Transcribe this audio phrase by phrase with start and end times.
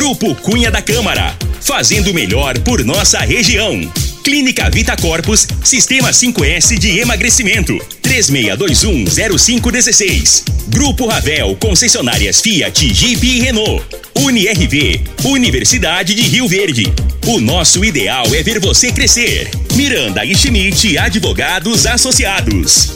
[0.00, 1.36] Grupo Cunha da Câmara.
[1.60, 3.78] Fazendo melhor por nossa região.
[4.24, 7.78] Clínica Vita Corpus, Sistema 5S de emagrecimento.
[8.02, 10.44] 36210516.
[10.68, 13.84] Grupo Ravel, concessionárias Fiat, Jeep e Renault.
[14.16, 16.90] UniRV, Universidade de Rio Verde.
[17.26, 19.50] O nosso ideal é ver você crescer.
[19.74, 22.92] Miranda e Schmidt, advogados associados.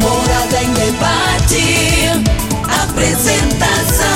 [0.00, 2.06] Morada em debate.
[2.64, 4.15] Apresentação: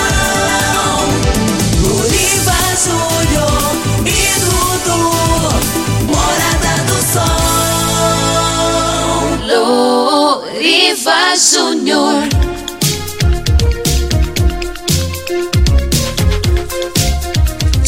[11.11, 12.40] Luriva Júnior.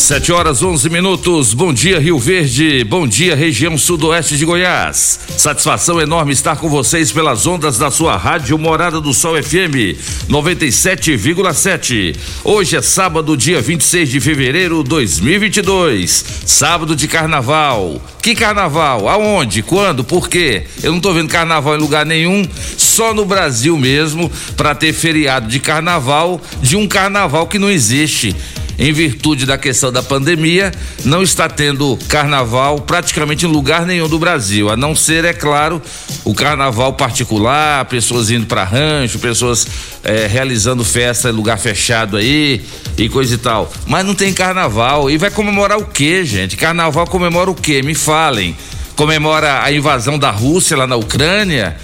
[0.03, 1.55] Sete horas onze minutos.
[1.55, 2.83] Bom dia Rio Verde.
[2.83, 5.21] Bom dia região sudoeste de Goiás.
[5.39, 9.97] Satisfação enorme estar com vocês pelas ondas da sua rádio Morada do Sol FM
[10.29, 12.17] 97,7.
[12.43, 16.25] Hoje é sábado, dia 26 de fevereiro de 2022.
[16.47, 18.03] Sábado de carnaval.
[18.21, 19.09] Que carnaval?
[19.09, 19.63] Aonde?
[19.63, 20.03] Quando?
[20.03, 20.65] Por quê?
[20.83, 22.45] Eu não tô vendo carnaval em lugar nenhum,
[22.77, 28.35] só no Brasil mesmo, para ter feriado de carnaval de um carnaval que não existe
[28.79, 30.73] em virtude da questão da pandemia,
[31.05, 35.81] não está tendo carnaval praticamente em lugar nenhum do Brasil, a não ser, é claro,
[36.25, 39.67] o carnaval particular, pessoas indo para rancho, pessoas
[40.05, 42.65] eh, realizando festa em lugar fechado aí
[42.97, 43.73] e coisa e tal.
[43.87, 45.11] Mas não tem carnaval.
[45.11, 46.57] E vai comemorar o quê, gente?
[46.57, 47.83] Carnaval comemora o quê?
[47.83, 48.57] Me falem.
[48.97, 51.77] Comemora a invasão da Rússia lá na Ucrânia?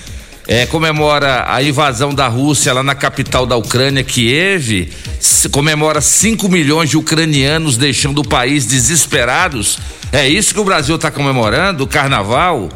[0.49, 4.89] É, comemora a invasão da Rússia lá na capital da Ucrânia, Kiev,
[5.53, 9.79] comemora 5 milhões de ucranianos deixando o país desesperados.
[10.11, 12.71] É isso que o Brasil está comemorando, o carnaval.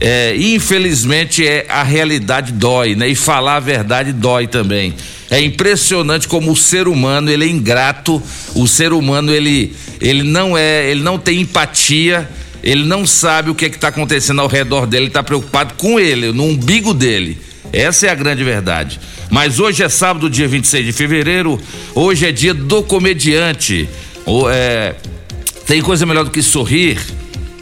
[0.00, 3.06] É, infelizmente é a realidade dói, né?
[3.06, 4.92] E falar a verdade dói também.
[5.30, 8.20] É impressionante como o ser humano ele é ingrato,
[8.52, 12.28] o ser humano ele ele não é, ele não tem empatia
[12.62, 16.32] ele não sabe o que é está acontecendo ao redor dele, está preocupado com ele,
[16.32, 17.38] no umbigo dele.
[17.72, 19.00] Essa é a grande verdade.
[19.30, 21.60] Mas hoje é sábado, dia 26 de fevereiro,
[21.94, 23.88] hoje é dia do comediante.
[24.26, 24.94] Ou, é,
[25.66, 26.98] tem coisa melhor do que sorrir.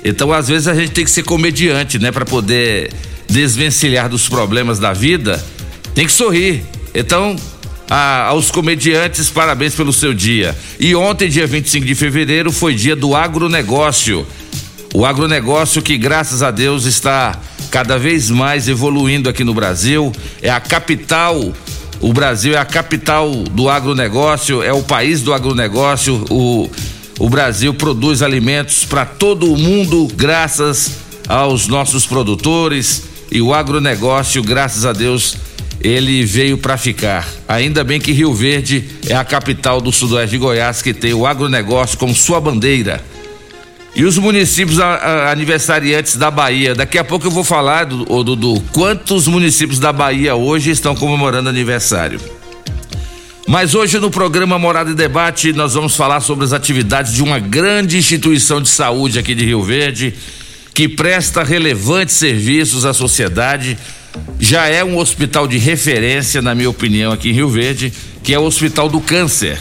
[0.05, 2.11] Então, às vezes, a gente tem que ser comediante, né?
[2.11, 2.91] Para poder
[3.29, 5.45] desvencilhar dos problemas da vida.
[5.95, 6.63] Tem que sorrir.
[6.95, 7.37] Então,
[7.91, 10.57] a, aos comediantes, parabéns pelo seu dia.
[10.81, 14.27] E ontem, dia 25 de fevereiro, foi dia do agronegócio.
[14.95, 17.39] O agronegócio que, graças a Deus, está
[17.71, 21.53] cada vez mais evoluindo aqui no Brasil, é a capital.
[22.01, 26.25] O Brasil é a capital do agronegócio, é o país do agronegócio.
[26.31, 26.71] O,
[27.19, 30.93] o Brasil produz alimentos para todo o mundo, graças
[31.29, 33.05] aos nossos produtores.
[33.31, 35.37] E o agronegócio, graças a Deus,
[35.83, 37.29] ele veio para ficar.
[37.47, 41.27] Ainda bem que Rio Verde é a capital do sudoeste de Goiás, que tem o
[41.27, 43.03] agronegócio como sua bandeira.
[43.95, 46.75] E os municípios a, a, aniversariantes da Bahia.
[46.75, 51.49] Daqui a pouco eu vou falar, do, Dudu, quantos municípios da Bahia hoje estão comemorando
[51.49, 52.21] aniversário.
[53.47, 57.39] Mas hoje no programa Morada e Debate nós vamos falar sobre as atividades de uma
[57.39, 60.15] grande instituição de saúde aqui de Rio Verde,
[60.75, 63.79] que presta relevantes serviços à sociedade.
[64.39, 67.91] Já é um hospital de referência, na minha opinião, aqui em Rio Verde,
[68.23, 69.59] que é o Hospital do Câncer.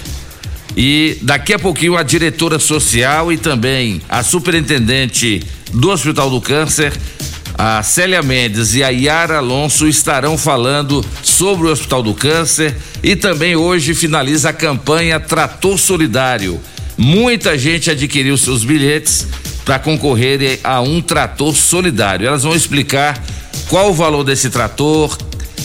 [0.80, 5.42] E daqui a pouquinho a diretora social e também a superintendente
[5.74, 6.94] do Hospital do Câncer,
[7.58, 13.16] a Célia Mendes e a Yara Alonso estarão falando sobre o Hospital do Câncer e
[13.16, 16.62] também hoje finaliza a campanha Trator Solidário.
[16.96, 19.26] Muita gente adquiriu seus bilhetes
[19.66, 22.28] para concorrer a um trator solidário.
[22.28, 23.20] Elas vão explicar
[23.68, 25.18] qual o valor desse trator,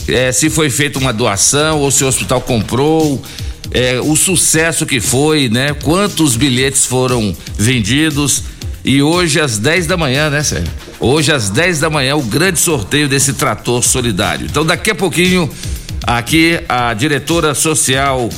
[0.07, 3.23] eh, se foi feita uma doação ou se o hospital comprou
[3.71, 5.73] é, o sucesso que foi, né?
[5.83, 8.43] Quantos bilhetes foram vendidos.
[8.85, 10.71] E hoje às 10 da manhã, né, Sérgio?
[10.99, 14.45] Hoje às 10 da manhã, o grande sorteio desse trator solidário.
[14.45, 15.49] Então, daqui a pouquinho,
[16.05, 18.29] aqui a diretora social,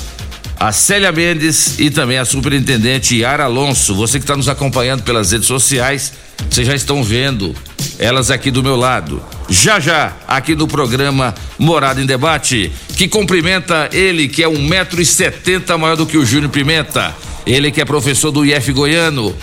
[0.60, 3.96] a Célia Mendes e também a superintendente Yara Alonso.
[3.96, 6.14] Você que está nos acompanhando pelas redes sociais,
[6.50, 7.56] vocês já estão vendo
[7.98, 9.22] elas aqui do meu lado.
[9.50, 12.72] Já já, aqui no programa Morada em Debate.
[12.98, 17.16] que cumprimenta ele que é um metro e setenta maior do que o Júnior Pimenta.
[17.46, 19.36] Ele que é professor do IF Goiano.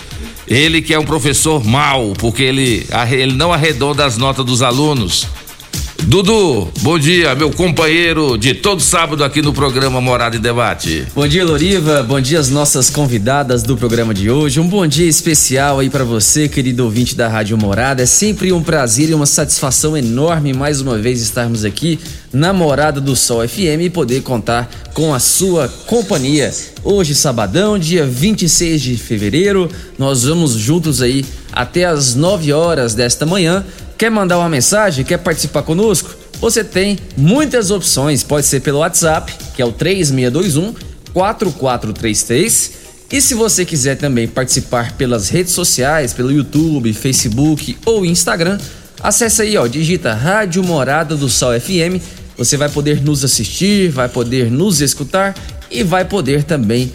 [0.45, 5.25] Ele que é um professor mau, porque ele, ele não arredonda as notas dos alunos.
[6.05, 11.07] Dudu, bom dia, meu companheiro de todo sábado aqui no programa Morada e Debate.
[11.15, 12.03] Bom dia, Loriva.
[12.03, 14.59] Bom dia às nossas convidadas do programa de hoje.
[14.59, 18.03] Um bom dia especial aí para você, querido ouvinte da Rádio Morada.
[18.03, 21.97] É sempre um prazer e uma satisfação enorme mais uma vez estarmos aqui
[22.33, 26.53] na Morada do Sol FM e poder contar com a sua companhia.
[26.83, 33.25] Hoje, sabadão, dia 26 de fevereiro, nós vamos juntos aí até as 9 horas desta
[33.25, 33.63] manhã
[33.97, 35.05] Quer mandar uma mensagem?
[35.05, 36.09] Quer participar conosco?
[36.39, 38.23] Você tem muitas opções.
[38.23, 40.73] Pode ser pelo WhatsApp, que é o 3621
[41.13, 42.71] 4433.
[43.11, 48.59] E se você quiser também participar pelas redes sociais, pelo YouTube, Facebook ou Instagram,
[49.01, 52.01] acesse aí, ó, digita Rádio Morada do Sol FM.
[52.35, 55.35] Você vai poder nos assistir, vai poder nos escutar
[55.69, 56.91] e vai poder também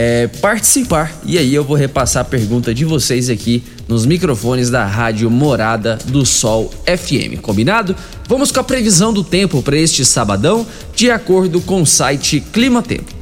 [0.00, 1.12] é, participar.
[1.26, 5.98] E aí eu vou repassar a pergunta de vocês aqui nos microfones da Rádio Morada
[6.04, 7.40] do Sol FM.
[7.42, 7.96] Combinado?
[8.28, 10.64] Vamos com a previsão do tempo para este sabadão,
[10.94, 13.12] de acordo com o site Clima Tempo.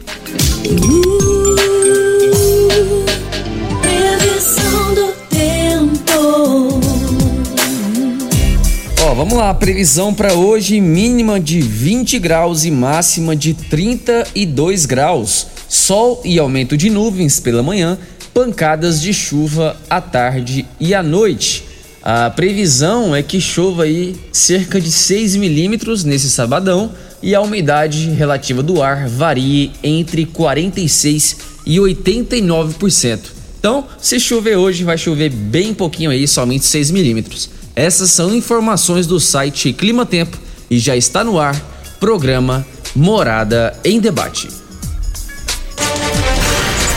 [9.01, 15.56] Ó, vamos lá, previsão para hoje mínima de 20 graus e máxima de 32 graus
[15.69, 17.99] sol e aumento de nuvens pela manhã,
[18.33, 21.65] pancadas de chuva à tarde e à noite.
[22.03, 26.93] A previsão é que chova aí cerca de 6 milímetros nesse sabadão
[27.23, 31.37] e a umidade relativa do ar varie entre 46
[31.67, 33.21] e 89%.
[33.59, 37.51] Então, se chover hoje, vai chover bem pouquinho aí, somente 6 milímetros.
[37.75, 40.39] Essas são informações do site Clima Tempo
[40.71, 41.61] e já está no ar
[41.99, 42.65] programa
[42.95, 44.66] Morada em Debate.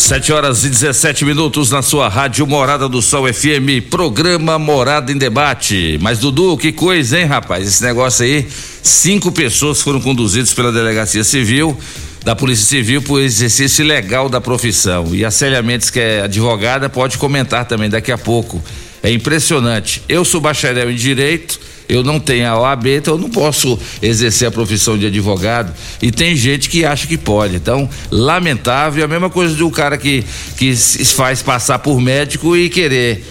[0.00, 5.16] 7 horas e 17 minutos na sua rádio Morada do Sol FM, programa Morada em
[5.16, 5.98] Debate.
[6.00, 7.66] Mas Dudu, que coisa, hein, rapaz?
[7.66, 8.48] Esse negócio aí,
[8.82, 11.78] cinco pessoas foram conduzidas pela Delegacia Civil
[12.24, 15.14] da Polícia Civil por exercício ilegal da profissão.
[15.14, 18.60] E a Célia Mendes, que é advogada, pode comentar também daqui a pouco.
[19.02, 20.02] É impressionante.
[20.08, 24.48] Eu sou bacharel em direito, eu não tenho a OAB, então eu não posso exercer
[24.48, 25.72] a profissão de advogado.
[26.00, 27.56] E tem gente que acha que pode.
[27.56, 30.24] Então, lamentável, é a mesma coisa do cara que,
[30.56, 33.24] que se faz passar por médico e querer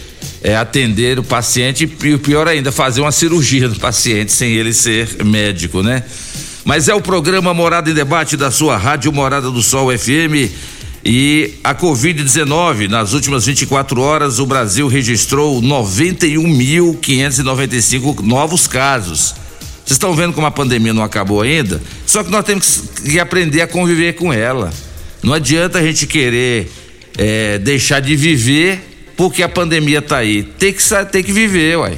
[0.43, 5.23] é, atender o paciente e pior ainda, fazer uma cirurgia do paciente sem ele ser
[5.23, 6.03] médico, né?
[6.65, 10.51] Mas é o programa Morada em Debate da sua Rádio Morada do Sol FM.
[11.03, 19.33] E a Covid-19, nas últimas 24 horas, o Brasil registrou 91.595 novos casos.
[19.85, 21.81] Vocês estão vendo como a pandemia não acabou ainda?
[22.05, 24.71] Só que nós temos que aprender a conviver com ela.
[25.23, 26.71] Não adianta a gente querer
[27.17, 28.79] é, deixar de viver
[29.15, 30.43] porque a pandemia está aí.
[30.43, 31.97] Tem que, tem que viver, uai.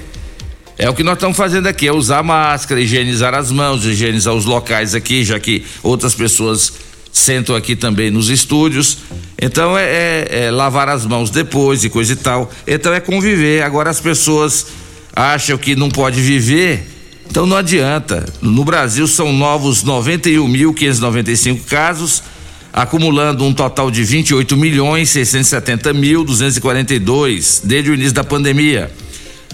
[0.78, 4.46] É o que nós estamos fazendo aqui, é usar máscara, higienizar as mãos, higienizar os
[4.46, 6.74] locais aqui, já que outras pessoas
[7.12, 8.98] sentam aqui também nos estúdios.
[9.42, 12.52] Então é, é, é, lavar as mãos depois e coisa e tal.
[12.66, 13.64] Então é conviver.
[13.64, 14.68] Agora as pessoas
[15.16, 16.88] acham que não pode viver,
[17.30, 18.26] então não adianta.
[18.42, 22.24] No Brasil são novos 91.595 casos,
[22.72, 28.92] acumulando um total de 28 milhões 670 mil 242 desde o início da pandemia.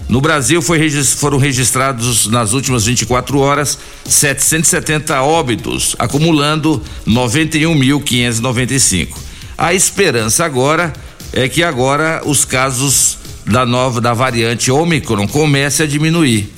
[0.08, 9.08] No Brasil foi, foram registrados nas últimas 24 horas 770 óbitos, acumulando 91.595.
[9.56, 10.94] A esperança agora
[11.32, 16.50] é que agora os casos da nova da variante Omicron comecem a diminuir.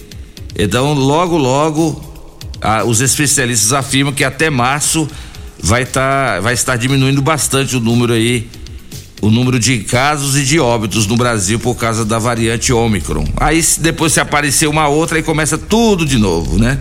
[0.56, 2.08] Então, logo logo
[2.86, 5.08] os especialistas afirmam que até março
[5.62, 8.48] vai tá, vai estar diminuindo bastante o número aí
[9.20, 13.26] o número de casos e de óbitos no Brasil por causa da variante Ômicron.
[13.36, 16.78] Aí depois se aparecer uma outra e começa tudo de novo, né?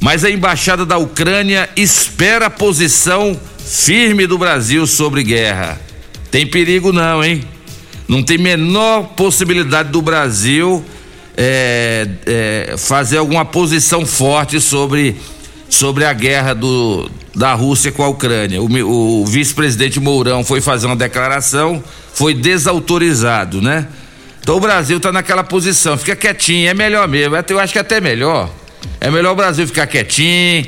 [0.00, 5.80] Mas a embaixada da Ucrânia espera a posição firme do Brasil sobre guerra.
[6.30, 7.44] Tem perigo não, hein?
[8.08, 10.84] Não tem menor possibilidade do Brasil
[11.36, 15.16] é, é, fazer alguma posição forte sobre
[15.72, 18.60] sobre a guerra do, da Rússia com a Ucrânia.
[18.60, 23.88] O, o vice-presidente Mourão foi fazer uma declaração, foi desautorizado, né?
[24.42, 27.34] Então o Brasil tá naquela posição, fica quietinho, é melhor mesmo.
[27.48, 28.50] Eu acho que é até melhor.
[29.00, 30.66] É melhor o Brasil ficar quietinho,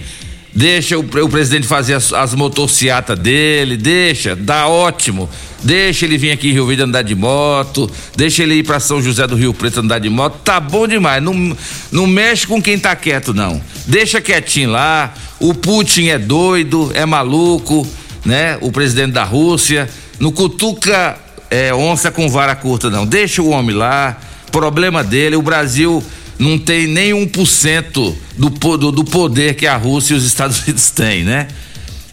[0.54, 5.28] deixa o, o presidente fazer as, as motocicletas dele, deixa, dá ótimo.
[5.62, 9.02] Deixa ele vir aqui em Rio Verde andar de moto, deixa ele ir para São
[9.02, 11.22] José do Rio Preto andar de moto, tá bom demais.
[11.22, 11.56] Não,
[11.92, 13.60] não mexe com quem tá quieto, não.
[13.86, 15.14] Deixa quietinho lá.
[15.38, 17.86] O Putin é doido, é maluco,
[18.24, 18.58] né?
[18.60, 19.88] O presidente da Rússia.
[20.18, 21.18] Não cutuca
[21.50, 23.06] é, onça com vara curta, não.
[23.06, 24.18] Deixa o homem lá,
[24.50, 25.36] problema dele.
[25.36, 26.02] O Brasil
[26.38, 30.90] não tem nem 1% do, do, do poder que a Rússia e os Estados Unidos
[30.90, 31.48] têm, né?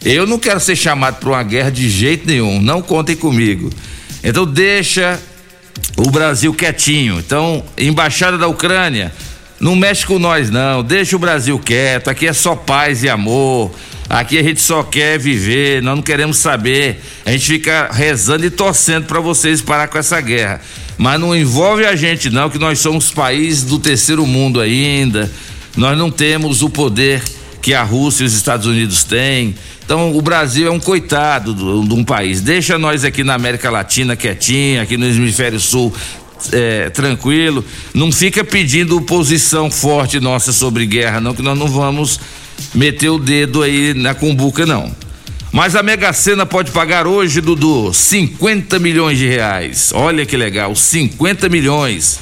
[0.04, 3.70] Eu não quero ser chamado para uma guerra de jeito nenhum, não contem comigo.
[4.22, 5.20] Então deixa
[5.96, 7.18] o Brasil quietinho.
[7.18, 9.12] Então, embaixada da Ucrânia,
[9.62, 12.08] não mexe com nós não, deixa o Brasil quieto.
[12.08, 13.70] Aqui é só paz e amor.
[14.10, 17.00] Aqui a gente só quer viver, nós não queremos saber.
[17.24, 20.60] A gente fica rezando e torcendo para vocês parar com essa guerra.
[20.98, 25.30] Mas não envolve a gente não, que nós somos país do terceiro mundo ainda.
[25.76, 27.22] Nós não temos o poder
[27.62, 29.54] que a Rússia e os Estados Unidos têm.
[29.84, 32.40] Então o Brasil é um coitado de um país.
[32.40, 35.94] Deixa nós aqui na América Latina quietinho, aqui no hemisfério sul
[36.50, 37.64] é, tranquilo.
[37.94, 42.18] Não fica pedindo posição forte nossa sobre guerra, não, que nós não vamos
[42.74, 44.90] meter o dedo aí na cumbuca, não.
[45.52, 49.90] Mas a Mega Sena pode pagar hoje, Dudu, 50 milhões de reais.
[49.94, 52.20] Olha que legal, 50 milhões.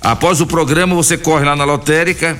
[0.00, 2.38] Após o programa, você corre lá na lotérica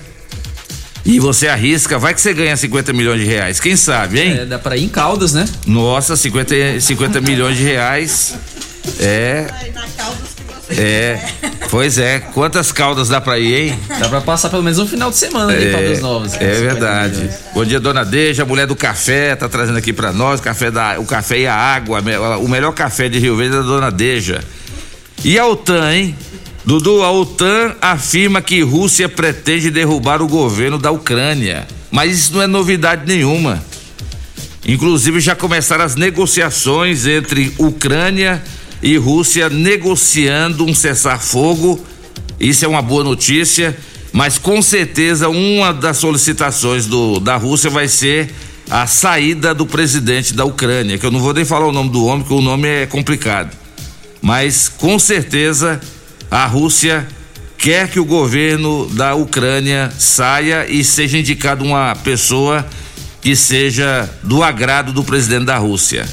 [1.06, 3.58] e você arrisca, vai que você ganha 50 milhões de reais.
[3.58, 4.32] Quem sabe, hein?
[4.40, 5.48] É, dá pra ir em Caldas, né?
[5.66, 8.34] Nossa, 50, 50 milhões de reais.
[9.00, 9.46] É.
[10.70, 11.18] É,
[11.70, 12.18] pois é.
[12.18, 13.78] Quantas caldas dá pra ir, hein?
[14.00, 16.34] Dá pra passar pelo menos um final de semana em Caldas Novas.
[16.34, 17.30] É verdade.
[17.54, 20.98] Bom dia, dona Deja, a mulher do café, tá trazendo aqui pra nós, café da,
[20.98, 22.02] o café e a água,
[22.40, 24.42] o melhor café de Rio Verde é da dona Deja.
[25.24, 26.16] E a OTAN, hein?
[26.64, 31.66] Dudu, a OTAN afirma que Rússia pretende derrubar o governo da Ucrânia.
[31.92, 33.62] Mas isso não é novidade nenhuma.
[34.66, 38.65] Inclusive já começaram as negociações entre Ucrânia e
[38.96, 41.84] Rússia negociando um cessar-fogo.
[42.38, 43.76] Isso é uma boa notícia,
[44.12, 48.32] mas com certeza uma das solicitações do, da Rússia vai ser
[48.68, 52.04] a saída do presidente da Ucrânia, que eu não vou nem falar o nome do
[52.04, 53.56] homem, porque o nome é complicado.
[54.20, 55.80] Mas com certeza
[56.30, 57.06] a Rússia
[57.56, 62.66] quer que o governo da Ucrânia saia e seja indicado uma pessoa
[63.20, 66.06] que seja do agrado do presidente da Rússia.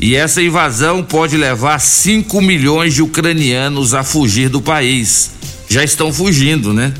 [0.00, 5.32] E essa invasão pode levar 5 milhões de ucranianos a fugir do país.
[5.68, 6.92] Já estão fugindo, né?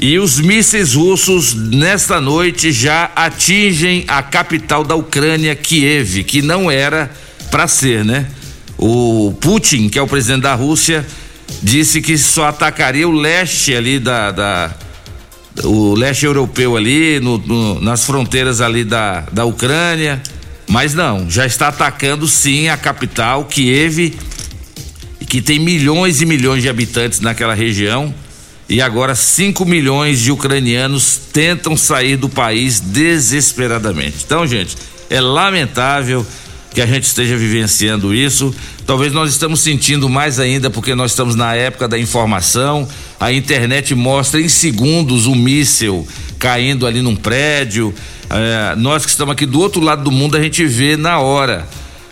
[0.00, 6.70] E os mísseis russos nesta noite já atingem a capital da Ucrânia, Kiev, que não
[6.70, 7.10] era
[7.50, 8.28] para ser, né?
[8.76, 11.04] O Putin, que é o presidente da Rússia,
[11.62, 14.70] disse que só atacaria o leste ali da, da
[15.64, 20.22] o leste europeu ali, no, no, nas fronteiras ali da, da Ucrânia.
[20.68, 24.14] Mas não, já está atacando sim a capital, Kiev,
[25.26, 28.14] que tem milhões e milhões de habitantes naquela região.
[28.68, 34.16] E agora 5 milhões de ucranianos tentam sair do país desesperadamente.
[34.26, 34.76] Então, gente,
[35.08, 36.26] é lamentável
[36.74, 38.54] que a gente esteja vivenciando isso.
[38.86, 42.86] Talvez nós estamos sentindo mais ainda porque nós estamos na época da informação.
[43.18, 46.06] A internet mostra em segundos um míssil
[46.38, 47.94] caindo ali num prédio.
[48.30, 51.66] É, nós que estamos aqui do outro lado do mundo, a gente vê na hora.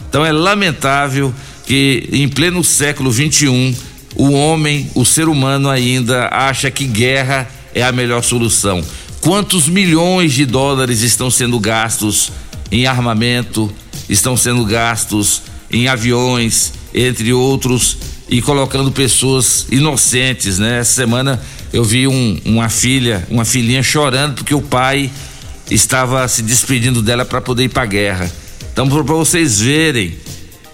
[0.09, 1.35] Então é lamentável
[1.67, 3.75] que em pleno século 21
[4.15, 8.83] o homem, o ser humano ainda acha que guerra é a melhor solução.
[9.21, 12.33] Quantos milhões de dólares estão sendo gastos
[12.71, 13.71] em armamento,
[14.09, 20.79] estão sendo gastos em aviões, entre outros, e colocando pessoas inocentes, né?
[20.79, 21.41] Essa semana
[21.73, 25.11] eu vi um, uma filha, uma filhinha chorando porque o pai
[25.71, 28.31] estava se despedindo dela para poder ir para a guerra.
[28.73, 30.17] Então, para vocês verem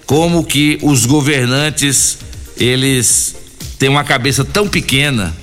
[0.06, 2.18] como que os governantes
[2.56, 3.34] eles
[3.78, 5.34] têm uma cabeça tão pequena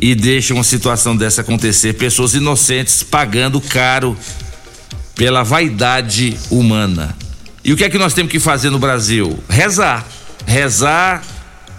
[0.00, 4.16] e deixam uma situação dessa acontecer, pessoas inocentes pagando caro
[5.14, 7.16] pela vaidade humana.
[7.64, 9.38] E o que é que nós temos que fazer no Brasil?
[9.48, 10.04] Rezar,
[10.44, 11.22] rezar,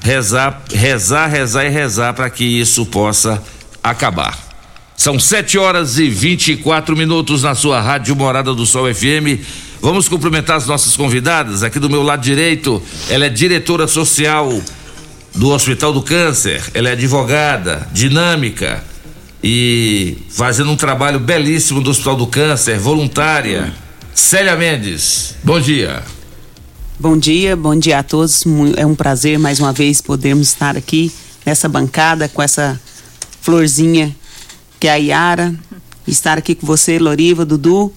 [0.04, 3.42] rezar, rezar, rezar e rezar para que isso possa
[3.82, 4.38] acabar.
[4.96, 9.42] São 7 horas e 24 minutos na sua rádio Morada do Sol FM.
[9.82, 11.64] Vamos cumprimentar as nossas convidadas.
[11.64, 14.62] Aqui do meu lado direito, ela é diretora social
[15.34, 16.62] do Hospital do Câncer.
[16.74, 18.84] Ela é advogada, dinâmica
[19.44, 23.74] e fazendo um trabalho belíssimo do Hospital do Câncer, voluntária.
[24.14, 26.04] Célia Mendes, bom dia.
[27.00, 28.44] Bom dia, bom dia a todos.
[28.78, 31.12] É um prazer mais uma vez podermos estar aqui
[31.44, 32.80] nessa bancada com essa
[33.42, 34.16] florzinha
[34.80, 35.56] que é a Yara,
[36.08, 37.92] estar aqui com você, Loriva, Dudu,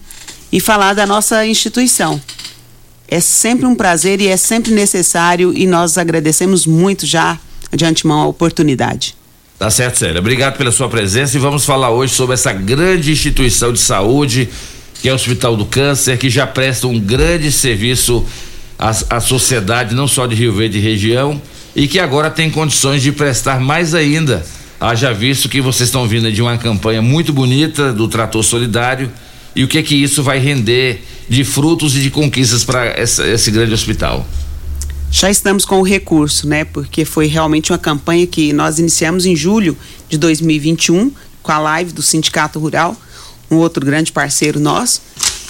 [0.50, 2.20] e falar da nossa instituição.
[3.06, 7.38] É sempre um prazer e é sempre necessário e nós agradecemos muito já
[7.72, 9.14] de antemão a oportunidade.
[9.58, 10.20] Tá certo, Célia.
[10.20, 14.48] Obrigado pela sua presença e vamos falar hoje sobre essa grande instituição de saúde
[15.02, 18.24] que é o Hospital do Câncer, que já presta um grande serviço
[18.78, 21.40] à, à sociedade, não só de Rio Verde e região,
[21.74, 24.44] e que agora tem condições de prestar mais ainda.
[24.80, 29.10] Haja visto que vocês estão vindo de uma campanha muito bonita do Trator Solidário
[29.54, 33.50] e o que é que isso vai render de frutos e de conquistas para esse
[33.50, 34.26] grande hospital
[35.10, 36.64] já estamos com o recurso, né?
[36.64, 39.76] Porque foi realmente uma campanha que nós iniciamos em julho
[40.08, 41.10] de 2021
[41.42, 42.96] com a live do Sindicato Rural,
[43.50, 45.00] um outro grande parceiro nosso.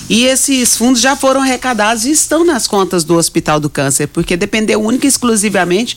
[0.08, 4.36] E esses fundos já foram arrecadados e estão nas contas do Hospital do Câncer, porque
[4.36, 5.96] dependeu única e exclusivamente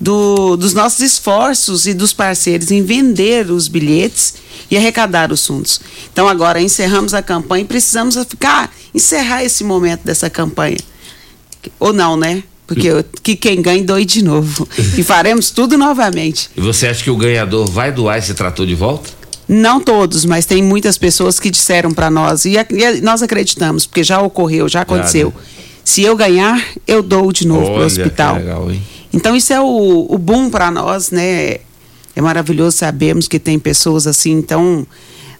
[0.00, 4.34] do, dos nossos esforços e dos parceiros em vender os bilhetes
[4.70, 5.80] e arrecadar os fundos.
[6.12, 10.78] Então agora encerramos a campanha e precisamos ficar, encerrar esse momento dessa campanha.
[11.80, 12.42] Ou não, né?
[12.66, 14.68] Porque eu, que quem ganha doe de novo.
[14.96, 16.50] E faremos tudo novamente.
[16.54, 19.17] E você acha que o ganhador vai doar esse trator de volta?
[19.48, 24.04] Não todos, mas tem muitas pessoas que disseram para nós e, e, nós acreditamos, porque
[24.04, 25.32] já ocorreu, já aconteceu.
[25.82, 28.36] Se eu ganhar, eu dou de novo para o hospital.
[28.36, 28.70] Legal,
[29.10, 31.58] então isso é o, o boom para nós, né?
[32.14, 34.86] É maravilhoso sabermos que tem pessoas assim tão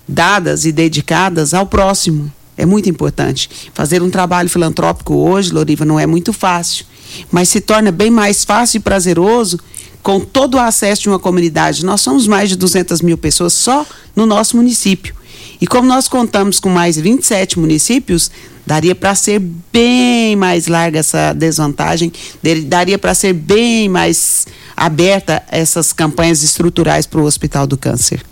[0.06, 2.32] dadas e dedicadas ao próximo.
[2.56, 3.50] É muito importante.
[3.74, 6.86] Fazer um trabalho filantrópico hoje, Loriva, não é muito fácil
[7.30, 9.58] mas se torna bem mais fácil e prazeroso
[10.08, 11.84] com todo o acesso de uma comunidade.
[11.84, 13.84] Nós somos mais de 200 mil pessoas só
[14.16, 15.14] no nosso município.
[15.60, 18.30] E como nós contamos com mais 27 municípios,
[18.66, 19.38] daria para ser
[19.70, 22.10] bem mais larga essa desvantagem,
[22.64, 28.22] daria para ser bem mais aberta essas campanhas estruturais para o Hospital do Câncer.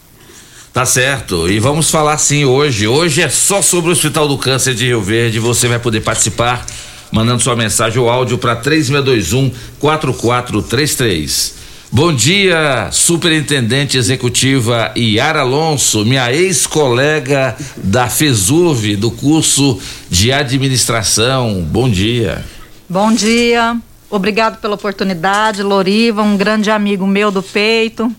[0.72, 1.46] Tá certo.
[1.46, 2.88] E vamos falar sim hoje.
[2.88, 5.38] Hoje é só sobre o Hospital do Câncer de Rio Verde.
[5.38, 6.64] Você vai poder participar
[7.12, 11.65] mandando sua mensagem ou áudio para 3621 4433.
[11.92, 21.62] Bom dia, Superintendente Executiva Yara Alonso, minha ex-colega da FESUV, do curso de administração.
[21.62, 22.44] Bom dia.
[22.88, 23.77] Bom dia,
[24.11, 28.12] obrigado pela oportunidade, Loriva, um grande amigo meu do peito.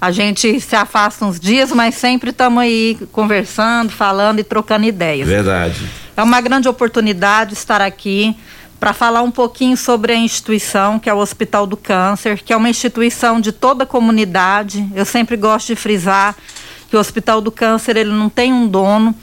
[0.00, 5.26] A gente se afasta uns dias, mas sempre estamos aí conversando, falando e trocando ideias.
[5.26, 5.88] Verdade.
[6.16, 8.36] É uma grande oportunidade estar aqui
[8.84, 12.56] para falar um pouquinho sobre a instituição, que é o Hospital do Câncer, que é
[12.56, 14.86] uma instituição de toda a comunidade.
[14.94, 16.36] Eu sempre gosto de frisar
[16.90, 19.14] que o Hospital do Câncer ele não tem um dono,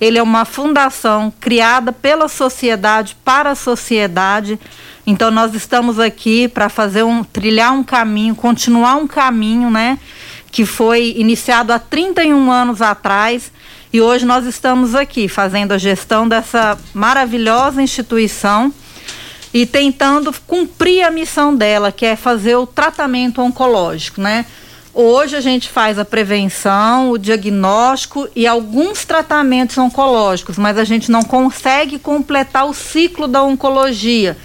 [0.00, 4.56] ele é uma fundação criada pela sociedade para a sociedade.
[5.04, 9.98] Então nós estamos aqui para fazer um trilhar um caminho, continuar um caminho, né,
[10.52, 13.50] que foi iniciado há 31 anos atrás
[13.92, 18.72] e hoje nós estamos aqui fazendo a gestão dessa maravilhosa instituição
[19.52, 24.44] e tentando cumprir a missão dela, que é fazer o tratamento oncológico, né?
[24.92, 31.10] Hoje a gente faz a prevenção, o diagnóstico e alguns tratamentos oncológicos, mas a gente
[31.10, 34.36] não consegue completar o ciclo da oncologia,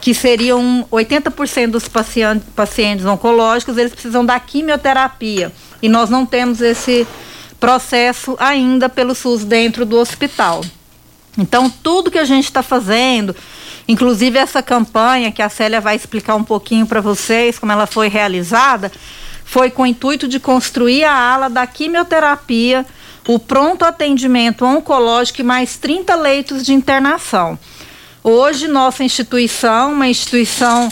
[0.00, 5.52] que seriam 80% dos pacientes, pacientes oncológicos, eles precisam da quimioterapia.
[5.82, 7.06] E nós não temos esse
[7.58, 10.62] processo ainda pelo SUS dentro do hospital.
[11.38, 13.34] Então, tudo que a gente está fazendo,
[13.86, 18.08] inclusive essa campanha que a Célia vai explicar um pouquinho para vocês como ela foi
[18.08, 18.90] realizada,
[19.44, 22.86] foi com o intuito de construir a ala da quimioterapia,
[23.26, 27.58] o pronto atendimento oncológico e mais 30 leitos de internação.
[28.22, 30.90] Hoje, nossa instituição, uma instituição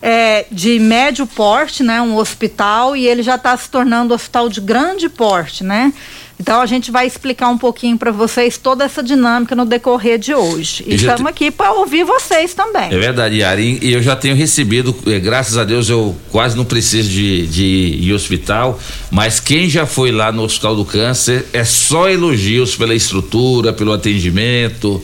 [0.00, 4.48] é, de médio porte, né, um hospital, e ele já está se tornando um hospital
[4.48, 5.92] de grande porte, né?
[6.40, 10.32] Então a gente vai explicar um pouquinho para vocês toda essa dinâmica no decorrer de
[10.32, 10.84] hoje.
[10.86, 11.28] E, estamos te...
[11.28, 12.84] aqui para ouvir vocês também.
[12.92, 13.78] É verdade, Yari.
[13.82, 17.64] E eu já tenho recebido, eh, graças a Deus, eu quase não preciso de, de
[18.00, 18.78] ir ao hospital,
[19.10, 23.92] mas quem já foi lá no Hospital do Câncer é só elogios pela estrutura, pelo
[23.92, 25.02] atendimento.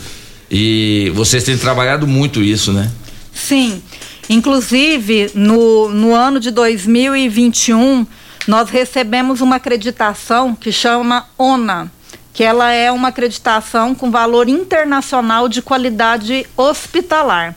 [0.49, 2.93] E vocês têm trabalhado muito isso, né?
[3.33, 3.83] Sim.
[4.29, 8.07] Inclusive, no, no ano de 2021,
[8.47, 11.91] nós recebemos uma acreditação que chama ONA,
[12.33, 17.55] que ela é uma acreditação com valor internacional de qualidade hospitalar.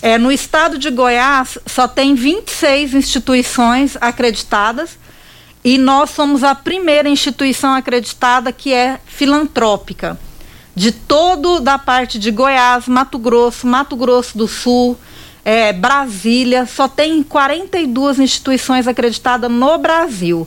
[0.00, 4.96] É, no estado de Goiás, só tem 26 instituições acreditadas
[5.64, 10.18] e nós somos a primeira instituição acreditada que é filantrópica
[10.78, 14.96] de todo da parte de Goiás, Mato Grosso, Mato Grosso do Sul,
[15.48, 20.46] é, Brasília, só tem 42 instituições acreditadas no Brasil.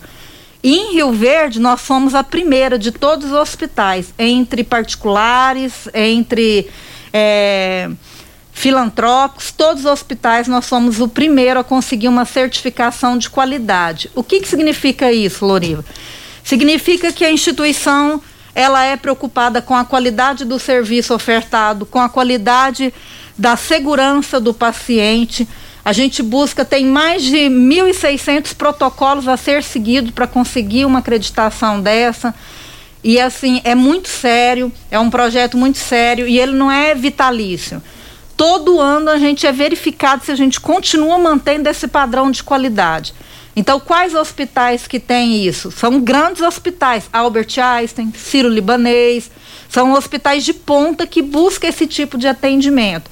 [0.62, 6.70] E em Rio Verde, nós somos a primeira de todos os hospitais, entre particulares, entre
[7.12, 7.90] é,
[8.52, 14.12] filantrópicos, todos os hospitais, nós somos o primeiro a conseguir uma certificação de qualidade.
[14.14, 15.84] O que, que significa isso, Loriva?
[16.44, 18.22] Significa que a instituição
[18.54, 22.94] ela é preocupada com a qualidade do serviço ofertado, com a qualidade
[23.38, 25.48] da segurança do paciente.
[25.84, 31.82] A gente busca, tem mais de 1.600 protocolos a ser seguidos para conseguir uma acreditação
[31.82, 32.34] dessa.
[33.04, 37.82] E assim, é muito sério, é um projeto muito sério e ele não é vitalício.
[38.38, 43.14] Todo ano a gente é verificado se a gente continua mantendo esse padrão de qualidade.
[43.56, 45.72] Então, quais hospitais que têm isso?
[45.72, 49.30] São grandes hospitais, Albert Einstein, Ciro Libanês,
[49.72, 53.10] são hospitais de ponta que buscam esse tipo de atendimento.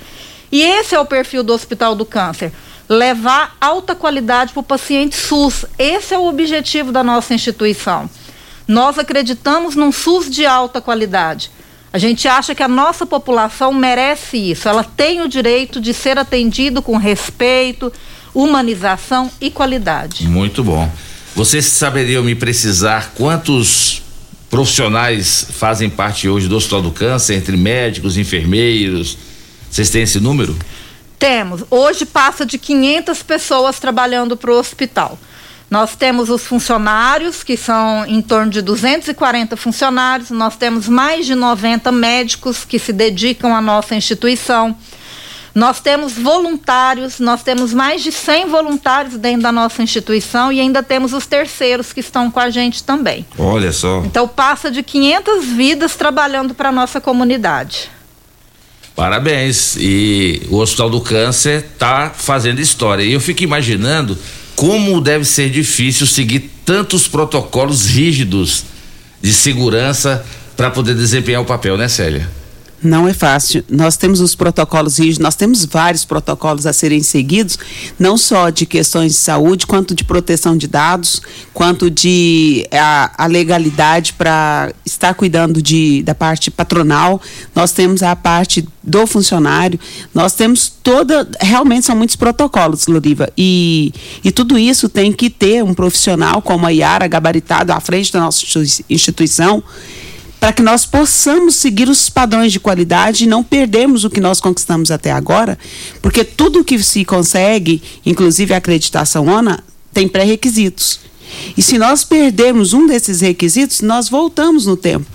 [0.52, 2.52] E esse é o perfil do Hospital do Câncer.
[2.89, 5.63] Levar alta qualidade para o paciente SUS.
[5.78, 8.10] Esse é o objetivo da nossa instituição.
[8.67, 11.50] Nós acreditamos num SUS de alta qualidade.
[11.93, 14.67] A gente acha que a nossa população merece isso.
[14.67, 17.91] Ela tem o direito de ser atendido com respeito,
[18.34, 20.28] humanização e qualidade.
[20.28, 20.91] Muito bom.
[21.36, 24.02] Vocês saberiam me precisar quantos
[24.49, 29.17] profissionais fazem parte hoje do Hospital do Câncer, entre médicos, enfermeiros?
[29.69, 30.57] Vocês têm esse número?
[31.19, 31.63] Temos.
[31.69, 35.19] Hoje passa de 500 pessoas trabalhando para o hospital.
[35.69, 41.35] Nós temos os funcionários, que são em torno de 240 funcionários, nós temos mais de
[41.35, 44.75] 90 médicos que se dedicam à nossa instituição.
[45.53, 50.83] Nós temos voluntários, nós temos mais de 100 voluntários dentro da nossa instituição e ainda
[50.83, 53.25] temos os terceiros que estão com a gente também.
[53.38, 54.03] Olha só.
[54.05, 57.89] Então passa de 500 vidas trabalhando para a nossa comunidade.
[58.95, 59.77] Parabéns.
[59.79, 63.01] E o Hospital do Câncer está fazendo história.
[63.01, 64.17] E eu fico imaginando
[64.55, 68.65] como deve ser difícil seguir tantos protocolos rígidos
[69.21, 70.25] de segurança
[70.57, 72.29] para poder desempenhar o papel, né, Célia?
[72.82, 73.63] Não é fácil.
[73.70, 77.60] Nós temos os protocolos rígidos, nós temos vários protocolos a serem seguidos,
[77.98, 81.22] não só de questões de saúde, quanto de proteção de dados,
[81.54, 87.22] quanto de a, a legalidade para estar cuidando de, da parte patronal.
[87.54, 89.78] Nós temos a parte do funcionário,
[90.13, 91.28] nós temos toda.
[91.42, 93.30] Realmente são muitos protocolos, Loriva.
[93.38, 98.13] E, e tudo isso tem que ter um profissional como a Iara gabaritado à frente
[98.13, 98.46] da nossa
[98.89, 99.62] instituição
[100.39, 104.39] para que nós possamos seguir os padrões de qualidade e não perdermos o que nós
[104.39, 105.60] conquistamos até agora,
[106.02, 109.62] porque tudo que se consegue, inclusive a acreditação ONA,
[109.93, 111.02] tem pré-requisitos.
[111.58, 115.06] E se nós perdermos um desses requisitos, nós voltamos no tempo.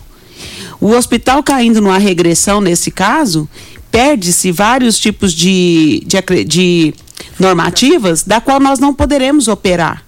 [0.80, 3.48] O hospital caindo numa regressão nesse caso,
[3.90, 6.94] perde-se vários tipos de, de, de
[7.38, 10.03] normativas da qual nós não poderemos operar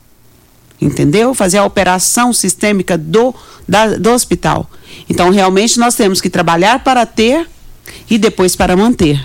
[0.80, 1.34] entendeu?
[1.34, 3.34] Fazer a operação sistêmica do,
[3.66, 4.68] da, do hospital.
[5.08, 7.46] Então, realmente, nós temos que trabalhar para ter
[8.08, 9.24] e depois para manter.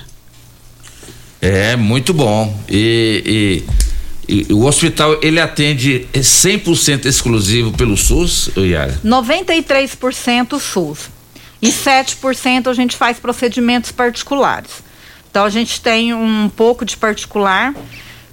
[1.42, 2.56] É, muito bom.
[2.70, 3.64] E,
[4.28, 9.00] e, e o hospital, ele atende 100% exclusivo pelo SUS, Yara?
[9.04, 11.10] 93% SUS.
[11.62, 14.84] E 7% a gente faz procedimentos particulares.
[15.30, 17.74] Então, a gente tem um pouco de particular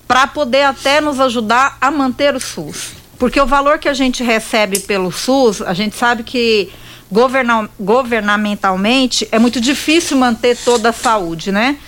[0.07, 2.98] para poder até nos ajudar a manter o SUS.
[3.19, 6.71] Porque o valor que a gente recebe pelo SUS, a gente sabe que
[7.11, 11.79] governa governamentalmente é muito difícil manter toda a saúde, né?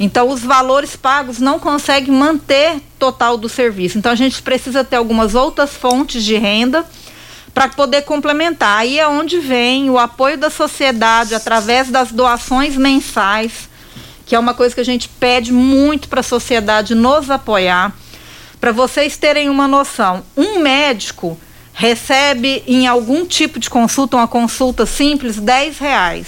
[0.00, 3.98] Então, os valores pagos não conseguem manter total do serviço.
[3.98, 6.86] Então, a gente precisa ter algumas outras fontes de renda
[7.52, 8.78] para poder complementar.
[8.78, 13.68] Aí é onde vem o apoio da sociedade através das doações mensais,
[14.24, 17.92] que é uma coisa que a gente pede muito para a sociedade nos apoiar.
[18.60, 21.38] Para vocês terem uma noção, um médico
[21.72, 26.26] recebe em algum tipo de consulta, uma consulta simples, 10 reais.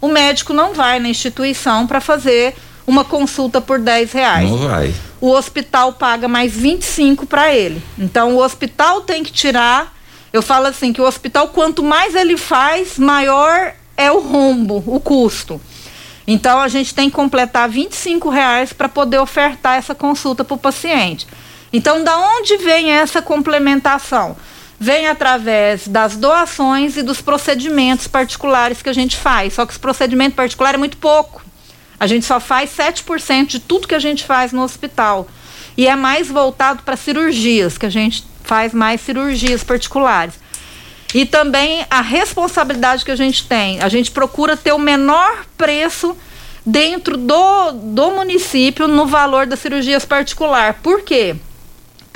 [0.00, 2.54] O médico não vai na instituição para fazer
[2.86, 4.48] uma consulta por 10 reais.
[4.48, 4.94] Não vai.
[5.20, 7.82] O hospital paga mais 25 para ele.
[7.98, 9.94] Então o hospital tem que tirar.
[10.32, 15.00] Eu falo assim que o hospital, quanto mais ele faz, maior é o rombo, o
[15.00, 15.60] custo.
[16.26, 20.58] Então a gente tem que completar 25 reais para poder ofertar essa consulta para o
[20.58, 21.26] paciente.
[21.72, 24.36] Então, da onde vem essa complementação?
[24.78, 29.54] Vem através das doações e dos procedimentos particulares que a gente faz.
[29.54, 31.42] Só que os procedimentos particulares é muito pouco.
[31.98, 35.26] A gente só faz 7% de tudo que a gente faz no hospital.
[35.76, 40.34] E é mais voltado para cirurgias, que a gente faz mais cirurgias particulares.
[41.14, 43.80] E também a responsabilidade que a gente tem.
[43.80, 46.16] A gente procura ter o menor preço
[46.64, 50.74] dentro do, do município no valor das cirurgias particular.
[50.82, 51.36] Por quê?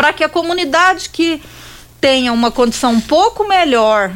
[0.00, 1.42] Para que a comunidade que
[2.00, 4.10] tenha uma condição um pouco melhor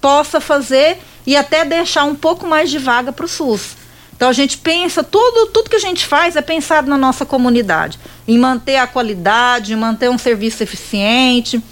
[0.00, 3.76] possa fazer e até deixar um pouco mais de vaga para o SUS.
[4.16, 7.96] Então a gente pensa, tudo, tudo que a gente faz é pensado na nossa comunidade,
[8.26, 11.62] em manter a qualidade, em manter um serviço eficiente.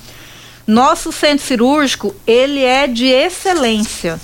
[0.64, 4.20] Nosso centro cirúrgico, ele é de excelência.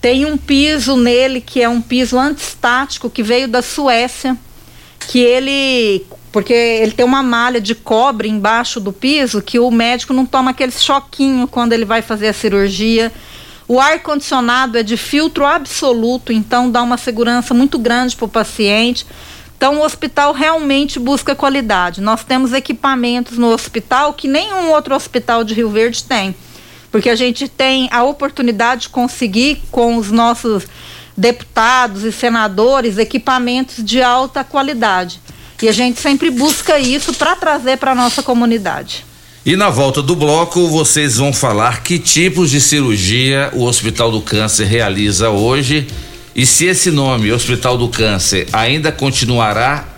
[0.00, 4.36] Tem um piso nele que é um piso antistático que veio da Suécia,
[4.98, 10.12] que ele porque ele tem uma malha de cobre embaixo do piso que o médico
[10.12, 13.12] não toma aquele choquinho quando ele vai fazer a cirurgia.
[13.68, 18.28] O ar condicionado é de filtro absoluto, então dá uma segurança muito grande para o
[18.28, 19.06] paciente.
[19.56, 22.00] Então o hospital realmente busca qualidade.
[22.00, 26.34] Nós temos equipamentos no hospital que nenhum outro hospital de Rio Verde tem.
[26.92, 30.66] Porque a gente tem a oportunidade de conseguir com os nossos
[31.16, 35.20] deputados e senadores equipamentos de alta qualidade.
[35.62, 39.04] E a gente sempre busca isso para trazer para nossa comunidade.
[39.44, 44.20] E na volta do bloco, vocês vão falar que tipos de cirurgia o Hospital do
[44.20, 45.86] Câncer realiza hoje
[46.36, 49.88] e se esse nome, Hospital do Câncer, ainda continuará,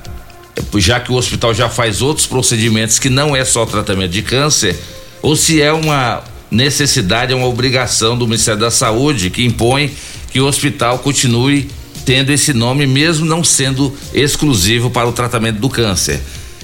[0.76, 4.78] já que o hospital já faz outros procedimentos que não é só tratamento de câncer,
[5.20, 9.92] ou se é uma necessidade, é uma obrigação do Ministério da Saúde que impõe
[10.30, 11.68] que o hospital continue
[12.08, 16.18] tendo esse nome, mesmo não sendo exclusivo para o tratamento do câncer.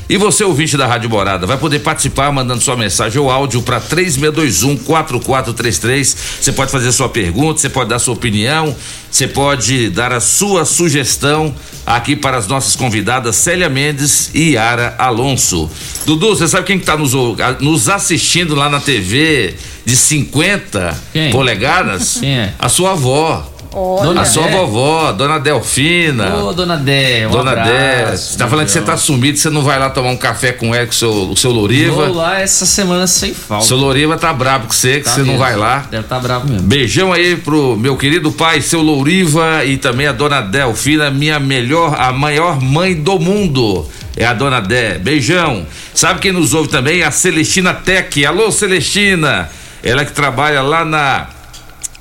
[0.08, 3.78] E você, ouvinte da Rádio Morada, vai poder participar mandando sua mensagem ou áudio para
[3.78, 6.16] 3621-4433.
[6.40, 8.74] Você pode fazer sua pergunta, você pode dar sua opinião,
[9.10, 11.54] você pode dar a sua sugestão
[11.84, 15.70] aqui para as nossas convidadas Célia Mendes e Yara Alonso.
[16.06, 17.12] Dudu, você sabe quem está nos,
[17.60, 19.54] nos assistindo lá na TV
[19.84, 21.30] de 50 quem?
[21.30, 22.16] polegadas?
[22.18, 22.54] Quem é?
[22.58, 23.50] A sua avó.
[23.76, 24.20] Olha.
[24.20, 26.36] A sua vovó, dona Delfina.
[26.36, 28.16] Ô, dona Dé, um Dona Dé.
[28.16, 30.72] Você tá falando que você tá sumido, você não vai lá tomar um café com
[30.72, 32.06] ela, com o seu, o seu Loriva.
[32.06, 33.66] Vou lá essa semana sem falta.
[33.66, 35.32] Seu Loriva tá brabo com você, que tá você mesmo.
[35.32, 35.86] não vai lá.
[35.90, 36.68] Deve tá bravo mesmo.
[36.68, 41.96] Beijão aí pro meu querido pai, seu Louriva, e também a dona Delfina, minha melhor,
[41.98, 43.88] a maior mãe do mundo.
[44.16, 44.98] É a dona Dé.
[44.98, 45.66] Beijão.
[45.92, 47.02] Sabe quem nos ouve também?
[47.02, 48.24] A Celestina Tech.
[48.24, 49.48] Alô, Celestina.
[49.82, 51.26] Ela que trabalha lá na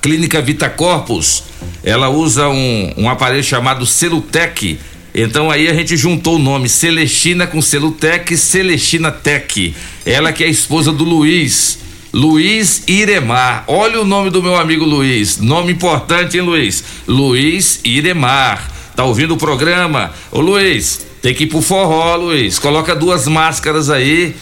[0.00, 1.42] Clínica Vita Corpus
[1.82, 4.78] ela usa um, um aparelho chamado Celutec.
[5.14, 9.74] Então aí a gente juntou o nome Celestina com Celutec, Celestina Tech.
[10.04, 11.78] Ela que é a esposa do Luiz.
[12.12, 13.64] Luiz Iremar.
[13.66, 15.38] Olha o nome do meu amigo Luiz.
[15.38, 16.84] Nome importante, hein, Luiz?
[17.08, 18.70] Luiz Iremar.
[18.94, 20.12] Tá ouvindo o programa?
[20.30, 22.58] Ô Luiz, tem que ir pro forró, Luiz.
[22.58, 24.36] Coloca duas máscaras aí.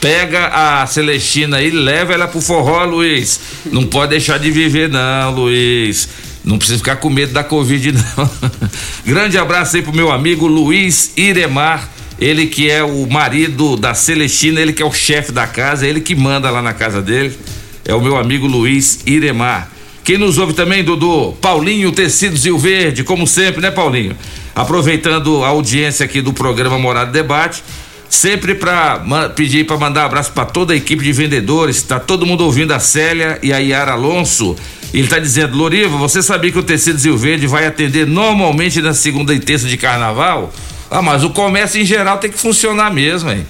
[0.00, 3.40] Pega a Celestina aí, leva ela pro forró, Luiz.
[3.66, 6.08] Não pode deixar de viver, não, Luiz.
[6.48, 8.30] Não precisa ficar com medo da Covid, não.
[9.04, 11.86] Grande abraço aí pro meu amigo Luiz Iremar.
[12.18, 16.00] Ele que é o marido da Celestina, ele que é o chefe da casa, ele
[16.00, 17.38] que manda lá na casa dele.
[17.84, 19.70] É o meu amigo Luiz Iremar.
[20.02, 21.36] Quem nos ouve também, Dudu?
[21.38, 24.16] Paulinho Tecidos e o Verde, como sempre, né, Paulinho?
[24.54, 27.62] Aproveitando a audiência aqui do programa Morada Debate,
[28.08, 32.24] sempre para pedir para mandar um abraço para toda a equipe de vendedores, tá todo
[32.24, 34.56] mundo ouvindo a Célia e a Yara Alonso
[34.92, 38.94] ele está dizendo, Loriva, você sabia que o tecido Rio Verde vai atender normalmente na
[38.94, 40.52] segunda e terça de carnaval?
[40.90, 43.46] Ah, mas o comércio em geral tem que funcionar mesmo, hein?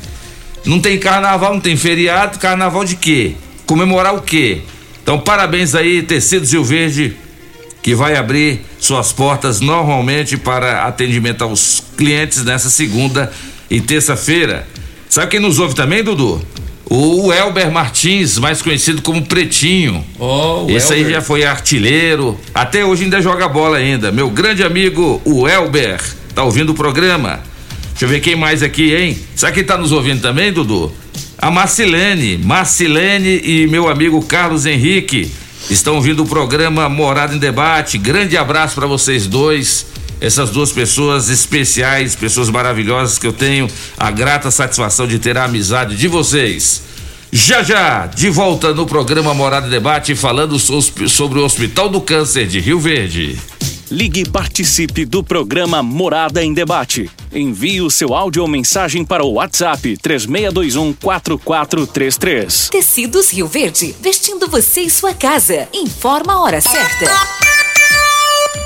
[0.64, 3.34] Não tem carnaval, não tem feriado, carnaval de quê?
[3.64, 4.62] Comemorar o quê?
[5.02, 7.16] Então, parabéns aí, Tecidos Rio Verde,
[7.80, 13.32] que vai abrir suas portas normalmente para atendimento aos clientes nessa segunda
[13.70, 14.66] e terça-feira.
[15.08, 16.44] Sabe quem nos ouve também, Dudu?
[16.90, 20.04] O Elber Martins, mais conhecido como Pretinho.
[20.18, 21.06] Oh, Esse Elber.
[21.06, 24.10] aí já foi artilheiro, até hoje ainda joga bola ainda.
[24.10, 26.00] Meu grande amigo, o Elber,
[26.34, 27.40] tá ouvindo o programa.
[27.90, 29.18] Deixa eu ver quem mais aqui, hein?
[29.36, 30.90] Sabe quem tá nos ouvindo também, Dudu?
[31.36, 35.30] A Marcilene, Marcilene e meu amigo Carlos Henrique
[35.70, 37.98] estão ouvindo o programa Morada em Debate.
[37.98, 39.86] Grande abraço para vocês dois
[40.20, 45.44] essas duas pessoas especiais, pessoas maravilhosas que eu tenho a grata satisfação de ter a
[45.44, 46.82] amizade de vocês.
[47.30, 52.46] Já já, de volta no programa Morada e Debate, falando sobre o Hospital do Câncer
[52.46, 53.38] de Rio Verde.
[53.90, 57.10] Ligue e participe do programa Morada em Debate.
[57.32, 62.68] Envie o seu áudio ou mensagem para o WhatsApp 3621 4433.
[62.70, 65.68] Tecidos Rio Verde, vestindo você e sua casa.
[65.72, 67.47] Informa a hora certa.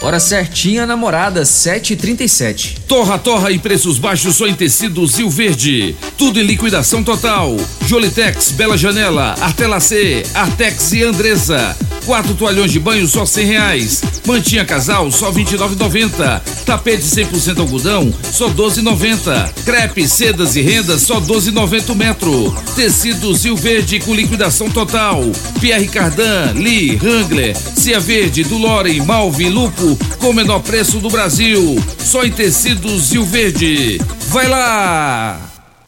[0.03, 2.79] Hora certinha, namorada, 7h37.
[2.89, 5.95] Torra, torra e preços baixos só em tecidos Rio Verde.
[6.19, 7.57] Tudo em liquidação total.
[7.87, 11.77] Jolitex, Bela Janela, Artelacê, Artex e Andresa.
[12.05, 14.03] Quatro toalhões de banho só cem reais.
[14.27, 16.65] Mantinha casal só vinte e.
[16.67, 19.53] Tapete 100% algodão só doze noventa.
[19.65, 22.53] Crepe, sedas e rendas só doze noventa metro.
[22.75, 25.23] Tecidos Rio Verde com liquidação total.
[25.61, 31.77] Pierre Cardan, Lee, Wrangler, Cia Verde, Dulore, Malve, Lupo com o menor preço do Brasil.
[31.99, 34.01] Só em tecidos Rio Verde.
[34.29, 35.52] Vai lá!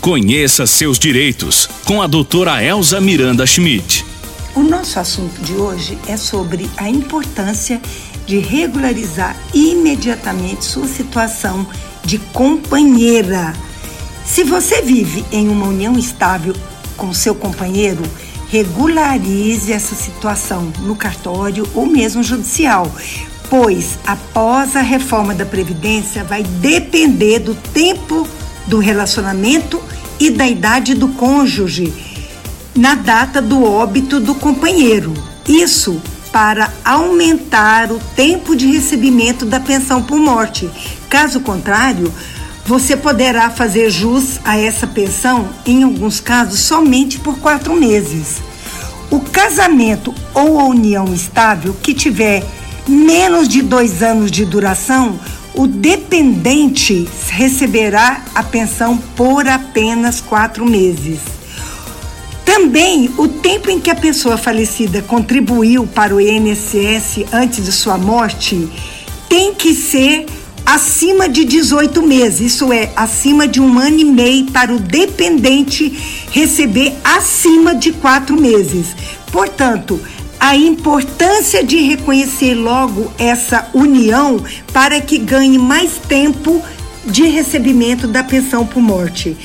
[0.00, 4.04] conheça seus direitos com a doutora Elza Miranda Schmidt.
[4.54, 7.80] O nosso assunto de hoje é sobre a importância
[8.26, 11.66] de regularizar imediatamente sua situação
[12.04, 13.54] de companheira.
[14.24, 16.54] Se você vive em uma união estável
[16.96, 18.02] com seu companheiro,
[18.50, 22.90] regularize essa situação no cartório ou mesmo judicial,
[23.48, 28.26] pois após a reforma da Previdência vai depender do tempo
[28.66, 29.80] do relacionamento
[30.18, 31.92] e da idade do cônjuge
[32.74, 35.12] na data do óbito do companheiro.
[35.48, 40.70] Isso para aumentar o tempo de recebimento da pensão por morte.
[41.08, 42.12] Caso contrário,
[42.64, 48.36] você poderá fazer jus a essa pensão, em alguns casos, somente por quatro meses.
[49.10, 52.44] O casamento ou a união estável que tiver
[52.86, 55.18] menos de dois anos de duração,
[55.54, 61.18] o dependente receberá a pensão por apenas quatro meses.
[62.44, 67.96] Também o tempo em que a pessoa falecida contribuiu para o INSS antes de sua
[67.96, 68.68] morte
[69.28, 70.26] tem que ser
[70.66, 75.88] acima de 18 meses, isso é, acima de um ano e meio para o dependente
[76.30, 78.94] receber acima de quatro meses.
[79.32, 80.00] Portanto,
[80.40, 86.62] a importância de reconhecer logo essa união para que ganhe mais tempo
[87.04, 89.36] de recebimento da pensão por morte.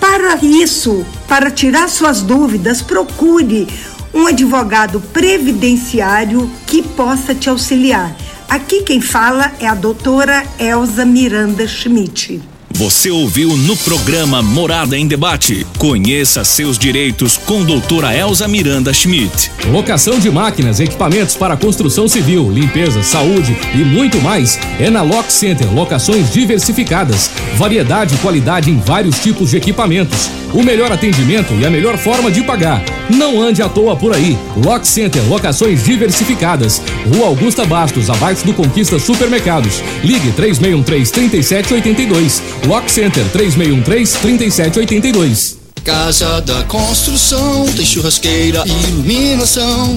[0.00, 3.68] Para isso, para tirar suas dúvidas, procure
[4.14, 8.16] um advogado previdenciário que possa te auxiliar.
[8.48, 12.40] Aqui quem fala é a doutora Elza Miranda Schmidt.
[12.72, 15.66] Você ouviu no programa Morada em Debate.
[15.76, 19.50] Conheça seus direitos com doutora Elza Miranda Schmidt.
[19.70, 25.32] Locação de máquinas, equipamentos para construção civil, limpeza, saúde e muito mais é na Lock
[25.32, 25.70] Center.
[25.74, 30.30] Locações diversificadas, variedade e qualidade em vários tipos de equipamentos.
[30.54, 32.82] O melhor atendimento e a melhor forma de pagar.
[33.08, 34.38] Não ande à toa por aí.
[34.64, 36.80] Lock Center, locações diversificadas.
[37.14, 39.82] Rua Augusta Bastos, abaixo do Conquista Supermercados.
[40.02, 42.42] Ligue 3613 3782.
[42.66, 45.58] Lock Center 3613 3782.
[45.84, 49.96] Casa da Construção tem churrasqueira e iluminação,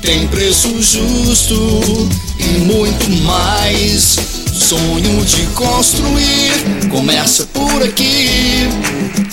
[0.00, 4.45] tem preço justo e muito mais.
[4.56, 6.52] Sonho de construir
[6.90, 8.68] começa por aqui.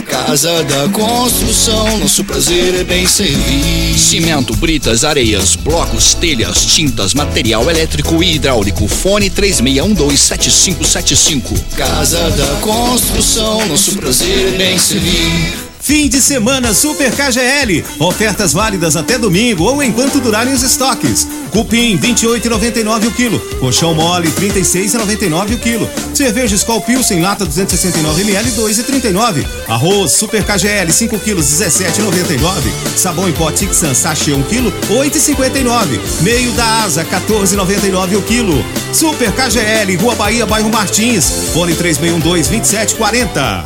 [0.05, 3.97] Casa da Construção, nosso prazer é bem servir.
[3.97, 8.85] Cimento, britas, areias, blocos, telhas, tintas, material elétrico e hidráulico.
[8.87, 11.57] Fone 36127575.
[11.77, 15.72] Casa da Construção, nosso prazer é bem servir.
[15.83, 17.83] Fim de semana Super KGL.
[17.99, 21.27] Ofertas válidas até domingo ou enquanto durarem os estoques.
[21.51, 23.37] Cupim 28,99 o quilo.
[23.59, 25.89] Colchão mole 36,99 o quilo.
[26.13, 29.45] Cerveja Skol Pilsen lata 269 ml 2,39.
[29.67, 32.95] Arroz Super KGL 5 quilos 17,99.
[32.95, 35.99] Sabão em pó Tixan sachê 1 quilo 8,59.
[36.21, 38.65] Meio da Asa 14,99 o quilo.
[38.93, 41.29] Super KGL Rua Bahia Bairro Martins.
[41.51, 43.65] Fone 3612 2740.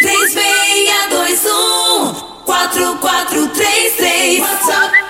[0.00, 2.14] 3621
[2.46, 5.09] 4433 WhatsApp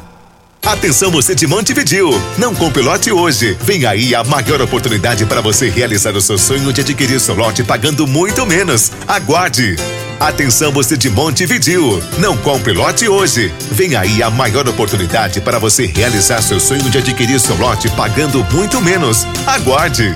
[0.63, 3.57] Atenção você de Montevidil, não compre lote hoje.
[3.61, 7.63] Vem aí a maior oportunidade para você realizar o seu sonho de adquirir seu lote
[7.63, 8.91] pagando muito menos.
[9.07, 9.75] Aguarde.
[10.19, 13.51] Atenção você de Montevidil, não compre lote hoje.
[13.71, 18.43] Vem aí a maior oportunidade para você realizar seu sonho de adquirir seu lote pagando
[18.53, 19.25] muito menos.
[19.47, 20.15] Aguarde.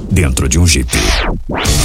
[0.11, 0.91] dentro de um Jeep.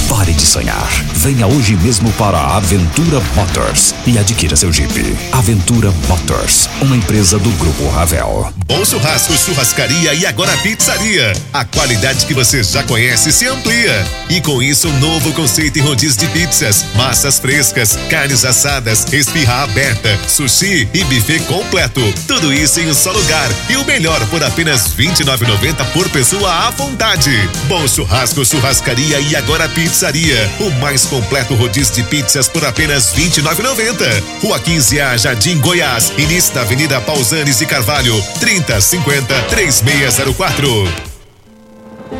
[0.09, 0.87] Pare de sonhar.
[1.15, 5.17] Venha hoje mesmo para a Aventura Motors e adquira seu Jeep.
[5.31, 8.53] Aventura Motors, uma empresa do Grupo Ravel.
[8.67, 11.33] Bom churrasco, churrascaria e agora pizzaria.
[11.53, 14.05] A qualidade que você já conhece se amplia.
[14.29, 19.63] E com isso, um novo conceito em rodízio de pizzas, massas frescas, carnes assadas, esfirra
[19.63, 22.01] aberta, sushi e buffet completo.
[22.27, 23.49] Tudo isso em um só lugar.
[23.69, 27.31] E o melhor por apenas R$ 29,90 por pessoa à vontade.
[27.67, 30.49] Bom churrasco, churrascaria e agora pizzaria.
[30.59, 34.23] O mais completo rodízio de pizzas por apenas R$ 29,90.
[34.41, 36.11] Rua 15 A, Jardim Goiás.
[36.17, 38.19] Início da Avenida Pausanes e Carvalho.
[38.39, 40.67] 3050 3604.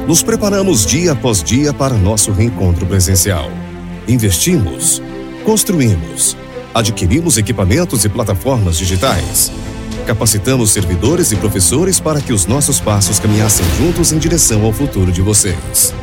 [0.08, 3.50] Nos preparamos dia após dia para nosso reencontro presencial.
[4.08, 5.02] Investimos,
[5.44, 6.38] construímos,
[6.74, 9.52] adquirimos equipamentos e plataformas digitais.
[10.08, 15.12] Capacitamos servidores e professores para que os nossos passos caminhassem juntos em direção ao futuro
[15.12, 15.94] de vocês.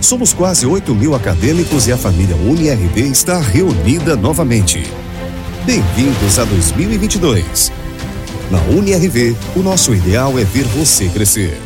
[0.00, 4.82] Somos quase 8 mil acadêmicos e a família UniRV está reunida novamente.
[5.66, 7.70] Bem-vindos a 2022.
[8.50, 11.60] Na UniRV, o nosso ideal é ver você crescer.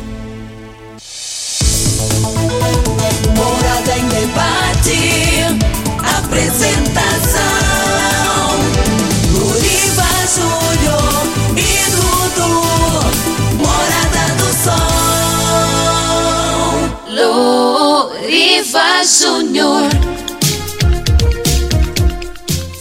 [3.37, 4.99] Morada em debate.
[6.17, 7.39] Apresentação:
[9.31, 10.68] Luriva Júnior
[18.59, 19.89] Luriva Júnior.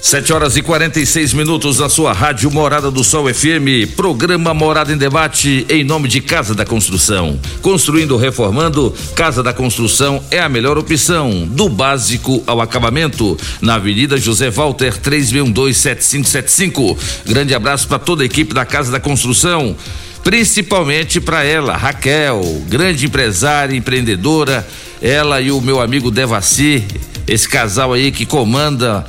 [0.02, 4.96] 7 horas e 46 minutos na sua rádio Morada do Sol FM, programa Morada em
[4.96, 7.38] Debate em nome de Casa da Construção.
[7.62, 14.16] Construindo reformando, Casa da Construção é a melhor opção, do básico ao acabamento, na Avenida
[14.16, 16.96] José Walter 36127575.
[17.24, 19.76] Grande abraço para toda a equipe da Casa da Construção
[20.22, 24.66] principalmente para ela, Raquel, grande empresária, empreendedora,
[25.00, 26.84] ela e o meu amigo Devassi,
[27.26, 29.06] esse casal aí que comanda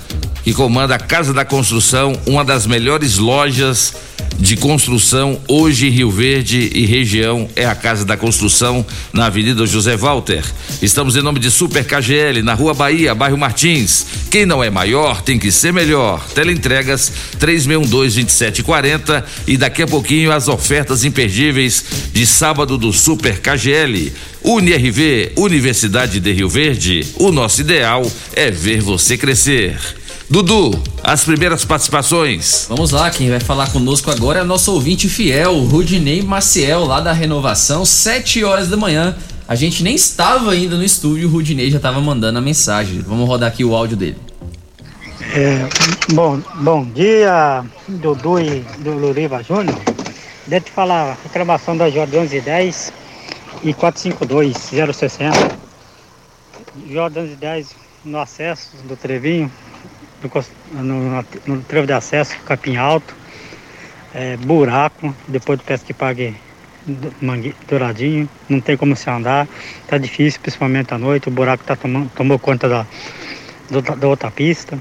[0.50, 3.94] que comanda a Casa da Construção, uma das melhores lojas
[4.40, 8.84] de construção hoje em Rio Verde e região é a Casa da Construção
[9.14, 10.44] na Avenida José Walter.
[10.82, 14.08] Estamos em nome de Super KGL na Rua Bahia, bairro Martins.
[14.32, 16.28] Quem não é maior tem que ser melhor.
[16.30, 24.12] Teleentregas 3612-2740 e daqui a pouquinho as ofertas imperdíveis de sábado do Super KGL.
[24.44, 27.06] UniRV, Universidade de Rio Verde.
[27.18, 29.78] O nosso ideal é ver você crescer.
[30.30, 32.68] Dudu, as primeiras participações.
[32.70, 37.12] Vamos lá, quem vai falar conosco agora é nosso ouvinte fiel, Rudinei Maciel, lá da
[37.12, 39.18] Renovação, 7 horas da manhã.
[39.48, 43.00] A gente nem estava ainda no estúdio, o Rudinei já estava mandando a mensagem.
[43.00, 44.18] Vamos rodar aqui o áudio dele.
[45.34, 45.68] É,
[46.14, 49.80] bom, bom dia, Dudu e do Luriva Júnior.
[50.46, 52.94] Deixa eu te falar, reclamação da Jordan 1110
[53.64, 55.58] e 452 060.
[56.88, 57.68] Jordan 10
[58.06, 59.52] no acesso do Trevinho,
[60.72, 63.16] no, no, no trevo de acesso, capim alto,
[64.14, 66.36] é, buraco, depois do peço que pague
[67.22, 69.48] mangue, douradinho, não tem como se andar,
[69.88, 72.86] tá difícil, principalmente à noite, o buraco tá tomando, tomou conta da,
[73.70, 74.78] do- da outra pista.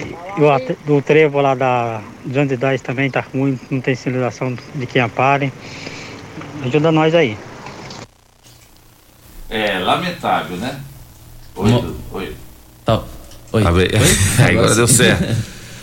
[0.00, 4.86] E o, do trevo lá da de 10 também tá ruim, não tem sinalização de
[4.86, 5.52] quem apare.
[6.64, 7.36] Ajuda nós aí.
[9.48, 10.80] É lamentável, né?
[11.56, 11.94] Oi.
[12.12, 12.36] Oi.
[13.52, 13.62] Oi.
[13.62, 13.70] Tá.
[14.48, 15.36] Agora deu certo.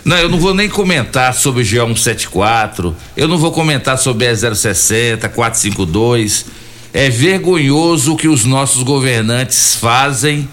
[0.06, 4.34] Não, eu não vou nem comentar sobre o G174, eu não vou comentar sobre a
[4.34, 6.46] 060, 452.
[6.94, 10.48] É vergonhoso o que os nossos governantes fazem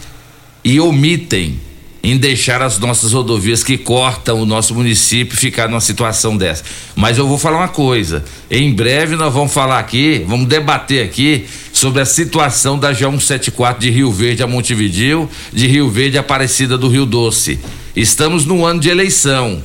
[0.64, 1.60] e omitem
[2.02, 6.64] em deixar as nossas rodovias que cortam o nosso município ficar numa situação dessa.
[6.96, 11.46] Mas eu vou falar uma coisa: em breve nós vamos falar aqui, vamos debater aqui
[11.74, 16.78] sobre a situação da G174 de Rio Verde a Montevidil, de Rio Verde a Aparecida
[16.78, 17.58] do Rio Doce.
[17.96, 19.60] Estamos no ano de eleição.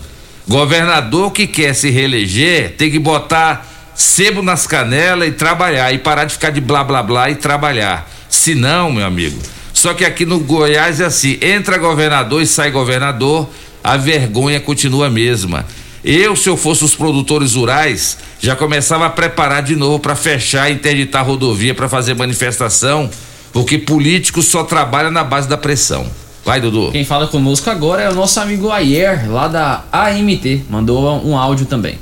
[0.47, 6.25] Governador que quer se reeleger tem que botar sebo nas canelas e trabalhar e parar
[6.25, 8.09] de ficar de blá blá blá e trabalhar.
[8.27, 9.39] Se não, meu amigo.
[9.71, 13.47] Só que aqui no Goiás é assim: entra governador e sai governador,
[13.83, 15.63] a vergonha continua a mesma.
[16.03, 20.69] Eu, se eu fosse os produtores rurais, já começava a preparar de novo para fechar
[20.69, 23.09] e interditar a rodovia para fazer manifestação,
[23.51, 26.09] porque político só trabalha na base da pressão.
[26.45, 26.91] Vai, Dudu.
[26.91, 30.65] Quem fala conosco agora é o nosso amigo Ayer, lá da AMT.
[30.69, 31.99] Mandou um áudio também.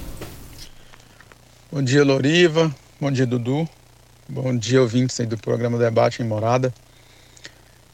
[1.71, 2.73] Bom dia, Loriva.
[3.01, 3.67] Bom dia, Dudu.
[4.29, 6.73] Bom dia, ouvintes aí do programa Debate em Morada.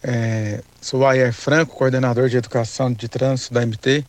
[0.04, 4.04] É, sou Ayer Franco, coordenador de Educação de Trânsito da MT.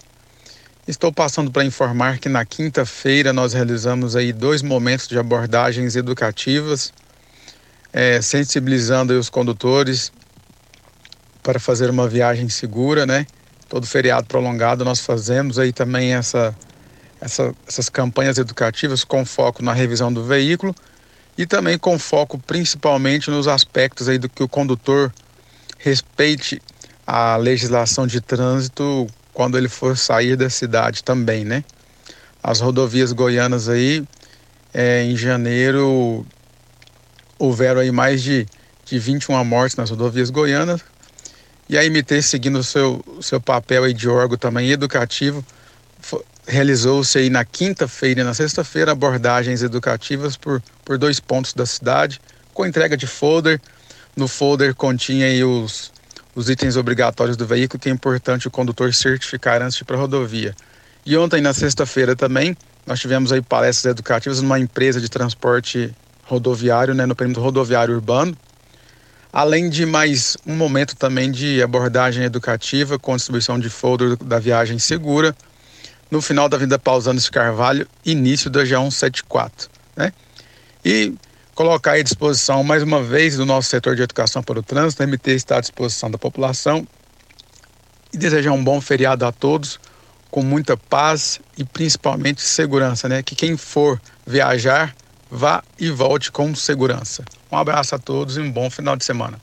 [0.86, 6.92] Estou passando para informar que na quinta-feira nós realizamos aí dois momentos de abordagens educativas,
[7.90, 10.12] é, sensibilizando os condutores
[11.42, 13.26] para fazer uma viagem segura, né?
[13.66, 16.54] Todo feriado prolongado nós fazemos aí também essa,
[17.18, 20.74] essa, essas campanhas educativas com foco na revisão do veículo
[21.38, 25.10] e também com foco principalmente nos aspectos aí do que o condutor
[25.78, 26.60] respeite
[27.06, 31.64] a legislação de trânsito quando ele for sair da cidade também, né?
[32.42, 34.04] As rodovias goianas aí,
[34.72, 36.24] é, em janeiro,
[37.38, 38.46] houveram aí mais de,
[38.84, 40.80] de 21 mortes nas rodovias goianas.
[41.68, 45.44] E a MT, seguindo o seu, seu papel aí de órgão também educativo,
[46.46, 52.20] realizou-se aí na quinta-feira e na sexta-feira abordagens educativas por, por dois pontos da cidade,
[52.52, 53.60] com entrega de folder.
[54.14, 55.90] No folder continha aí os,
[56.34, 59.96] os itens obrigatórios do veículo, que é importante o condutor certificar antes de ir para
[59.96, 60.54] a rodovia.
[61.06, 62.56] E ontem, na sexta-feira também,
[62.86, 68.36] nós tivemos aí palestras educativas numa empresa de transporte rodoviário, né, no perímetro rodoviário urbano,
[69.32, 74.78] além de mais um momento também de abordagem educativa com distribuição de folder da viagem
[74.78, 75.36] segura,
[76.10, 80.12] no final da Avenida Pausanes Carvalho, início da G174, né?
[80.84, 81.14] E
[81.54, 85.06] colocar à disposição mais uma vez do nosso setor de educação para o trânsito, a
[85.06, 86.86] MT está à disposição da população
[88.12, 89.78] e desejar um bom feriado a todos,
[90.30, 93.22] com muita paz e principalmente segurança, né?
[93.22, 94.94] Que quem for viajar
[95.30, 97.24] vá e volte com segurança.
[97.50, 99.38] Um abraço a todos e um bom final de semana.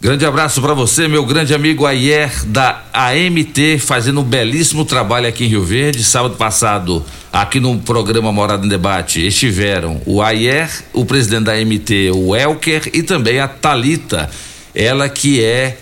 [0.00, 5.44] Grande abraço para você, meu grande amigo Ayer da AMT, fazendo um belíssimo trabalho aqui
[5.44, 6.04] em Rio Verde.
[6.04, 12.12] Sábado passado, aqui no programa Morada em Debate, estiveram o Ayer, o presidente da AMT,
[12.14, 14.30] o Elker e também a Talita,
[14.72, 15.76] ela que é,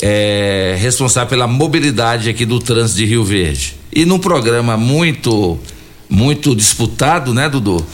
[0.00, 3.74] é responsável pela mobilidade aqui do trânsito de Rio Verde.
[3.92, 5.58] E num programa muito,
[6.08, 7.84] muito disputado, né, Dudu?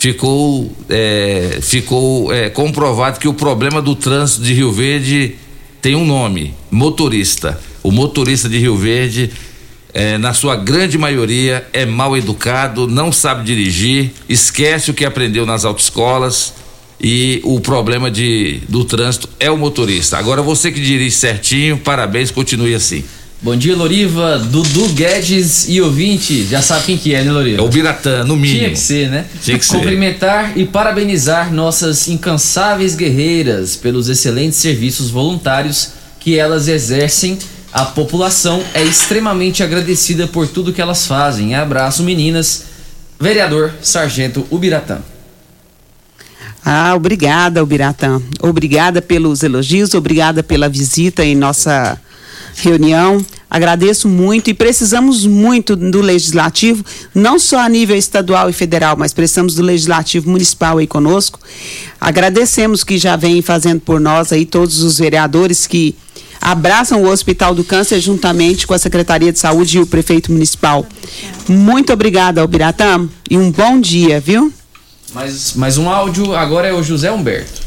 [0.00, 5.36] Ficou, é, ficou é, comprovado que o problema do trânsito de Rio Verde
[5.80, 7.60] tem um nome: motorista.
[7.82, 9.30] O motorista de Rio Verde,
[9.94, 15.46] é, na sua grande maioria, é mal educado, não sabe dirigir, esquece o que aprendeu
[15.46, 16.54] nas autoescolas
[17.00, 20.18] e o problema de, do trânsito é o motorista.
[20.18, 23.02] Agora você que dirige certinho, parabéns, continue assim.
[23.42, 26.44] Bom dia, Loriva, Dudu Guedes e ouvinte.
[26.44, 27.62] Já sabe quem que é, né, Loriva?
[27.62, 28.58] É o Biratã, no mínimo.
[28.58, 29.24] Tinha que ser, né?
[29.42, 29.78] Tinha que ser.
[29.78, 37.38] Cumprimentar e parabenizar nossas incansáveis guerreiras pelos excelentes serviços voluntários que elas exercem.
[37.72, 41.54] A população é extremamente agradecida por tudo que elas fazem.
[41.54, 42.64] Abraço, meninas.
[43.18, 44.98] Vereador Sargento Ubiratã.
[46.62, 48.20] Ah, obrigada, Ubiratã.
[48.42, 51.98] Obrigada pelos elogios, obrigada pela visita em nossa
[52.54, 53.24] reunião.
[53.50, 56.84] Agradeço muito e precisamos muito do legislativo,
[57.14, 61.40] não só a nível estadual e federal, mas precisamos do legislativo municipal aí conosco.
[62.00, 65.96] Agradecemos que já vem fazendo por nós aí todos os vereadores que
[66.40, 70.86] abraçam o Hospital do Câncer juntamente com a Secretaria de Saúde e o prefeito municipal.
[71.48, 74.52] Muito obrigada, Albiratã, e um bom dia, viu?
[75.12, 77.62] Mais, mais um áudio, agora é o José Humberto.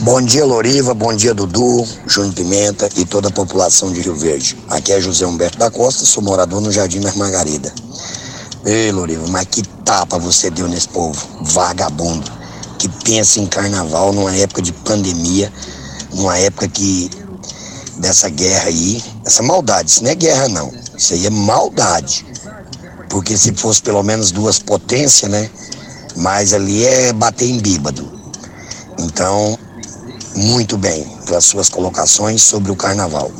[0.00, 0.94] Bom dia, Loriva.
[0.94, 4.56] Bom dia, Dudu, Júnior Pimenta e toda a população de Rio Verde.
[4.70, 7.70] Aqui é José Humberto da Costa, sou morador no Jardim das Margarida.
[8.64, 12.30] Ei, Loriva, mas que tapa você deu nesse povo, vagabundo,
[12.78, 15.52] que pensa em carnaval numa época de pandemia,
[16.14, 17.10] numa época que
[17.98, 22.24] dessa guerra aí, essa maldade, isso não é guerra não, isso aí é maldade.
[23.10, 25.50] Porque se fosse pelo menos duas potências, né?
[26.16, 28.17] Mas ali é bater em bíbado.
[28.98, 29.58] Então,
[30.34, 33.30] muito bem pelas suas colocações sobre o carnaval.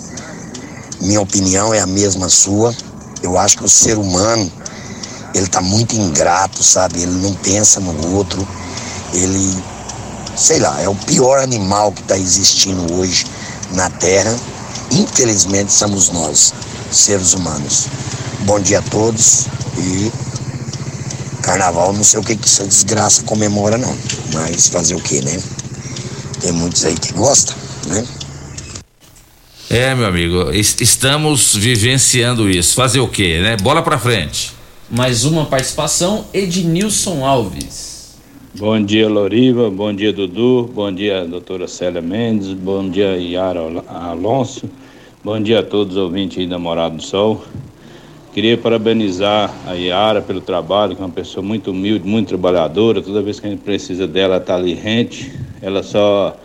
[1.00, 2.74] minha opinião é a mesma sua.
[3.22, 4.50] Eu acho que o ser humano,
[5.34, 7.02] ele tá muito ingrato, sabe?
[7.02, 8.46] Ele não pensa no outro.
[9.12, 9.62] Ele,
[10.36, 13.26] sei lá, é o pior animal que está existindo hoje
[13.72, 14.34] na Terra.
[14.90, 16.52] Infelizmente somos nós,
[16.90, 17.86] seres humanos.
[18.40, 19.46] Bom dia a todos
[19.76, 20.12] e
[21.48, 23.96] carnaval, não sei o que que essa desgraça comemora não,
[24.34, 25.42] mas fazer o que, né?
[26.42, 28.06] Tem muitos aí que gostam, né?
[29.70, 32.74] É, meu amigo, estamos vivenciando isso.
[32.74, 33.56] Fazer o quê, né?
[33.56, 34.52] Bola pra frente.
[34.90, 38.18] Mais uma participação, Ednilson Alves.
[38.54, 39.70] Bom dia, Loriva.
[39.70, 40.70] Bom dia, Dudu.
[40.74, 42.52] Bom dia, doutora Célia Mendes.
[42.52, 44.68] Bom dia, Yara Alonso.
[45.24, 47.42] Bom dia a todos os ouvintes aí da Morada do Sol.
[48.32, 53.00] Queria parabenizar a Yara pelo trabalho, que é uma pessoa muito humilde, muito trabalhadora.
[53.00, 55.32] Toda vez que a gente precisa dela, ela está ali rente.
[55.62, 56.36] Ela só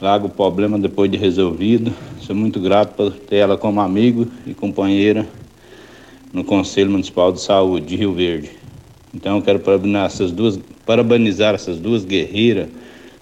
[0.00, 1.92] larga o problema depois de resolvido.
[2.20, 5.26] Sou muito grato por ter ela como amigo e companheira
[6.32, 8.50] no Conselho Municipal de Saúde de Rio Verde.
[9.14, 12.68] Então quero parabenizar essas duas, parabenizar essas duas guerreiras.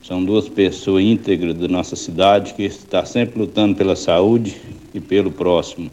[0.03, 4.57] São duas pessoas íntegras da nossa cidade que está sempre lutando pela saúde
[4.95, 5.91] e pelo próximo.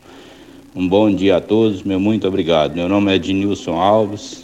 [0.76, 2.74] Um bom dia a todos, meu muito obrigado.
[2.74, 4.44] Meu nome é Ednilson Alves.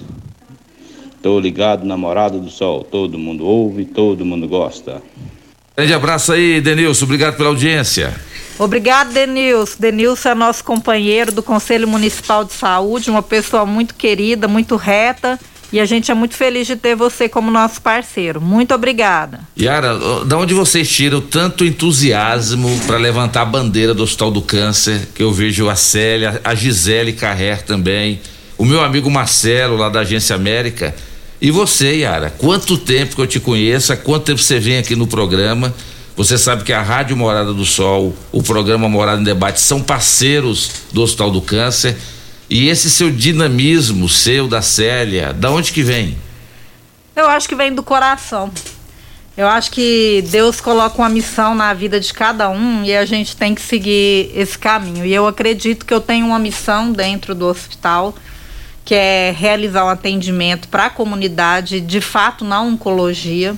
[1.15, 2.83] Estou ligado na Morada do Sol.
[2.83, 5.01] Todo mundo ouve, todo mundo gosta.
[5.75, 7.05] Grande abraço aí, Denilson.
[7.05, 8.15] Obrigado pela audiência.
[8.59, 9.77] Obrigado, Denilson.
[9.79, 15.39] Denilson é nosso companheiro do Conselho Municipal de Saúde, uma pessoa muito querida, muito reta.
[15.71, 18.41] E a gente é muito feliz de ter você como nosso parceiro.
[18.41, 19.41] Muito obrigada.
[19.57, 25.09] Yara, da onde vocês tiram tanto entusiasmo para levantar a bandeira do Hospital do Câncer?
[25.13, 28.19] Que eu vejo a Célia, a Gisele Carrer também,
[28.57, 30.95] o meu amigo Marcelo, lá da Agência América.
[31.41, 34.95] E você, Yara, quanto tempo que eu te conheço, há quanto tempo você vem aqui
[34.95, 35.73] no programa?
[36.17, 40.69] Você sabe que a Rádio Morada do Sol, o programa Morada em Debate são parceiros
[40.91, 41.95] do Hospital do Câncer.
[42.49, 46.17] E esse seu dinamismo, seu da Célia, da onde que vem?
[47.15, 48.51] Eu acho que vem do coração.
[49.37, 53.37] Eu acho que Deus coloca uma missão na vida de cada um e a gente
[53.37, 55.05] tem que seguir esse caminho.
[55.05, 58.15] E eu acredito que eu tenho uma missão dentro do hospital,
[58.83, 63.55] que é realizar um atendimento para a comunidade, de fato na oncologia.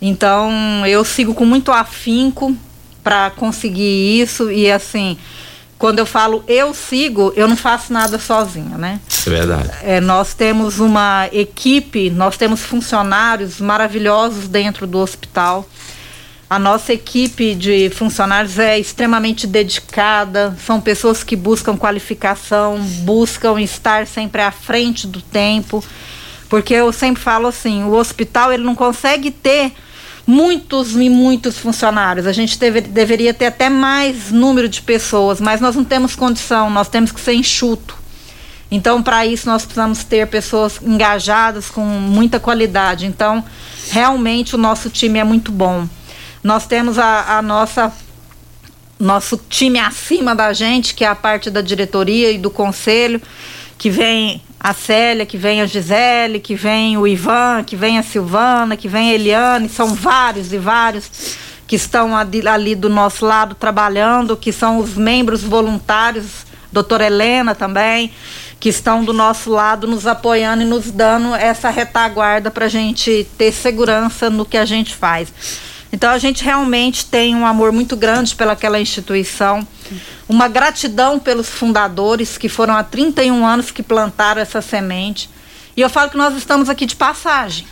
[0.00, 2.56] Então, eu sigo com muito afinco
[3.02, 5.18] para conseguir isso e assim,
[5.84, 8.98] quando eu falo eu sigo, eu não faço nada sozinha, né?
[9.26, 9.70] É verdade.
[9.82, 15.68] É, nós temos uma equipe, nós temos funcionários maravilhosos dentro do hospital.
[16.48, 24.06] A nossa equipe de funcionários é extremamente dedicada, são pessoas que buscam qualificação, buscam estar
[24.06, 25.84] sempre à frente do tempo,
[26.48, 29.70] porque eu sempre falo assim, o hospital ele não consegue ter
[30.26, 32.26] muitos e muitos funcionários.
[32.26, 36.70] A gente deve, deveria ter até mais número de pessoas, mas nós não temos condição,
[36.70, 37.96] nós temos que ser enxuto.
[38.70, 43.06] Então, para isso, nós precisamos ter pessoas engajadas com muita qualidade.
[43.06, 43.44] Então,
[43.90, 45.86] realmente, o nosso time é muito bom.
[46.42, 47.92] Nós temos a, a nossa
[48.98, 53.20] nosso time acima da gente, que é a parte da diretoria e do conselho,
[53.76, 58.02] que vem a Célia, que vem a Gisele, que vem o Ivan, que vem a
[58.02, 61.36] Silvana, que vem a Eliane, são vários e vários
[61.66, 68.10] que estão ali, do nosso lado trabalhando, que são os membros voluntários, doutora Helena também,
[68.58, 73.28] que estão do nosso lado nos apoiando e nos dando essa retaguarda para a gente
[73.36, 75.30] ter segurança no que a gente faz.
[75.94, 79.64] Então a gente realmente tem um amor muito grande pelaquela instituição,
[80.28, 85.30] uma gratidão pelos fundadores que foram há 31 anos que plantaram essa semente.
[85.76, 87.64] E eu falo que nós estamos aqui de passagem.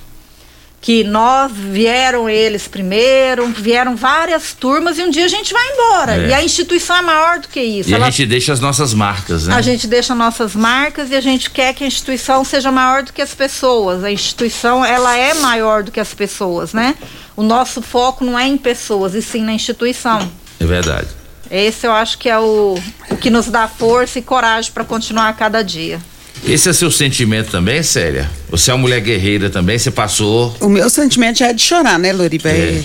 [0.81, 6.17] Que nós vieram eles primeiro, vieram várias turmas e um dia a gente vai embora.
[6.17, 6.29] É.
[6.29, 7.91] E a instituição é maior do que isso.
[7.91, 8.07] E Ela...
[8.07, 9.55] a gente deixa as nossas marcas, né?
[9.57, 13.13] A gente deixa nossas marcas e a gente quer que a instituição seja maior do
[13.13, 14.05] que as pessoas.
[14.05, 16.95] A instituição, ela é maior do que as pessoas, né?
[17.37, 20.31] O nosso foco não é em pessoas, e sim na instituição.
[20.61, 21.09] É verdade.
[21.51, 22.79] Esse eu acho que é o,
[23.11, 26.01] o que nos dá força e coragem para continuar a cada dia.
[26.45, 28.31] Esse é seu sentimento também, Célia?
[28.49, 30.55] Você é uma mulher guerreira também, você passou.
[30.61, 32.49] O meu sentimento já é de chorar, né, Loriba?
[32.49, 32.83] É.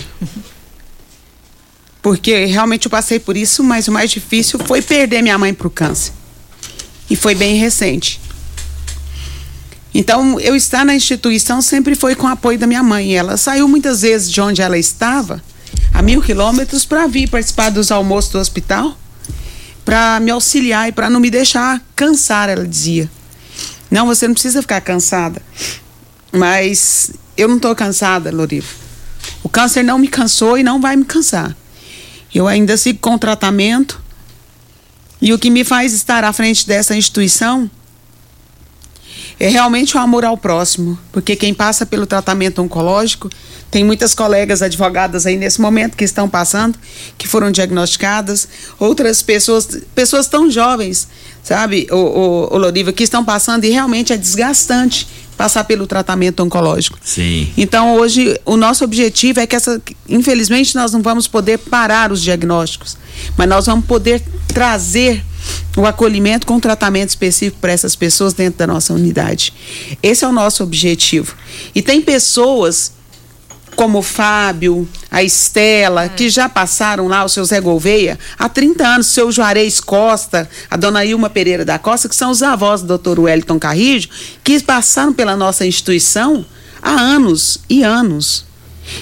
[2.02, 5.70] Porque realmente eu passei por isso, mas o mais difícil foi perder minha mãe pro
[5.70, 6.14] câncer.
[7.10, 8.22] E foi bem recente.
[9.98, 13.18] Então, eu estar na instituição sempre foi com o apoio da minha mãe.
[13.18, 15.42] Ela saiu muitas vezes de onde ela estava,
[15.92, 18.96] a mil quilômetros, para vir participar dos almoços do hospital,
[19.84, 23.10] para me auxiliar e para não me deixar cansar, ela dizia.
[23.90, 25.42] Não, você não precisa ficar cansada.
[26.32, 28.68] Mas eu não estou cansada, Loriva.
[29.42, 31.58] O câncer não me cansou e não vai me cansar.
[32.36, 34.00] Eu ainda sigo com tratamento
[35.20, 37.68] E o que me faz estar à frente dessa instituição
[39.40, 43.30] é realmente o amor ao próximo, porque quem passa pelo tratamento oncológico,
[43.70, 46.78] tem muitas colegas advogadas aí nesse momento que estão passando,
[47.18, 48.48] que foram diagnosticadas,
[48.80, 51.08] outras pessoas, pessoas tão jovens,
[51.44, 55.08] sabe, o, o, o Loriva, que estão passando e realmente é desgastante
[55.38, 56.98] passar pelo tratamento oncológico.
[57.04, 57.52] Sim.
[57.56, 59.80] Então, hoje, o nosso objetivo é que essa.
[60.10, 62.98] Infelizmente, nós não vamos poder parar os diagnósticos,
[63.36, 65.24] mas nós vamos poder trazer
[65.76, 69.54] o acolhimento com tratamento específico para essas pessoas dentro da nossa unidade.
[70.02, 71.36] Esse é o nosso objetivo.
[71.74, 72.92] E tem pessoas
[73.78, 78.88] como o Fábio, a Estela, que já passaram lá, o seu Zé Gouveia, há 30
[78.88, 82.82] anos, o seu Juarez Costa, a dona Ilma Pereira da Costa, que são os avós
[82.82, 84.10] do doutor Wellington Carrijo,
[84.44, 86.44] que passaram pela nossa instituição
[86.82, 88.46] há anos e anos.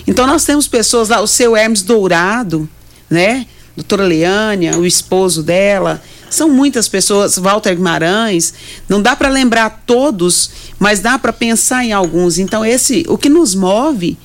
[0.06, 2.68] Então nós temos pessoas lá, o seu Hermes Dourado,
[3.10, 3.48] né?
[3.76, 8.54] Doutora Leânia, o esposo dela, são muitas pessoas, Walter Guimarães,
[8.88, 10.50] não dá para lembrar todos,
[10.80, 12.38] mas dá para pensar em alguns.
[12.38, 14.18] Então esse, o que nos move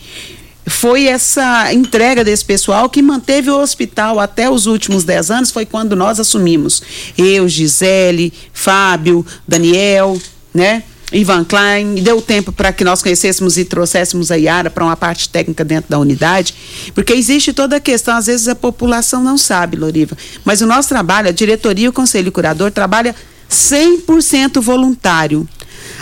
[0.67, 5.67] foi essa entrega desse pessoal que manteve o hospital até os últimos 10 anos, foi
[5.67, 6.83] quando nós assumimos.
[7.19, 10.19] Eu, Gisele, Fábio, Daniel,
[10.55, 10.85] né?
[11.13, 15.29] Ivan Klein, deu tempo para que nós conhecêssemos e trouxéssemos a Yara para uma parte
[15.29, 16.55] técnica dentro da unidade,
[16.95, 20.89] porque existe toda a questão, às vezes a população não sabe, Loriva, mas o nosso
[20.89, 23.15] trabalho, a diretoria e o conselho curador trabalha
[23.51, 25.49] 100% voluntário.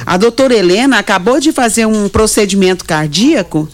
[0.05, 3.69] A doutora Helena acabou de fazer um procedimento cardíaco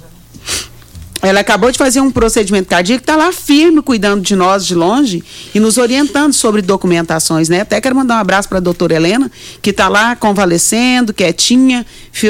[1.26, 5.22] ela acabou de fazer um procedimento cardíaco, está lá firme cuidando de nós de longe
[5.54, 7.60] e nos orientando sobre documentações, né?
[7.60, 9.30] Até quero mandar um abraço para a doutora Helena,
[9.62, 11.86] que está lá convalescendo, quietinha,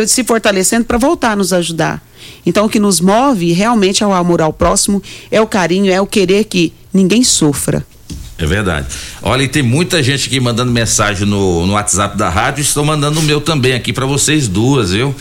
[0.06, 2.02] se fortalecendo para voltar a nos ajudar.
[2.46, 6.00] Então, o que nos move realmente é o amor ao próximo, é o carinho, é
[6.00, 7.84] o querer que ninguém sofra.
[8.36, 8.88] É verdade.
[9.22, 13.20] Olha, e tem muita gente aqui mandando mensagem no, no WhatsApp da rádio, estou mandando
[13.20, 15.14] o meu também aqui para vocês duas, viu?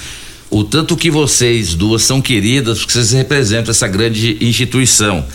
[0.53, 5.25] O tanto que vocês duas são queridas, porque vocês representam essa grande instituição.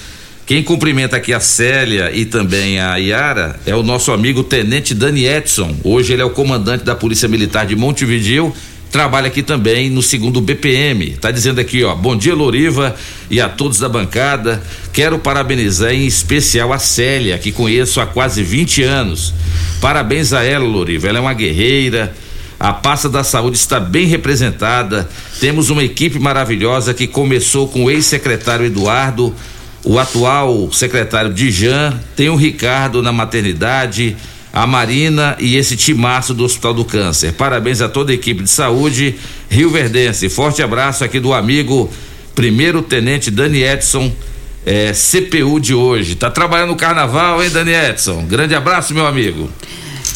[0.47, 5.27] Quem cumprimenta aqui a Célia e também a Yara é o nosso amigo Tenente Dani
[5.27, 5.77] Edson.
[5.83, 8.55] Hoje ele é o comandante da Polícia Militar de Montevideo,
[8.93, 11.17] trabalha aqui também no segundo BPM.
[11.21, 12.95] Tá dizendo aqui, ó, bom dia Loriva
[13.29, 14.63] e a todos da bancada.
[14.93, 19.35] Quero parabenizar em especial a Célia, que conheço há quase 20 anos.
[19.81, 21.09] Parabéns a ela, Loriva.
[21.09, 22.15] Ela é uma guerreira
[22.59, 25.09] a pasta da saúde está bem representada.
[25.39, 29.33] Temos uma equipe maravilhosa que começou com o ex-secretário Eduardo,
[29.85, 34.17] o atual secretário Dijan, tem o Ricardo na maternidade,
[34.53, 37.33] a Marina e esse timaço do Hospital do Câncer.
[37.35, 39.15] Parabéns a toda a equipe de saúde
[39.49, 40.29] Rio Verdense.
[40.29, 41.89] Forte abraço aqui do amigo
[42.35, 44.13] primeiro tenente Dani Edson.
[44.67, 46.15] É, CPU de hoje.
[46.15, 48.27] Tá trabalhando no carnaval, hein, Dani Edson?
[48.27, 49.49] Grande abraço, meu amigo.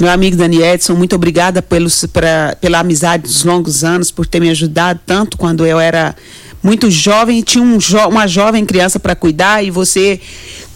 [0.01, 4.41] Meu amigo Dani Edson, muito obrigada pelos, pra, pela amizade dos longos anos, por ter
[4.41, 6.15] me ajudado tanto quando eu era
[6.63, 10.21] muito jovem tinha um jo uma jovem criança para cuidar e você,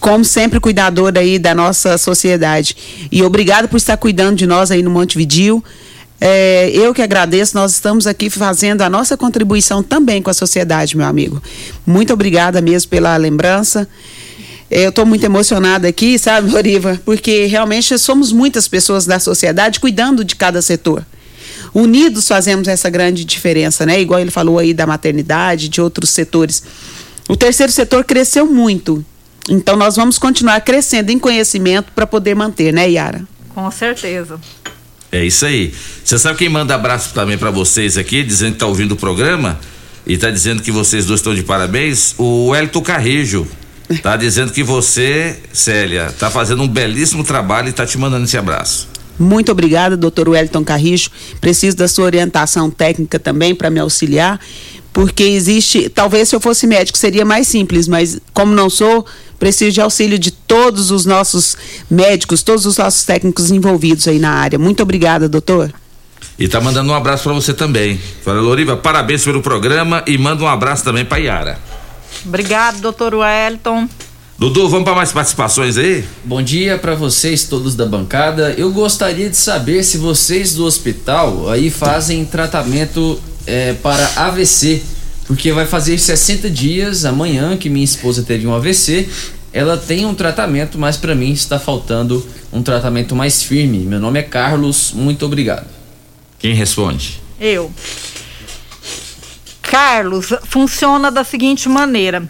[0.01, 2.77] como sempre, cuidador aí da nossa sociedade.
[3.11, 5.63] E obrigado por estar cuidando de nós aí no Montevideo.
[6.21, 10.97] É, eu que agradeço, nós estamos aqui fazendo a nossa contribuição também com a sociedade,
[10.97, 11.43] meu amigo.
[11.87, 13.87] Muito obrigada mesmo pela lembrança.
[14.71, 17.01] Eu estou muito emocionada aqui, sabe, Loriva?
[17.05, 21.07] Porque realmente somos muitas pessoas da sociedade cuidando de cada setor.
[21.73, 24.01] Unidos fazemos essa grande diferença, né?
[24.01, 26.63] Igual ele falou aí da maternidade, de outros setores.
[27.29, 29.05] O terceiro setor cresceu muito.
[29.49, 33.23] Então nós vamos continuar crescendo em conhecimento para poder manter, né, Yara?
[33.55, 34.41] Com certeza.
[35.13, 35.73] É isso aí.
[36.05, 39.61] Você sabe quem manda abraço também para vocês aqui, dizendo que está ouvindo o programa
[40.05, 42.15] e está dizendo que vocês dois estão de parabéns?
[42.19, 43.47] O Elton Carrejo
[44.03, 48.37] Tá dizendo que você, Célia, tá fazendo um belíssimo trabalho e tá te mandando esse
[48.37, 48.89] abraço.
[49.19, 51.11] Muito obrigada, doutor Wellington Carricho.
[51.41, 54.39] Preciso da sua orientação técnica também para me auxiliar,
[54.93, 55.89] porque existe.
[55.89, 59.07] Talvez se eu fosse médico seria mais simples, mas como não sou,
[59.39, 61.57] preciso de auxílio de todos os nossos
[61.91, 64.59] médicos, todos os nossos técnicos envolvidos aí na área.
[64.59, 65.73] Muito obrigada, doutor.
[66.39, 67.99] E tá mandando um abraço para você também.
[68.23, 71.76] Fala, Loriva, parabéns pelo programa e manda um abraço também para Yara.
[72.25, 73.89] Obrigado, doutor Wellington.
[74.39, 76.05] Dudu, vamos para mais participações aí?
[76.23, 78.55] Bom dia para vocês todos da bancada.
[78.59, 84.83] Eu gostaria de saber se vocês do hospital aí fazem tratamento é, para AVC,
[85.27, 89.09] porque vai fazer 60 dias amanhã que minha esposa teve um AVC.
[89.55, 93.79] Ela tem um tratamento, mas para mim está faltando um tratamento mais firme.
[93.79, 95.67] Meu nome é Carlos, muito obrigado.
[96.39, 97.23] Quem responde?
[97.41, 97.73] Eu.
[99.71, 102.29] Carlos, funciona da seguinte maneira: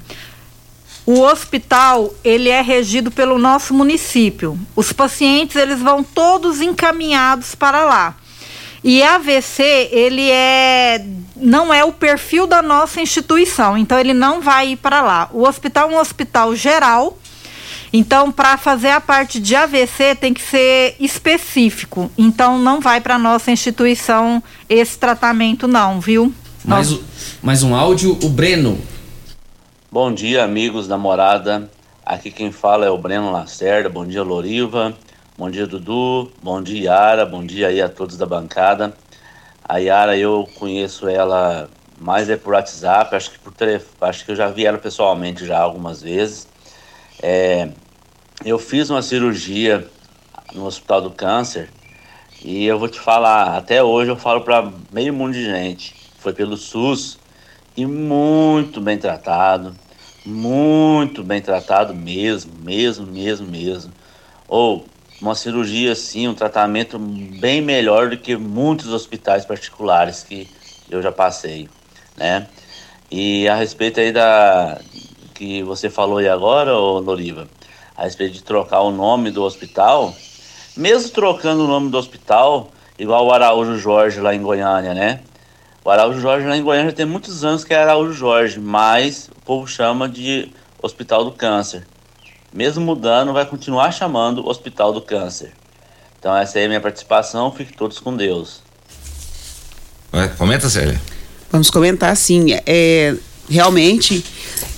[1.05, 4.59] o hospital ele é regido pelo nosso município.
[4.75, 8.17] Os pacientes eles vão todos encaminhados para lá.
[8.83, 9.63] E AVC
[9.93, 11.05] ele é
[11.37, 15.29] não é o perfil da nossa instituição, então ele não vai ir para lá.
[15.33, 17.19] O hospital é um hospital geral.
[17.93, 22.11] Então, para fazer a parte de AVC tem que ser específico.
[22.19, 26.35] Então, não vai para nossa instituição esse tratamento, não, viu?
[26.67, 26.99] Mais,
[27.41, 28.77] mais um áudio, o Breno.
[29.89, 31.71] Bom dia, amigos da morada.
[32.05, 33.89] Aqui quem fala é o Breno Lacerda.
[33.89, 34.93] Bom dia, Loriva.
[35.39, 36.29] Bom dia, Dudu.
[36.43, 37.25] Bom dia, Yara.
[37.25, 38.93] Bom dia aí a todos da bancada.
[39.63, 44.33] A Yara, eu conheço ela mais é por WhatsApp, acho que por telefone, acho que
[44.33, 46.49] eu já vi ela pessoalmente já algumas vezes.
[47.23, 47.69] É,
[48.45, 49.89] eu fiz uma cirurgia
[50.53, 51.71] no Hospital do Câncer
[52.45, 55.96] e eu vou te falar, até hoje eu falo para meio mundo de gente.
[56.19, 57.19] Foi pelo SUS
[57.77, 59.77] e muito bem tratado,
[60.25, 63.93] muito bem tratado mesmo, mesmo, mesmo, mesmo.
[64.49, 64.87] Ou
[65.21, 70.49] uma cirurgia assim, um tratamento bem melhor do que muitos hospitais particulares que
[70.91, 71.69] eu já passei,
[72.17, 72.47] né?
[73.11, 74.81] E a respeito aí da
[75.35, 77.47] que você falou aí agora, ô Loriva,
[77.97, 80.15] a respeito de trocar o nome do hospital,
[80.77, 85.21] mesmo trocando o nome do hospital, igual o Araújo Jorge lá em Goiânia, né?
[85.87, 89.29] O Araújo Jorge lá em Goiânia já tem muitos anos que é Araújo Jorge, mas
[89.29, 90.51] o povo chama de
[90.83, 91.87] Hospital do Câncer.
[92.53, 95.53] Mesmo mudando, vai continuar chamando Hospital do Câncer.
[96.19, 98.63] Então essa aí é a minha participação, fiquem todos com Deus.
[100.11, 101.01] Vai, comenta, Célia.
[101.53, 102.47] Vamos comentar sim.
[102.67, 103.15] É,
[103.49, 104.25] realmente,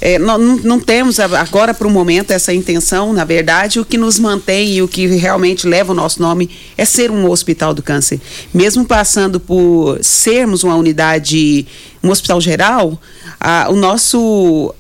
[0.01, 3.12] é, não, não, temos agora para o momento essa intenção.
[3.12, 6.85] Na verdade, o que nos mantém e o que realmente leva o nosso nome é
[6.85, 8.21] ser um hospital do câncer.
[8.53, 11.66] Mesmo passando por sermos uma unidade,
[12.03, 13.01] um hospital geral,
[13.41, 14.75] a, o nosso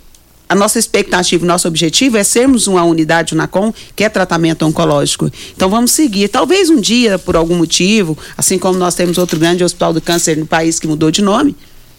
[0.48, 5.30] a nossa expectativa, o nosso objetivo é sermos uma unidade UNACOM que é tratamento oncológico.
[5.54, 6.28] Então vamos seguir.
[6.28, 10.38] Talvez um dia, por algum motivo, assim como nós temos outro grande hospital do câncer
[10.38, 11.54] no país que mudou de nome,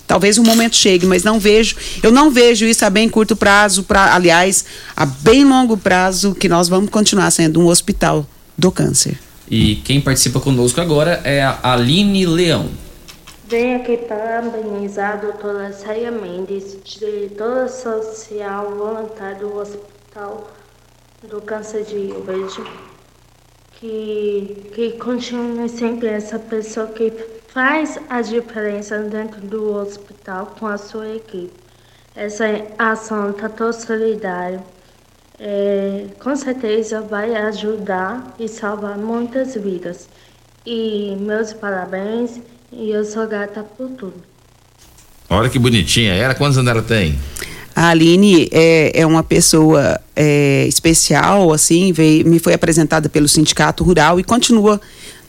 [0.10, 3.84] talvez um momento chegue, mas não vejo, eu não vejo isso a bem curto prazo,
[3.84, 8.26] pra, aliás, a bem longo prazo, que nós vamos continuar sendo um hospital
[8.57, 9.20] do câncer.
[9.47, 12.70] E quem participa conosco agora é a Aline Leão.
[13.47, 20.49] Venho aqui parabenizar a doutora Saia Mendes, diretora social voluntária do Hospital
[21.30, 22.64] do Câncer de Rio Verde,
[23.80, 27.14] que, que continue sempre essa pessoa que
[27.54, 31.52] faz a diferença dentro do hospital com a sua equipe.
[32.16, 32.45] Essa
[32.78, 34.64] ação está toda solidária.
[35.39, 40.10] É, com certeza vai ajudar e salvar muitas vidas.
[40.66, 42.41] E meus parabéns
[42.72, 44.22] e eu sou grata por tudo.
[45.30, 46.14] Olha que bonitinha.
[46.14, 47.18] Ela, quantos anos ela tem?
[47.76, 53.84] A Aline é, é uma pessoa é, especial, assim, veio, me foi apresentada pelo Sindicato
[53.84, 54.82] Rural e continua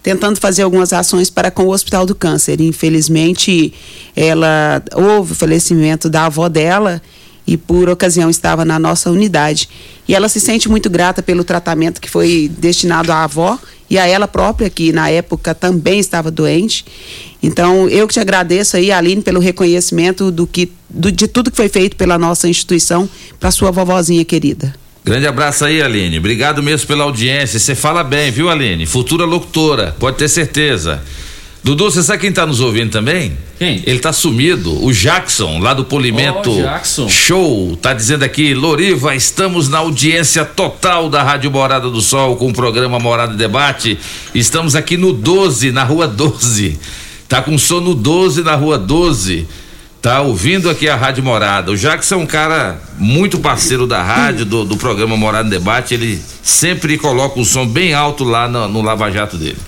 [0.02, 2.60] tentando fazer algumas ações para com o Hospital do Câncer.
[2.60, 3.72] Infelizmente,
[4.16, 7.00] ela houve o falecimento da avó dela
[7.46, 9.68] e por ocasião estava na nossa unidade.
[10.06, 14.06] E ela se sente muito grata pelo tratamento que foi destinado à avó e a
[14.06, 16.84] ela própria, que na época também estava doente.
[17.42, 21.56] Então, eu que te agradeço aí, Aline, pelo reconhecimento do que, do, de tudo que
[21.56, 23.08] foi feito pela nossa instituição
[23.40, 24.72] para sua vovozinha querida.
[25.04, 26.18] Grande abraço aí, Aline.
[26.18, 27.58] Obrigado mesmo pela audiência.
[27.58, 28.84] Você fala bem, viu, Aline?
[28.86, 31.02] Futura locutora, pode ter certeza.
[31.62, 33.36] Dudu, você sabe quem tá nos ouvindo também?
[33.58, 33.82] Quem?
[33.86, 34.82] Ele tá sumido.
[34.82, 37.06] O Jackson, lá do Polimento oh, Jackson.
[37.08, 42.48] Show, tá dizendo aqui, Loriva, estamos na audiência total da Rádio Morada do Sol com
[42.48, 43.98] o programa Morada Debate.
[44.34, 46.78] Estamos aqui no 12, na rua 12.
[47.28, 49.46] Tá com sono 12 na rua 12.
[50.02, 51.70] Tá ouvindo aqui a Rádio Morada.
[51.70, 55.92] O Jackson é um cara muito parceiro da rádio, do, do programa Morada Debate.
[55.92, 59.58] Ele sempre coloca o som bem alto lá no, no Lava Jato dele.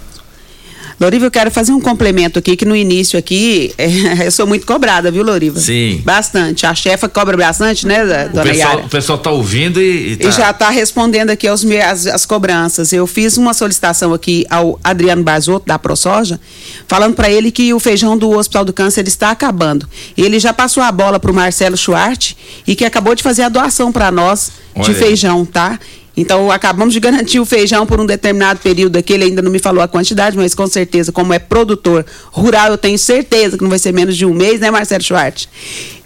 [1.01, 4.67] Loriva, eu quero fazer um complemento aqui, que no início aqui, é, eu sou muito
[4.67, 5.59] cobrada, viu, Loriva?
[5.59, 6.01] Sim.
[6.05, 6.67] Bastante.
[6.67, 8.87] A chefa cobra bastante, né, dona o pessoal, Yara?
[8.87, 10.29] O pessoal tá ouvindo e, e, tá...
[10.29, 12.93] e já está respondendo aqui aos, as, as cobranças.
[12.93, 16.41] Eu fiz uma solicitação aqui ao Adriano Barzotto, da ProSoja,
[16.87, 19.89] falando para ele que o feijão do Hospital do Câncer está acabando.
[20.17, 22.37] Ele já passou a bola para o Marcelo Schwartz
[22.67, 24.53] e que acabou de fazer a doação para nós
[24.85, 25.79] de feijão, tá?
[26.17, 29.15] Então, acabamos de garantir o feijão por um determinado período aqui.
[29.15, 32.79] Ele ainda não me falou a quantidade, mas com certeza, como é produtor rural, eu
[32.79, 35.49] tenho certeza que não vai ser menos de um mês, né, Marcelo Schwartz?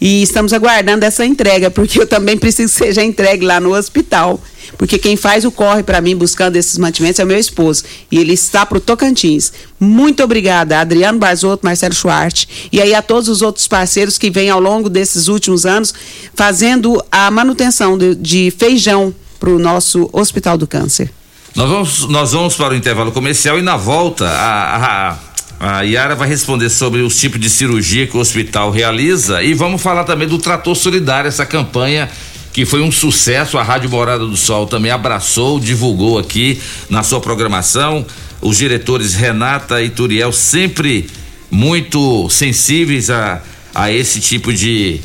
[0.00, 4.40] E estamos aguardando essa entrega, porque eu também preciso que seja entregue lá no hospital.
[4.76, 7.84] Porque quem faz o corre para mim buscando esses mantimentos é o meu esposo.
[8.10, 9.52] E ele está para o Tocantins.
[9.78, 12.46] Muito obrigada, Adriano Barzotto, Marcelo Schwartz.
[12.72, 15.94] E aí a todos os outros parceiros que vêm ao longo desses últimos anos
[16.34, 21.10] fazendo a manutenção de, de feijão para o nosso Hospital do Câncer.
[21.54, 25.16] Nós vamos, nós vamos para o intervalo comercial e na volta a,
[25.60, 29.54] a, a Yara vai responder sobre os tipos de cirurgia que o hospital realiza e
[29.54, 32.10] vamos falar também do Trator Solidário, essa campanha
[32.52, 33.58] que foi um sucesso.
[33.58, 38.04] A Rádio Morada do Sol também abraçou, divulgou aqui na sua programação.
[38.40, 41.06] Os diretores Renata e Turiel sempre
[41.50, 43.42] muito sensíveis a,
[43.74, 45.00] a esse tipo de,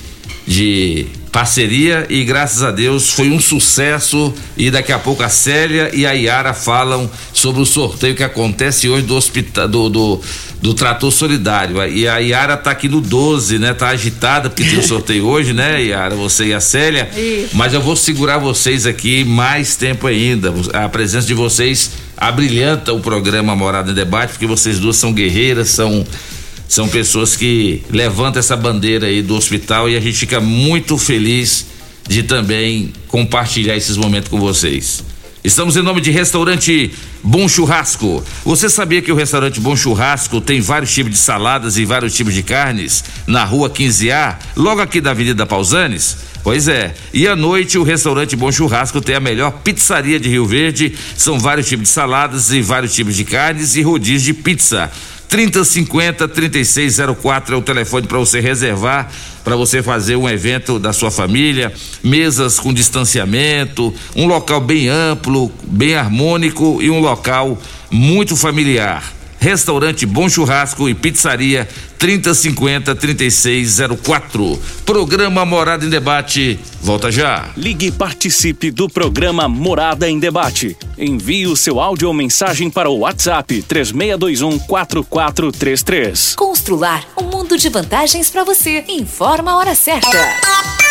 [0.48, 5.90] de parceria e graças a Deus foi um sucesso e daqui a pouco a Célia
[5.94, 10.22] e a Yara falam sobre o sorteio que acontece hoje do hospital do, do,
[10.62, 13.74] do trator solidário e a Yara tá aqui no 12, né?
[13.74, 16.16] Tá agitada porque tem o sorteio hoje, né, Yara?
[16.16, 17.10] Você e a Célia.
[17.16, 17.56] Isso.
[17.56, 20.54] Mas eu vou segurar vocês aqui mais tempo ainda.
[20.74, 25.70] A presença de vocês abrilhanta o programa Morada em Debate porque vocês duas são guerreiras,
[25.70, 26.06] são
[26.72, 31.66] são pessoas que levantam essa bandeira aí do hospital e a gente fica muito feliz
[32.08, 35.04] de também compartilhar esses momentos com vocês.
[35.44, 36.90] Estamos em nome de restaurante
[37.22, 38.24] Bom Churrasco.
[38.46, 42.34] Você sabia que o restaurante Bom Churrasco tem vários tipos de saladas e vários tipos
[42.34, 46.16] de carnes na rua 15A, logo aqui da Avenida Pausanes?
[46.42, 46.96] Pois é.
[47.14, 50.96] E à noite o restaurante Bom Churrasco tem a melhor pizzaria de Rio Verde.
[51.18, 54.90] São vários tipos de saladas e vários tipos de carnes e rodízio de pizza.
[55.32, 59.10] 3050 3604 é o telefone para você reservar,
[59.46, 61.72] para você fazer um evento da sua família,
[62.04, 67.58] mesas com distanciamento, um local bem amplo, bem harmônico e um local
[67.90, 69.21] muito familiar.
[69.42, 71.68] Restaurante Bom Churrasco e Pizzaria
[71.98, 74.62] 3050 3604.
[74.86, 76.60] Programa Morada em Debate.
[76.80, 77.50] Volta já.
[77.58, 80.78] Ligue e participe do programa Morada em Debate.
[80.96, 86.36] Envie o seu áudio ou mensagem para o WhatsApp 3621 4433.
[86.36, 88.86] Constrular um mundo de vantagens para você.
[88.88, 90.91] Informa a hora certa.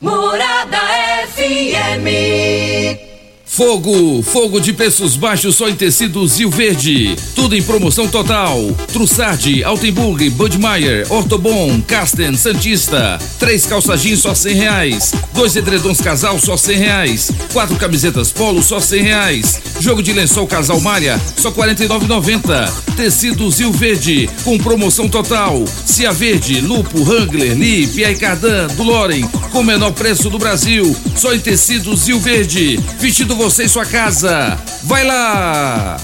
[0.00, 0.78] Morada
[1.26, 3.07] FM.
[3.48, 7.16] Fogo, fogo de preços baixos só em tecidos Rio Verde.
[7.34, 8.60] Tudo em promoção total.
[8.92, 13.18] Trussardi, Altenburg, Budmeier, Ortobon, Casten, Santista.
[13.38, 15.12] Três calça jeans só cem reais.
[15.34, 17.32] Dois edredons casal só cem reais.
[17.52, 19.60] Quatro camisetas polo só cem reais.
[19.80, 22.72] Jogo de lençol casal malha só quarenta e nove noventa.
[22.96, 25.64] Tecidos Rio Verde com promoção total.
[25.86, 30.94] Cia Verde, Lupo, Hangler, Lee, Pierre Cardan, do Loren com o menor preço do Brasil.
[31.16, 32.78] Só em tecidos Rio Verde.
[33.00, 34.58] Vestido você em sua casa.
[34.82, 35.96] Vai lá!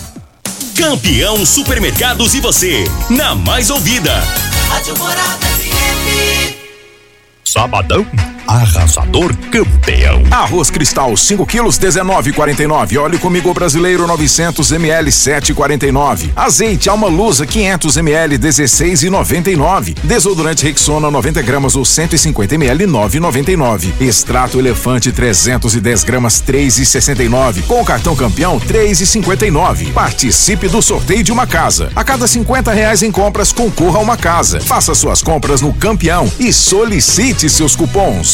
[0.76, 4.12] Campeão Supermercados e você, na mais ouvida.
[4.68, 6.54] Rádio Morada FM.
[7.44, 8.06] Sabadão,
[8.46, 10.22] arrasador campeão.
[10.30, 12.98] Arroz Cristal 5 quilos 19,49.
[12.98, 16.30] Óleo comigo brasileiro 900 ml 7,49.
[16.36, 19.96] Azeite Alma Lusa 500 ml 16,99.
[20.02, 23.92] Desodorante Rexona 90 gramas ou 150 ml 9,99.
[24.00, 27.62] Extrato Elefante 310 gramas 3,69.
[27.66, 29.92] Com o cartão campeão 3,59.
[29.92, 31.90] Participe do sorteio de uma casa.
[31.94, 34.60] A cada 50 reais em compras concorra a uma casa.
[34.60, 38.33] Faça suas compras no campeão e solicite seus cupons.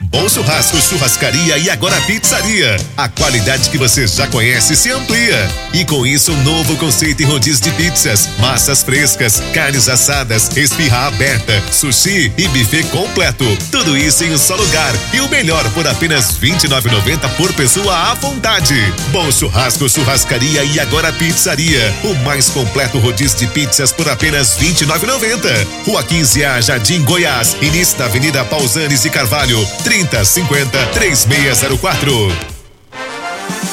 [0.00, 2.76] Bom Churrasco, Churrascaria e agora Pizzaria.
[2.96, 5.50] A qualidade que você já conhece se amplia.
[5.74, 11.08] E com isso, um novo conceito em rodízio de pizzas, massas frescas, carnes assadas, espirra
[11.08, 13.44] aberta, sushi e buffet completo.
[13.72, 14.94] Tudo isso em um só lugar.
[15.12, 18.76] E o melhor por apenas R$ 29,90 por pessoa à vontade.
[19.10, 21.92] Bom Churrasco, Churrascaria e agora Pizzaria.
[22.04, 25.66] O mais completo rodízio de pizzas por apenas R$ 29,90.
[25.84, 27.56] Rua 15A, Jardim Goiás.
[27.60, 29.58] Início da Avenida Pausanes e Carvalho.
[29.88, 32.12] 3050 3604.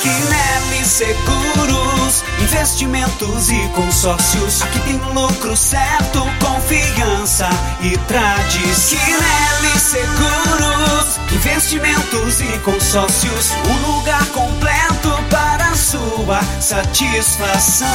[0.01, 4.61] Quinelli Seguros, investimentos e consórcios.
[4.61, 7.49] Aqui tem lucro certo, confiança
[7.81, 8.97] e tradição.
[8.97, 13.51] Quinelli Seguros, investimentos e consórcios.
[13.67, 17.87] Um lugar completo para sua satisfação.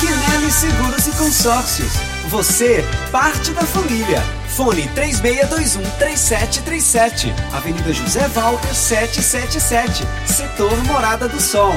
[0.00, 1.92] Quinelli Seguros e Consórcios.
[2.28, 4.22] Você, parte da família.
[4.48, 7.32] Fone 3621-3737.
[7.52, 10.04] Avenida José Walter 777.
[10.26, 11.72] Setor Morada do Sol.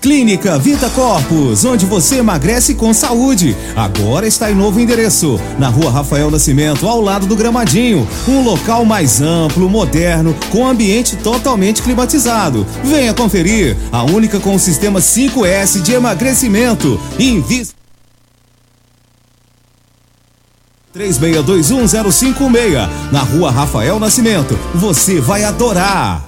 [0.00, 3.56] Clínica Vita Corpus, onde você emagrece com saúde.
[3.74, 8.06] Agora está em novo endereço, na rua Rafael Nascimento, ao lado do Gramadinho.
[8.28, 12.64] Um local mais amplo, moderno, com ambiente totalmente climatizado.
[12.84, 17.00] Venha conferir, a única com o sistema 5S de emagrecimento.
[17.18, 17.77] Invista.
[20.96, 24.58] 36210556, na rua Rafael Nascimento.
[24.74, 26.24] Você vai adorar.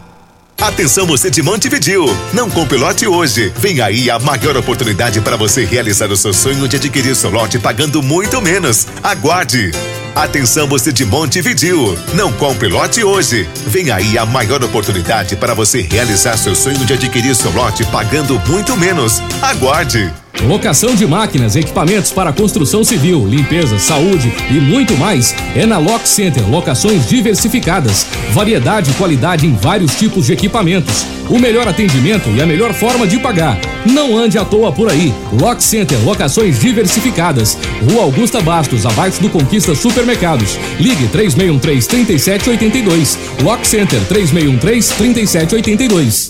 [0.61, 2.05] Atenção você de Montevidil,
[2.35, 3.51] não compre lote hoje.
[3.57, 7.59] Vem aí a maior oportunidade para você realizar o seu sonho de adquirir seu lote
[7.59, 8.87] pagando muito menos.
[9.03, 9.71] Aguarde.
[10.15, 13.49] Atenção você de Montevidil, não compre lote hoje.
[13.67, 18.41] Vem aí a maior oportunidade para você realizar seu sonho de adquirir seu lote pagando
[18.49, 19.23] muito menos.
[19.41, 20.13] Aguarde.
[20.43, 26.09] Locação de máquinas, equipamentos para construção civil, limpeza, saúde e muito mais é na Lock
[26.09, 26.49] Center.
[26.49, 32.47] Locações diversificadas, variedade e qualidade em vários tipos de equipamentos, o melhor atendimento e a
[32.47, 33.57] melhor forma de pagar.
[33.87, 35.15] Não ande à toa por aí.
[35.41, 37.57] Lock Center, locações diversificadas.
[37.89, 40.59] Rua Augusta Bastos, abaixo do Conquista Supermercados.
[40.79, 43.17] Ligue 3613-3782.
[43.43, 46.30] Lock Center 3613-3782.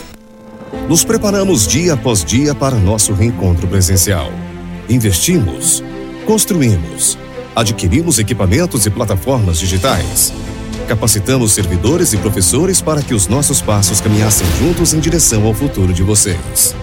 [0.87, 4.31] Nos preparamos dia após dia para nosso reencontro presencial.
[4.89, 5.83] Investimos,
[6.25, 7.17] construímos,
[7.53, 10.33] adquirimos equipamentos e plataformas digitais.
[10.87, 15.93] Capacitamos servidores e professores para que os nossos passos caminhassem juntos em direção ao futuro
[15.93, 16.73] de vocês.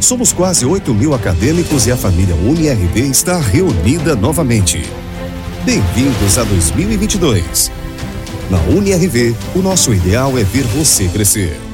[0.00, 4.84] Somos quase 8 mil acadêmicos e a família UniRV está reunida novamente.
[5.64, 7.72] Bem-vindos a 2022.
[8.48, 11.65] Na UniRV, o nosso ideal é ver você crescer.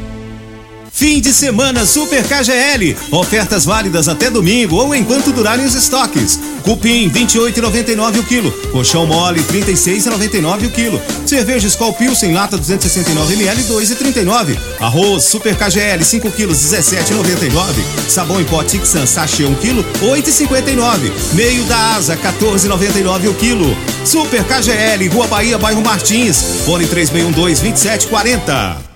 [0.93, 2.95] Fim de semana Super KGL.
[3.11, 6.39] Ofertas válidas até domingo ou enquanto durarem os estoques.
[6.63, 8.53] Cupim 28,99 o quilo.
[8.71, 11.03] Colchão mole 36,99 o quilo.
[11.27, 14.59] Cerveja Skol Pilsen lata 269 ml 2,39.
[14.81, 17.83] Arroz Super KGL 5 quilos 17,99.
[18.07, 21.11] Sabão em pó Tixan sachê 1 quilo 8,59.
[21.33, 23.77] Meio da Asa 14,99 o quilo.
[24.05, 26.45] Super KGL Rua Bahia Bairro Martins.
[26.67, 28.92] Fone 3612 2740.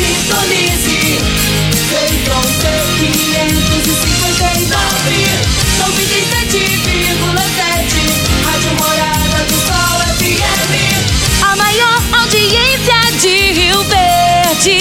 [0.00, 1.20] Sintonize.
[1.90, 5.10] Feitron T559.
[5.78, 8.40] 97,7.
[8.46, 10.72] Rádio Morada do Sol FM.
[11.42, 14.78] A maior audiência de Rio Verde.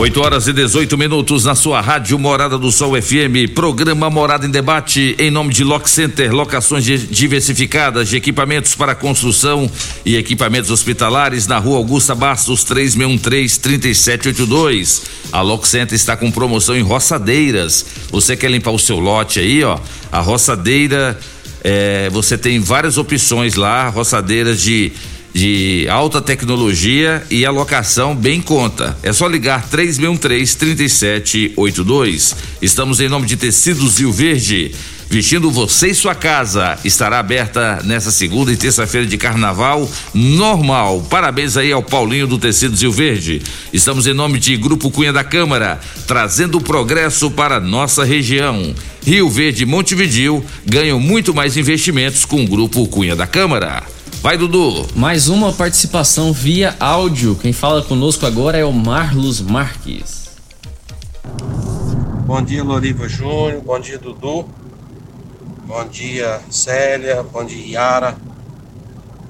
[0.00, 4.50] 8 horas e 18 minutos na sua rádio Morada do Sol FM, programa Morada em
[4.50, 9.70] Debate, em nome de Lock Center, locações di- diversificadas de equipamentos para construção
[10.02, 15.02] e equipamentos hospitalares na rua Augusta Bastos 3613-3782.
[15.32, 17.84] A Lock Center está com promoção em roçadeiras.
[18.10, 19.78] Você quer limpar o seu lote aí, ó?
[20.10, 21.20] A roçadeira,
[21.62, 24.92] é, você tem várias opções lá, roçadeiras de
[25.32, 28.96] de alta tecnologia e alocação bem conta.
[29.02, 32.36] É só ligar 3613-3782.
[32.60, 34.72] Estamos em nome de Tecidos Rio Verde.
[35.12, 36.78] Vestindo você e sua casa.
[36.84, 41.04] Estará aberta nessa segunda e terça-feira de carnaval normal.
[41.10, 43.42] Parabéns aí ao Paulinho do Tecidos Rio Verde.
[43.72, 48.72] Estamos em nome de Grupo Cunha da Câmara, trazendo progresso para nossa região.
[49.04, 53.82] Rio Verde e Montevidil ganham muito mais investimentos com o Grupo Cunha da Câmara.
[54.22, 54.86] Vai, Dudu.
[54.94, 57.34] Mais uma participação via áudio.
[57.36, 60.28] Quem fala conosco agora é o Marlos Marques.
[62.26, 63.62] Bom dia, Loriva Júnior.
[63.62, 64.46] Bom dia, Dudu.
[65.66, 67.22] Bom dia, Célia.
[67.22, 68.18] Bom dia, Yara.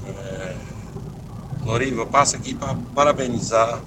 [0.09, 0.57] É...
[1.65, 3.81] Loriva, passo aqui para parabenizar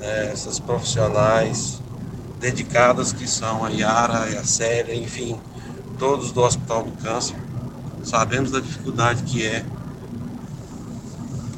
[0.00, 1.82] é, essas profissionais
[2.38, 5.36] dedicadas que são a Yara e a Célia, enfim,
[5.98, 7.34] todos do Hospital do Câncer.
[8.04, 9.64] Sabemos da dificuldade que é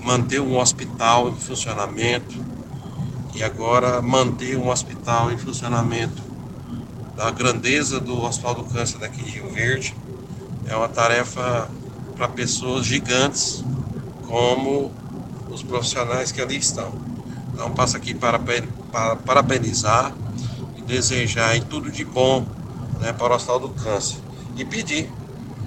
[0.02, 2.36] manter um hospital em funcionamento
[3.34, 6.22] e agora manter um hospital em funcionamento
[7.16, 9.94] da grandeza do Hospital do Câncer daqui de Rio Verde
[10.66, 11.68] é uma tarefa
[12.16, 13.64] para pessoas gigantes
[14.26, 14.90] como
[15.50, 16.92] os profissionais que ali estão.
[17.52, 18.38] Então passo aqui para,
[18.90, 20.14] para parabenizar
[20.76, 22.46] e desejar tudo de bom
[23.00, 24.18] né, para o Hospital do Câncer
[24.56, 25.10] e pedir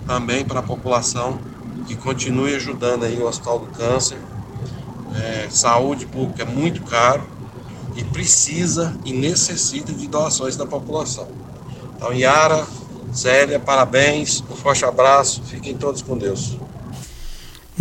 [0.08, 1.40] também para a população
[1.86, 4.18] que continue ajudando aí o Hospital do Câncer.
[5.16, 7.24] É, saúde pública é muito caro
[7.96, 11.28] e precisa e necessita de doações da população.
[11.96, 12.66] Então, Yara,
[13.12, 16.58] Célia, parabéns, um forte abraço, fiquem todos com Deus.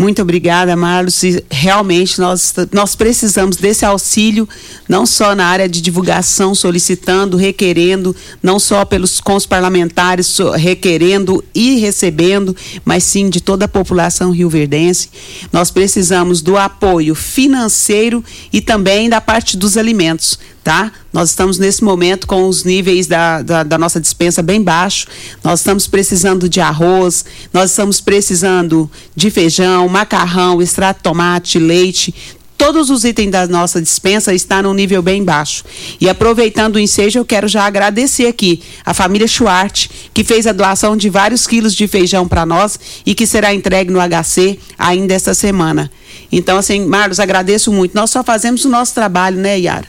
[0.03, 1.23] Muito obrigada, Marlos.
[1.23, 4.49] E realmente nós, nós precisamos desse auxílio,
[4.89, 11.45] não só na área de divulgação, solicitando, requerendo, não só pelos com os parlamentares requerendo
[11.55, 15.09] e recebendo, mas sim de toda a população rioverdense.
[15.53, 20.93] Nós precisamos do apoio financeiro e também da parte dos alimentos tá?
[21.12, 25.06] Nós estamos nesse momento com os níveis da, da, da, nossa dispensa bem baixo.
[25.43, 32.14] Nós estamos precisando de arroz, nós estamos precisando de feijão, macarrão, extrato de tomate, leite.
[32.56, 35.64] Todos os itens da nossa dispensa estão num nível bem baixo.
[36.01, 40.52] E aproveitando o ensejo, eu quero já agradecer aqui a família Schwartz, que fez a
[40.52, 45.12] doação de vários quilos de feijão para nós e que será entregue no HC ainda
[45.12, 45.90] esta semana.
[46.30, 47.97] Então, assim, Marlos, agradeço muito.
[47.97, 49.89] Nós só fazemos o nosso trabalho, né, Yara?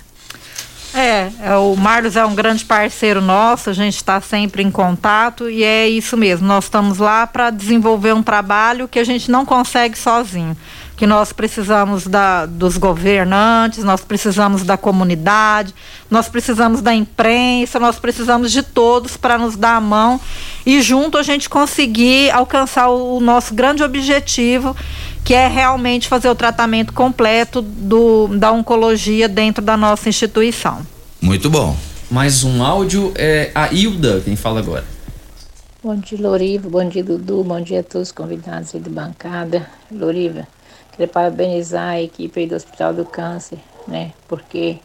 [0.94, 5.50] É, é, o Marlos é um grande parceiro nosso, a gente está sempre em contato
[5.50, 6.48] e é isso mesmo.
[6.48, 10.56] Nós estamos lá para desenvolver um trabalho que a gente não consegue sozinho.
[10.96, 15.74] Que nós precisamos da, dos governantes, nós precisamos da comunidade,
[16.12, 20.22] nós precisamos da imprensa, nós precisamos de todos para nos dar a mão
[20.64, 24.76] e junto a gente conseguir alcançar o, o nosso grande objetivo,
[25.24, 30.86] que é realmente fazer o tratamento completo do, da oncologia dentro da nossa instituição.
[31.22, 31.76] Muito bom.
[32.12, 34.84] Mais um áudio é a Hilda quem fala agora.
[35.82, 36.70] Bom dia, Loriva.
[36.70, 37.44] Bom dia, Dudu.
[37.44, 39.68] Bom dia a todos os convidados aí da bancada.
[39.92, 40.48] Loriva,
[40.92, 44.12] queria parabenizar a equipe aí do Hospital do Câncer, né?
[44.28, 44.78] Porque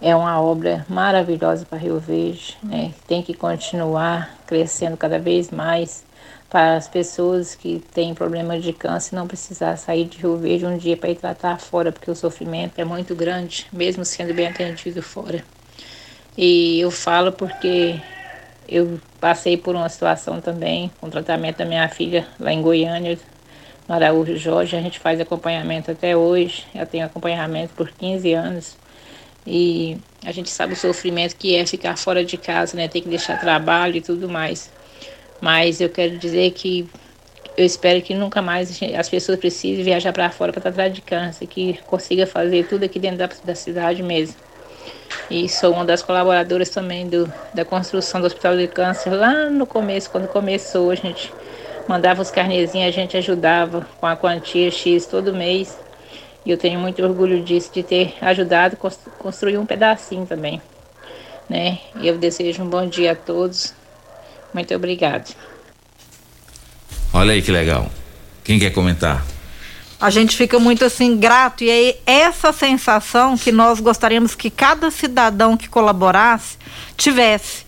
[0.00, 2.92] é uma obra maravilhosa para Rio Verde, né?
[3.06, 6.05] Tem que continuar crescendo cada vez mais
[6.48, 10.76] para as pessoas que têm problemas de câncer não precisar sair de Rio Verde um
[10.76, 15.02] dia para ir tratar fora, porque o sofrimento é muito grande, mesmo sendo bem atendido
[15.02, 15.44] fora.
[16.36, 18.00] E eu falo porque
[18.68, 23.18] eu passei por uma situação também com o tratamento da minha filha lá em Goiânia,
[23.88, 24.76] no Araújo Jorge.
[24.76, 28.76] A gente faz acompanhamento até hoje, eu tenho acompanhamento por 15 anos.
[29.46, 32.88] E a gente sabe o sofrimento que é ficar fora de casa, né?
[32.88, 34.70] Ter que deixar trabalho e tudo mais.
[35.40, 36.88] Mas eu quero dizer que
[37.56, 41.46] eu espero que nunca mais as pessoas precisem viajar para fora para tratar de câncer,
[41.46, 44.36] que consiga fazer tudo aqui dentro da, da cidade mesmo.
[45.30, 49.66] E sou uma das colaboradoras também do, da construção do Hospital de Câncer lá no
[49.66, 51.32] começo, quando começou, a gente
[51.88, 55.76] mandava os carnezinhos, a gente ajudava com a quantia X todo mês.
[56.44, 60.62] E eu tenho muito orgulho disso, de ter ajudado a construir um pedacinho também.
[61.48, 61.78] Né?
[62.00, 63.74] E eu desejo um bom dia a todos.
[64.56, 65.36] Muito obrigado.
[67.12, 67.90] Olha aí que legal.
[68.42, 69.22] Quem quer comentar?
[70.00, 74.90] A gente fica muito assim grato e é essa sensação que nós gostaríamos que cada
[74.90, 76.56] cidadão que colaborasse
[76.96, 77.65] tivesse.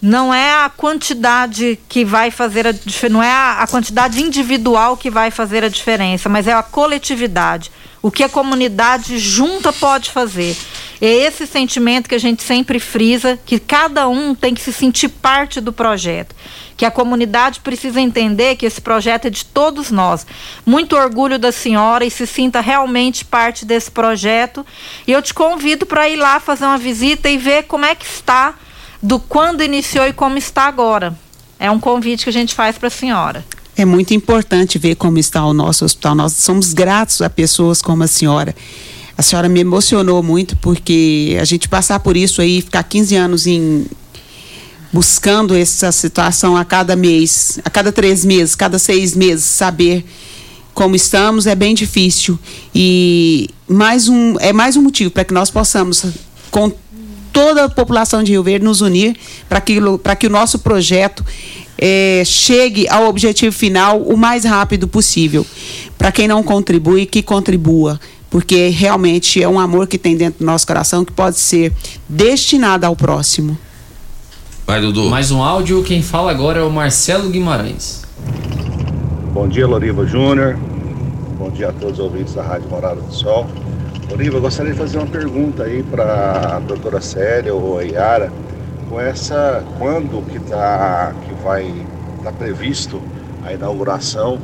[0.00, 2.72] Não é a quantidade que vai fazer a
[3.10, 7.70] não é a, a quantidade individual que vai fazer a diferença, mas é a coletividade.
[8.02, 10.56] O que a comunidade junta pode fazer.
[11.02, 15.10] É esse sentimento que a gente sempre frisa, que cada um tem que se sentir
[15.10, 16.34] parte do projeto.
[16.78, 20.26] Que a comunidade precisa entender que esse projeto é de todos nós.
[20.64, 24.64] Muito orgulho da senhora e se sinta realmente parte desse projeto.
[25.06, 28.06] E eu te convido para ir lá fazer uma visita e ver como é que
[28.06, 28.54] está
[29.02, 31.16] do quando iniciou e como está agora.
[31.58, 33.44] É um convite que a gente faz para a senhora.
[33.76, 36.14] É muito importante ver como está o nosso hospital.
[36.14, 38.54] Nós somos gratos a pessoas como a senhora.
[39.16, 43.46] A senhora me emocionou muito porque a gente passar por isso aí, ficar 15 anos
[43.46, 43.86] em
[44.92, 50.04] buscando essa situação a cada mês, a cada três meses, cada seis meses, saber
[50.74, 52.38] como estamos é bem difícil
[52.74, 56.04] e mais um é mais um motivo para que nós possamos
[56.50, 56.72] com
[57.32, 59.16] toda a população de Rio Verde nos unir
[59.48, 59.78] para que,
[60.18, 61.24] que o nosso projeto
[61.78, 65.46] é, chegue ao objetivo final o mais rápido possível.
[65.96, 67.98] Para quem não contribui, que contribua,
[68.28, 71.72] porque realmente é um amor que tem dentro do nosso coração que pode ser
[72.08, 73.58] destinado ao próximo.
[74.66, 75.08] Vai, Dudu.
[75.08, 78.02] Mais um áudio, quem fala agora é o Marcelo Guimarães.
[79.32, 80.56] Bom dia, Loriva Júnior.
[81.38, 83.48] Bom dia a todos os ouvintes da Rádio Morada do Sol.
[84.10, 88.32] Loriva, eu gostaria de fazer uma pergunta aí para a doutora Célia ou a Yara.
[88.88, 93.00] Com essa, quando que, tá, que vai estar tá previsto
[93.44, 94.36] a inauguração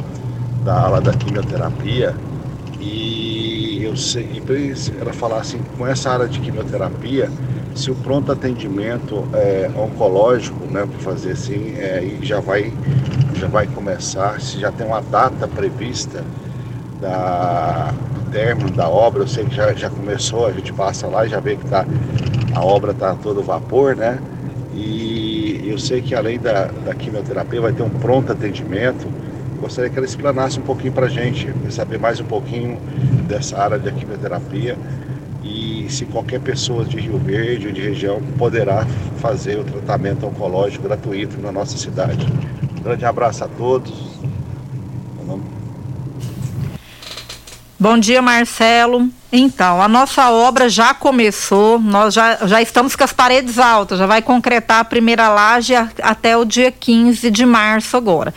[0.64, 2.14] da ala da quimioterapia?
[2.80, 4.40] E eu sei,
[5.00, 7.28] ela falar assim, com essa área de quimioterapia,
[7.74, 12.72] se o pronto atendimento é, oncológico, né, para fazer assim, é, já vai
[13.34, 16.24] já vai começar, se já tem uma data prevista
[17.00, 17.92] da,
[18.26, 21.40] término da obra, eu sei que já, já começou, a gente passa lá e já
[21.40, 21.86] vê que tá,
[22.54, 24.18] a obra está todo vapor, né?
[24.74, 29.06] E eu sei que além da, da quimioterapia vai ter um pronto atendimento.
[29.60, 32.78] Gostaria que ela explanasse um pouquinho para a gente, saber mais um pouquinho
[33.26, 34.76] dessa área de quimioterapia
[35.42, 38.84] e se qualquer pessoa de Rio Verde ou de região poderá
[39.18, 42.26] fazer o tratamento oncológico gratuito na nossa cidade.
[42.78, 44.15] Um grande abraço a todos.
[47.78, 49.10] Bom dia, Marcelo.
[49.30, 54.06] Então, a nossa obra já começou, nós já, já estamos com as paredes altas, já
[54.06, 58.32] vai concretar a primeira laje a, até o dia 15 de março agora.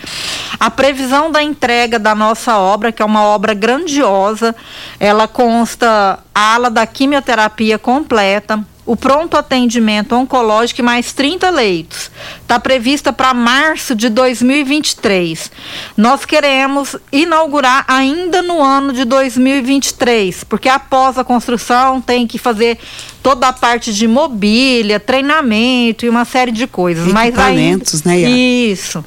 [0.60, 4.53] A previsão da entrega da nossa obra, que é uma obra grandiosa,
[4.99, 8.60] ela consta ala da quimioterapia completa,
[8.90, 12.10] o pronto atendimento oncológico e mais 30 leitos.
[12.41, 15.52] Está prevista para março de 2023.
[15.95, 22.80] Nós queremos inaugurar ainda no ano de 2023, porque após a construção tem que fazer
[23.22, 27.08] toda a parte de mobília, treinamento e uma série de coisas.
[27.08, 28.20] Mas ainda, né?
[28.20, 29.04] Isso.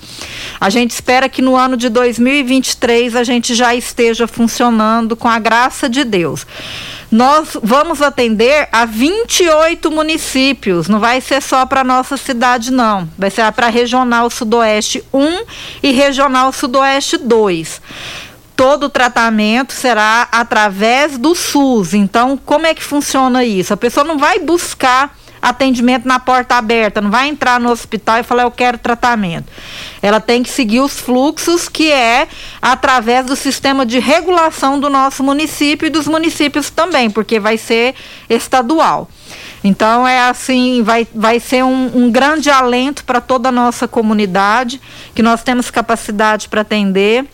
[0.61, 5.39] A gente espera que no ano de 2023 a gente já esteja funcionando com a
[5.39, 6.47] graça de Deus
[7.13, 10.89] nós vamos atender a 28 municípios.
[10.89, 13.07] Não vai ser só para nossa cidade, não.
[13.19, 15.45] Vai ser para Regional Sudoeste 1
[15.83, 17.83] e Regional Sudoeste 2
[18.63, 21.95] todo o tratamento será através do SUS.
[21.95, 23.75] Então, como é que funciona isso?
[23.75, 28.23] A pessoa não vai buscar atendimento na porta aberta, não vai entrar no hospital e
[28.23, 29.51] falar eu quero tratamento.
[30.01, 32.29] Ela tem que seguir os fluxos que é
[32.63, 37.97] através do sistema de regulação do nosso município e dos municípios também, porque vai ser
[38.31, 39.11] estadual.
[39.65, 44.81] Então é assim, vai, vai ser um, um grande alento para toda a nossa comunidade,
[45.17, 47.27] que nós temos capacidade para atender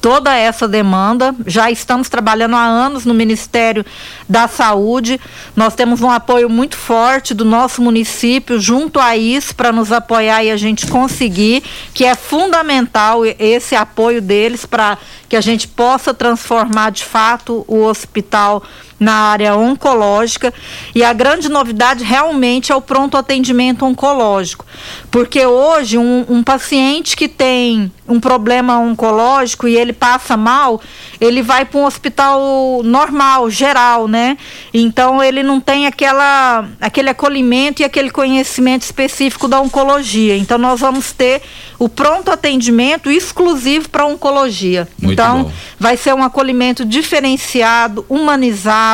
[0.00, 1.34] toda essa demanda.
[1.46, 3.84] Já estamos trabalhando há anos no Ministério
[4.28, 5.20] da Saúde.
[5.54, 10.44] Nós temos um apoio muito forte do nosso município junto a isso para nos apoiar
[10.44, 11.62] e a gente conseguir,
[11.92, 14.98] que é fundamental esse apoio deles para
[15.28, 18.62] que a gente possa transformar de fato o hospital
[18.98, 20.52] na área oncológica
[20.94, 24.64] e a grande novidade realmente é o pronto atendimento oncológico,
[25.10, 30.80] porque hoje um, um, paciente que tem um problema oncológico e ele passa mal,
[31.20, 34.38] ele vai para um hospital normal, geral, né?
[34.72, 40.36] Então ele não tem aquela, aquele acolhimento e aquele conhecimento específico da oncologia.
[40.36, 41.42] Então nós vamos ter
[41.78, 44.88] o pronto atendimento exclusivo para oncologia.
[44.98, 45.52] Muito então bom.
[45.78, 48.85] vai ser um acolhimento diferenciado, humanizado.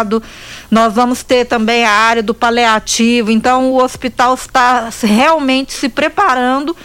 [0.70, 3.30] Nós vamos ter também a área do paliativo.
[3.30, 6.76] Então o hospital está realmente se preparando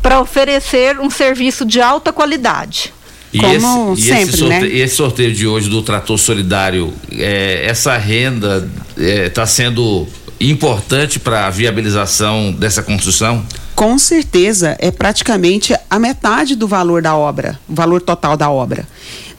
[0.00, 2.92] para oferecer um serviço de alta qualidade.
[3.32, 4.78] E Como esse, sempre, esse sorteio, né?
[4.78, 10.06] esse sorteio de hoje do trator solidário, é, essa renda está é, tá sendo
[10.40, 13.44] importante para a viabilização dessa construção?
[13.74, 18.86] Com certeza, é praticamente a metade do valor da obra, o valor total da obra.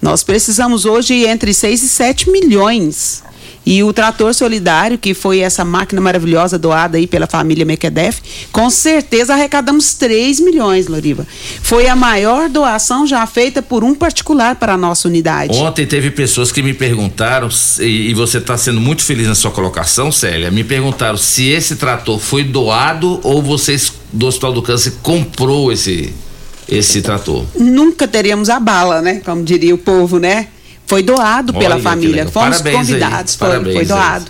[0.02, 3.24] Nós precisamos hoje entre 6 e 7 milhões
[3.66, 8.70] e o trator solidário, que foi essa máquina maravilhosa doada aí pela família Mequedef, com
[8.70, 11.26] certeza arrecadamos 3 milhões, Loriva.
[11.62, 15.58] Foi a maior doação já feita por um particular para a nossa unidade.
[15.58, 17.50] Ontem teve pessoas que me perguntaram,
[17.80, 22.20] e, você está sendo muito feliz na sua colocação, Célia, me perguntaram se esse trator
[22.20, 26.14] foi doado ou vocês do Hospital do Câncer comprou esse
[26.68, 27.46] esse trator.
[27.56, 29.22] Nunca teríamos a bala, né?
[29.24, 30.48] Como diria o povo, né?
[30.88, 32.28] Foi doado Olha, pela família.
[32.28, 34.26] Fomos Parabéns convidados, foi, foi, doado.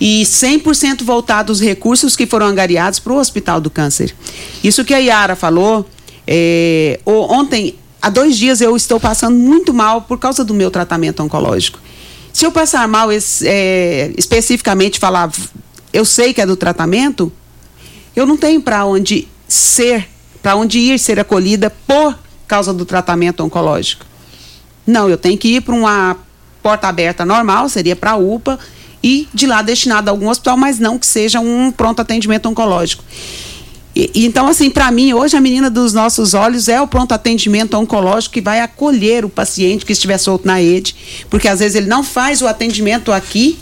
[0.00, 4.14] E 100% voltado os recursos que foram angariados para o Hospital do Câncer.
[4.62, 5.86] Isso que a Yara falou,
[6.26, 11.22] é, ontem, há dois dias eu estou passando muito mal por causa do meu tratamento
[11.22, 11.78] oncológico.
[12.32, 15.30] Se eu passar mal é, especificamente falar,
[15.92, 17.32] eu sei que é do tratamento,
[18.16, 20.08] eu não tenho para onde ser,
[20.44, 22.14] para onde ir ser acolhida por
[22.46, 24.04] causa do tratamento oncológico.
[24.86, 26.18] Não, eu tenho que ir para uma
[26.62, 28.58] porta aberta normal, seria para a UPA,
[29.02, 33.02] e de lá destinado a algum hospital, mas não que seja um pronto atendimento oncológico.
[33.96, 37.74] E, então, assim, para mim, hoje a menina dos nossos olhos é o pronto atendimento
[37.78, 40.94] oncológico que vai acolher o paciente que estiver solto na rede,
[41.30, 43.58] porque às vezes ele não faz o atendimento aqui,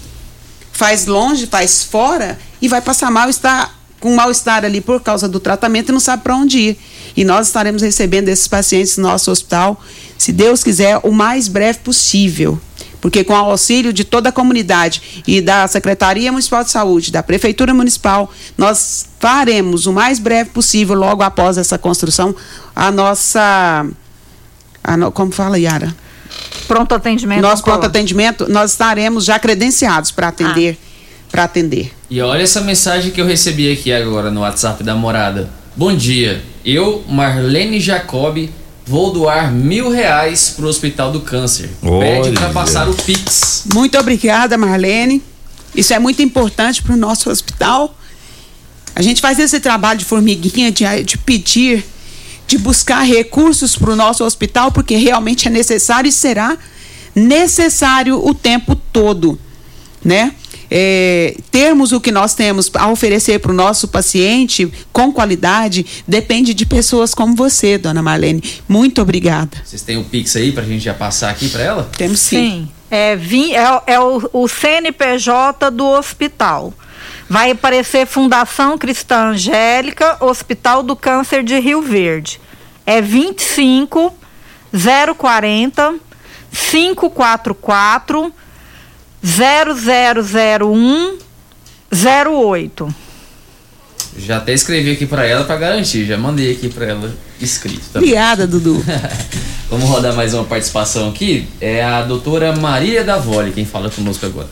[0.72, 3.70] faz longe, faz fora e vai passar mal, está
[4.02, 6.78] com mal-estar ali por causa do tratamento e não sabe para onde ir.
[7.16, 9.80] E nós estaremos recebendo esses pacientes no nosso hospital,
[10.18, 12.60] se Deus quiser, o mais breve possível.
[13.00, 17.22] Porque com o auxílio de toda a comunidade e da Secretaria Municipal de Saúde, da
[17.22, 22.34] Prefeitura Municipal, nós faremos o mais breve possível, logo após essa construção,
[22.74, 23.86] a nossa.
[24.82, 25.94] A no, como fala, Yara?
[26.66, 27.40] Pronto atendimento.
[27.40, 30.76] Nosso pronto atendimento, nós estaremos já credenciados para atender.
[30.80, 30.91] Ah.
[31.32, 31.92] Para atender.
[32.08, 35.50] E olha essa mensagem que eu recebi aqui agora no WhatsApp da morada.
[35.74, 36.42] Bom dia.
[36.64, 38.48] Eu, Marlene Jacob,
[38.86, 41.70] vou doar mil reais para o Hospital do Câncer.
[41.82, 42.22] Olha.
[42.22, 43.64] Pede para passar o Pix.
[43.72, 45.22] Muito obrigada, Marlene.
[45.74, 47.96] Isso é muito importante para o nosso hospital.
[48.94, 51.84] A gente faz esse trabalho de formiguinha, de, de pedir,
[52.46, 56.58] de buscar recursos para o nosso hospital, porque realmente é necessário e será
[57.14, 59.38] necessário o tempo todo,
[60.04, 60.34] né?
[60.74, 66.54] É, termos o que nós temos a oferecer para o nosso paciente com qualidade depende
[66.54, 68.42] de pessoas como você, dona Marlene.
[68.66, 69.58] Muito obrigada.
[69.62, 71.90] Vocês têm o Pix aí para a gente já passar aqui para ela?
[71.98, 72.36] Temos sim.
[72.36, 72.68] sim.
[72.90, 76.72] É, vim, é, é o, o CNPJ do hospital.
[77.28, 82.40] Vai aparecer Fundação Cristã Angélica, Hospital do Câncer de Rio Verde.
[82.86, 84.14] É 25
[85.18, 85.96] 040
[86.50, 88.32] 544
[89.22, 91.18] 0001
[91.92, 92.94] 08.
[94.18, 97.82] Já até escrevi aqui para ela para garantir, já mandei aqui para ela escrito.
[97.92, 98.10] Também.
[98.10, 98.84] Obrigada, Dudu.
[99.70, 101.48] Vamos rodar mais uma participação aqui.
[101.60, 104.48] É a doutora Maria Davoli quem fala conosco agora.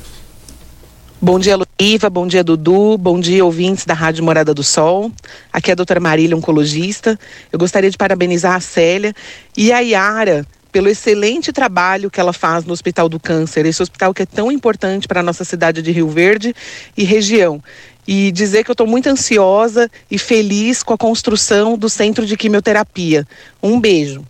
[1.21, 2.09] Bom dia, Luíva.
[2.09, 2.97] Bom dia, Dudu.
[2.97, 5.13] Bom dia, ouvintes da Rádio Morada do Sol.
[5.53, 7.19] Aqui é a doutora Marília, oncologista.
[7.53, 9.15] Eu gostaria de parabenizar a Célia
[9.55, 14.15] e a Yara pelo excelente trabalho que ela faz no Hospital do Câncer, esse hospital
[14.15, 16.55] que é tão importante para a nossa cidade de Rio Verde
[16.97, 17.63] e região.
[18.07, 22.37] E dizer que eu estou muito ansiosa e feliz com a construção do centro de
[22.37, 23.27] quimioterapia.
[23.63, 24.25] Um beijo.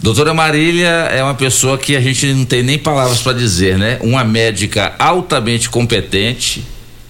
[0.00, 3.98] Doutora Marília é uma pessoa que a gente não tem nem palavras para dizer, né?
[4.00, 6.64] Uma médica altamente competente,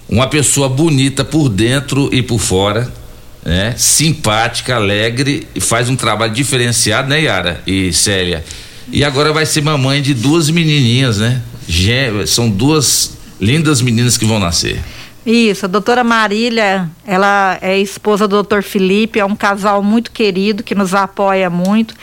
[0.07, 2.91] uma pessoa bonita por dentro e por fora
[3.43, 3.73] né?
[3.77, 8.43] Simpática, alegre e faz um trabalho diferenciado, né, Yara e Célia?
[8.91, 11.41] E agora vai ser mamãe de duas menininhas, né?
[11.67, 14.79] Gê, são duas lindas meninas que vão nascer.
[15.25, 20.63] Isso, a doutora Marília, ela é esposa do doutor Felipe, é um casal muito querido
[20.63, 21.95] que nos apoia muito.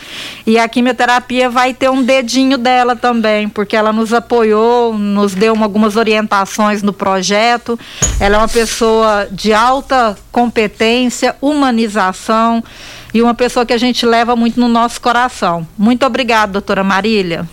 [0.46, 5.54] E a quimioterapia vai ter um dedinho dela também, porque ela nos apoiou, nos deu
[5.62, 7.78] algumas orientações no projeto.
[8.18, 12.64] Ela é uma pessoa de alta competência, humanização
[13.12, 15.68] e uma pessoa que a gente leva muito no nosso coração.
[15.76, 17.46] Muito obrigada, doutora Marília.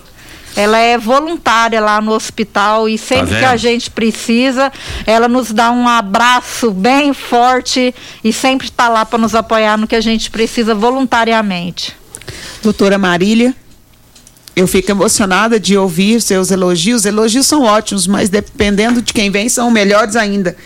[0.58, 4.74] Ela é voluntária lá no hospital e sempre tá que a gente precisa,
[5.06, 7.94] ela nos dá um abraço bem forte
[8.24, 11.96] e sempre está lá para nos apoiar no que a gente precisa voluntariamente.
[12.64, 13.54] Doutora Marília,
[14.56, 17.06] eu fico emocionada de ouvir seus elogios.
[17.06, 20.58] Elogios são ótimos, mas dependendo de quem vem, são melhores ainda.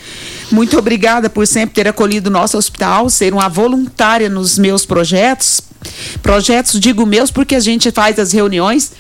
[0.50, 5.60] Muito obrigada por sempre ter acolhido o nosso hospital, ser uma voluntária nos meus projetos.
[6.24, 8.94] Projetos, digo meus, porque a gente faz as reuniões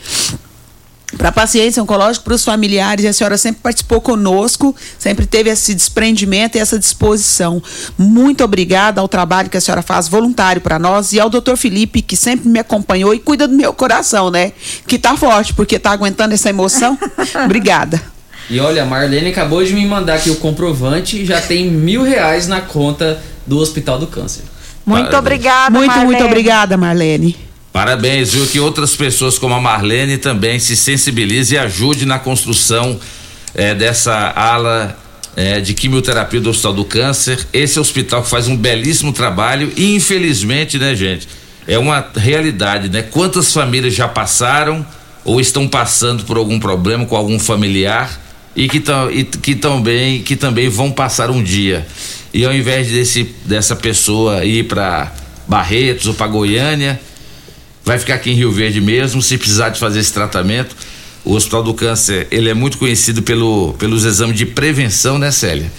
[1.18, 3.06] para a paciência oncológica, para os familiares.
[3.06, 7.62] E a senhora sempre participou conosco, sempre teve esse desprendimento e essa disposição.
[7.98, 12.02] Muito obrigada ao trabalho que a senhora faz voluntário para nós e ao doutor Felipe,
[12.02, 14.54] que sempre me acompanhou e cuida do meu coração, né?
[14.88, 16.98] Que tá forte, porque tá aguentando essa emoção.
[17.46, 18.02] obrigada.
[18.50, 22.04] E olha, a Marlene acabou de me mandar aqui o comprovante e já tem mil
[22.04, 24.44] reais na conta do Hospital do Câncer.
[24.86, 25.20] Muito Parabéns.
[25.20, 26.06] obrigada, Muito, Marlene.
[26.06, 27.51] muito obrigada, Marlene.
[27.72, 28.46] Parabéns, viu?
[28.48, 33.00] Que outras pessoas como a Marlene também se sensibilizem e ajude na construção
[33.56, 34.98] eh, dessa ala
[35.38, 37.48] eh, de quimioterapia do Hospital do Câncer.
[37.54, 41.28] Esse hospital que faz um belíssimo trabalho e infelizmente, né, gente,
[41.66, 43.02] é uma realidade, né?
[43.04, 44.86] Quantas famílias já passaram
[45.24, 48.20] ou estão passando por algum problema com algum familiar
[48.54, 51.88] e que, tam, e que também que também vão passar um dia.
[52.34, 55.12] E ao invés desse dessa pessoa ir para
[55.48, 57.00] Barretos ou para Goiânia,
[57.84, 60.76] vai ficar aqui em Rio Verde mesmo, se precisar de fazer esse tratamento.
[61.24, 65.72] O Hospital do Câncer, ele é muito conhecido pelo, pelos exames de prevenção, né, Célia?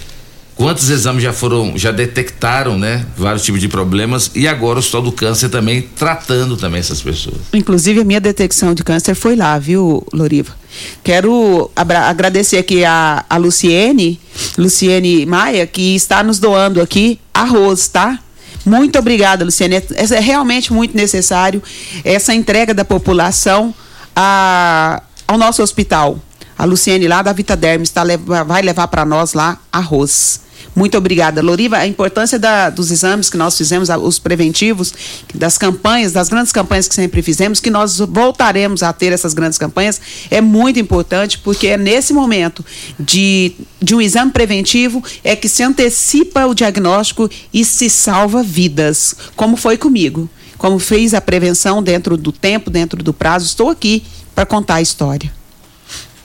[0.55, 5.01] Quantos exames já foram, já detectaram, né, vários tipos de problemas e agora o Hospital
[5.01, 7.37] do Câncer também tratando também essas pessoas.
[7.51, 10.55] Inclusive, a minha detecção de câncer foi lá, viu, Loriva?
[11.03, 14.19] Quero agradecer aqui a, a Luciene,
[14.57, 18.19] Luciene Maia, que está nos doando aqui arroz, tá?
[18.65, 19.75] Muito obrigada, Luciene.
[19.75, 19.83] É,
[20.15, 21.61] é realmente muito necessário
[22.03, 23.73] essa entrega da população
[24.15, 26.17] a- ao nosso hospital.
[26.57, 30.41] A Luciene lá da Vita Derme está, leva- vai levar para nós lá arroz.
[30.75, 31.77] Muito obrigada, Loriva.
[31.77, 34.93] A importância da- dos exames que nós fizemos, os preventivos,
[35.33, 39.57] das campanhas, das grandes campanhas que sempre fizemos, que nós voltaremos a ter essas grandes
[39.59, 40.01] campanhas,
[40.31, 42.65] é muito importante, porque é nesse momento
[42.99, 49.13] de, de um exame preventivo é que se antecipa o diagnóstico e se salva vidas,
[49.35, 50.27] como foi comigo.
[50.57, 54.01] Como fez a prevenção dentro do tempo, dentro do prazo, estou aqui
[54.33, 55.31] para contar a história.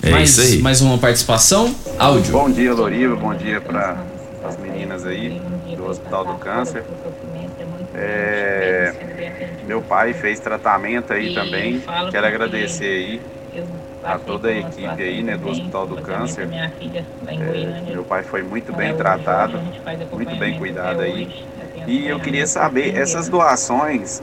[0.00, 0.58] É mais, isso aí.
[0.62, 1.74] mais uma participação?
[1.98, 2.30] Áudio.
[2.32, 3.16] Bom dia, Loriva.
[3.16, 3.96] Bom dia para
[4.48, 5.40] as meninas aí
[5.72, 6.92] do Hospital do Câncer.
[7.92, 8.92] É,
[9.60, 11.88] meu pai fez tratamento aí também.
[12.08, 13.30] Quero agradecer aí
[14.04, 16.56] a toda a equipe aí, né, do Hospital do Câncer.
[17.36, 19.66] É, meu pai foi muito bem tratado,
[20.12, 21.34] muito bem cuidado aí.
[21.88, 24.22] E eu queria saber, essas doações,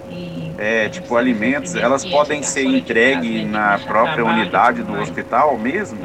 [0.56, 5.98] é, tipo alimentos, elas podem ser entregues na própria unidade do hospital mesmo?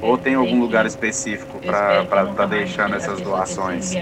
[0.00, 3.92] Ou tem algum lugar específico para estar deixando essas doações?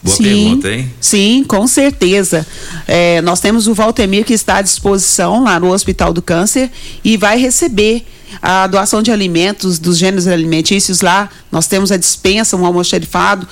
[0.00, 0.92] Boa sim, pergunta, hein?
[1.00, 2.46] Sim, com certeza.
[2.86, 6.70] É, nós temos o Valtemir que está à disposição lá no Hospital do Câncer
[7.02, 8.06] e vai receber
[8.40, 11.30] a doação de alimentos dos gêneros alimentícios lá.
[11.50, 13.48] Nós temos a dispensa, um almoxarifado,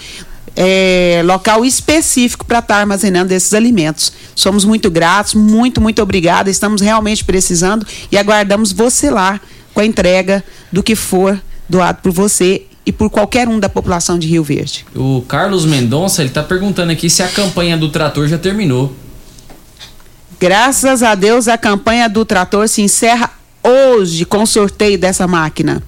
[0.57, 4.13] é, local específico para estar armazenando esses alimentos.
[4.35, 6.51] Somos muito gratos, muito, muito obrigada.
[6.51, 9.41] Estamos realmente precisando e aguardamos você lá
[9.75, 14.19] com a entrega do que for doado por você e por qualquer um da população
[14.19, 14.85] de Rio Verde.
[14.95, 18.95] O Carlos Mendonça, ele tá perguntando aqui se a campanha do trator já terminou.
[20.39, 23.31] Graças a Deus, a campanha do trator se encerra
[23.63, 25.83] hoje com o sorteio dessa máquina.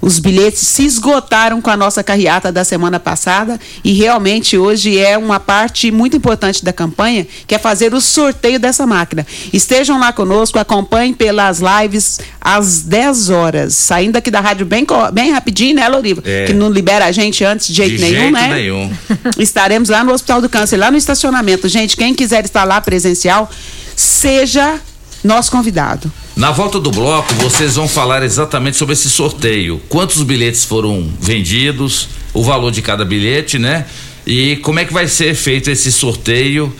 [0.00, 5.16] Os bilhetes se esgotaram com a nossa carreata da semana passada e realmente hoje é
[5.16, 9.26] uma parte muito importante da campanha, que é fazer o sorteio dessa máquina.
[9.52, 15.32] Estejam lá conosco, acompanhem pelas lives às 10 horas, saindo aqui da rádio bem, bem
[15.32, 16.22] rapidinho, né, Loriva?
[16.24, 16.44] É.
[16.46, 18.54] Que não libera a gente antes de jeito De nenhum, jeito né?
[18.54, 18.92] nenhum.
[19.38, 21.68] Estaremos lá no Hospital do Câncer, lá no estacionamento.
[21.68, 23.50] Gente, quem quiser estar lá presencial,
[23.96, 24.80] seja
[25.22, 26.12] nosso convidado.
[26.36, 29.80] Na volta do bloco, vocês vão falar exatamente sobre esse sorteio.
[29.88, 33.86] Quantos bilhetes foram vendidos, o valor de cada bilhete, né?
[34.26, 36.74] E como é que vai ser feito esse sorteio?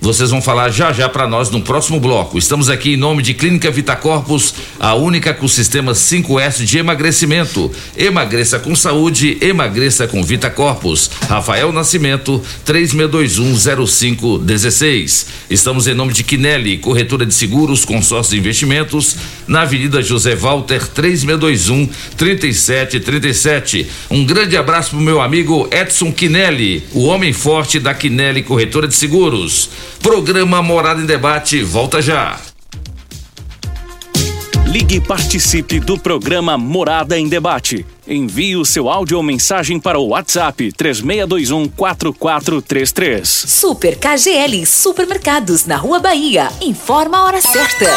[0.00, 2.38] Vocês vão falar já já para nós no próximo bloco.
[2.38, 7.72] Estamos aqui em nome de Clínica Vita Corpus, a única com sistema 5S de emagrecimento.
[7.96, 11.10] Emagreça com saúde, emagreça com Vita Corpus.
[11.28, 15.26] Rafael Nascimento, 36210516.
[15.48, 19.16] Estamos em nome de Quinelli, corretora de seguros, consórcio de investimentos,
[19.48, 23.86] na Avenida José Walter, 3621 3737.
[24.10, 28.94] Um grande abraço pro meu amigo Edson Quinelli, o homem forte da Quinelli Corretora de
[28.94, 29.70] Seguros.
[30.02, 32.38] Programa Morada em Debate, volta já.
[34.66, 37.86] Ligue e participe do programa Morada em Debate.
[38.06, 43.28] Envie o seu áudio ou mensagem para o WhatsApp 3621 4433.
[43.28, 46.48] Super KGL Supermercados na Rua Bahia.
[46.60, 47.90] Informa a hora certa.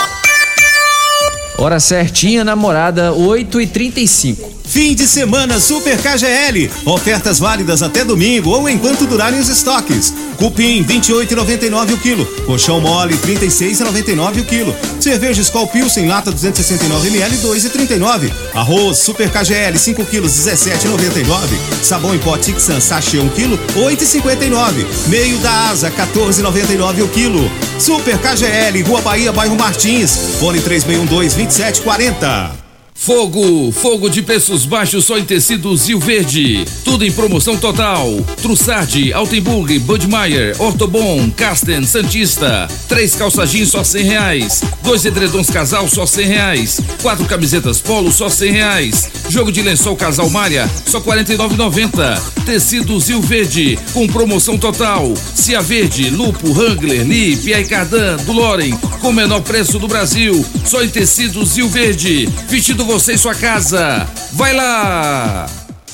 [1.57, 6.69] Hora certinha, namorada, 8 e 35 Fim de semana Super KGL.
[6.85, 10.13] Ofertas válidas até domingo ou enquanto durarem os estoques.
[10.37, 12.25] Cupim 28,99 o quilo.
[12.45, 14.75] Colchão mole 36,99 o quilo.
[14.99, 18.31] Cerveja Skol Pilsen lata 269 ml 2,39.
[18.53, 21.81] Arroz Super KGL 5 quilos 17,99.
[21.81, 24.85] Sabão em pó Tixan sachê 1 quilo 8,59.
[25.07, 27.51] Meio da Asa 14,99 o quilo.
[27.79, 30.15] Super KGL Rua Bahia Bairro Martins.
[30.39, 32.58] Fone 3612 2740.
[33.01, 36.65] Fogo, fogo de preços baixos só em tecidos Rio Verde.
[36.83, 38.11] Tudo em promoção total.
[38.41, 42.67] Trussardi, Altenburg, Budmeier, Ortobon, Casten, Santista.
[42.89, 44.61] Três calça jeans só cem reais.
[44.83, 46.81] Dois edredons casal só cem reais.
[47.01, 49.09] Quatro camisetas polo só cem reais.
[49.29, 52.21] Jogo de lençol casal malha só quarenta e nove noventa.
[52.45, 55.13] Tecidos Rio Verde com promoção total.
[55.33, 60.45] Cia Verde, Lupo, Hangler, Lee, Pierre Cardan, do Loren com menor preço do Brasil.
[60.65, 62.27] Só em tecidos Rio Verde.
[62.49, 64.09] Vestido você em sua casa.
[64.33, 65.47] Vai lá!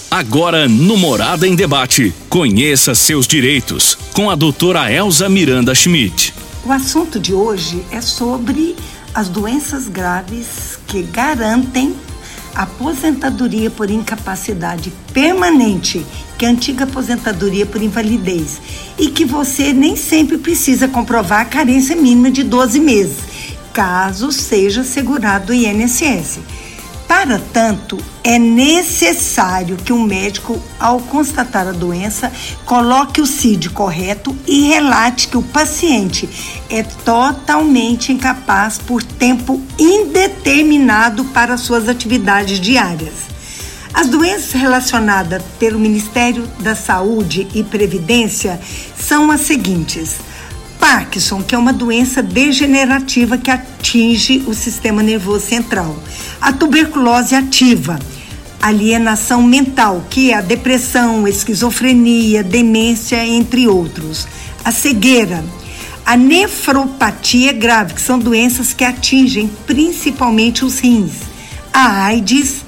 [0.09, 6.33] Agora no Morada em Debate, conheça seus direitos com a doutora Elza Miranda Schmidt.
[6.63, 8.77] O assunto de hoje é sobre
[9.13, 11.93] as doenças graves que garantem
[12.55, 16.05] aposentadoria por incapacidade permanente,
[16.37, 18.61] que é a antiga aposentadoria por invalidez,
[18.97, 23.17] e que você nem sempre precisa comprovar a carência mínima de 12 meses,
[23.73, 26.39] caso seja segurado o INSS.
[27.07, 32.31] Para tanto, é necessário que o médico, ao constatar a doença,
[32.65, 36.27] coloque o CID correto e relate que o paciente
[36.67, 43.35] é totalmente incapaz por tempo indeterminado para suas atividades diárias.
[43.93, 48.59] As doenças relacionadas pelo Ministério da Saúde e Previdência
[48.97, 50.17] são as seguintes:
[50.79, 55.97] Parkinson, que é uma doença degenerativa que atinge o sistema nervoso central.
[56.39, 57.99] A tuberculose ativa,
[58.61, 64.27] alienação mental, que é a depressão, esquizofrenia, demência, entre outros.
[64.63, 65.43] A cegueira,
[66.05, 71.11] a nefropatia grave, que são doenças que atingem principalmente os rins.
[71.73, 72.63] A AIDS,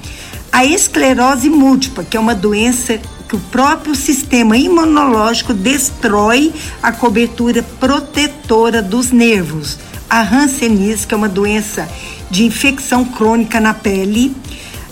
[0.51, 6.51] a esclerose múltipla, que é uma doença que o próprio sistema imunológico destrói
[6.81, 9.77] a cobertura protetora dos nervos.
[10.09, 11.89] A Hanseníase, que é uma doença
[12.31, 14.33] de infecção crônica na pele.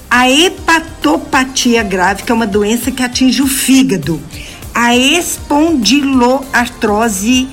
[0.10, 4.22] A hepatopatia grave, que é uma doença que atinge o fígado.
[4.74, 7.48] A espondiloartrose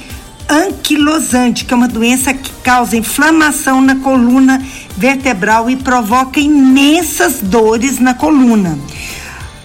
[0.48, 4.60] anquilosante, que é uma doença que causa inflamação na coluna
[4.96, 8.76] vertebral e provoca imensas dores na coluna.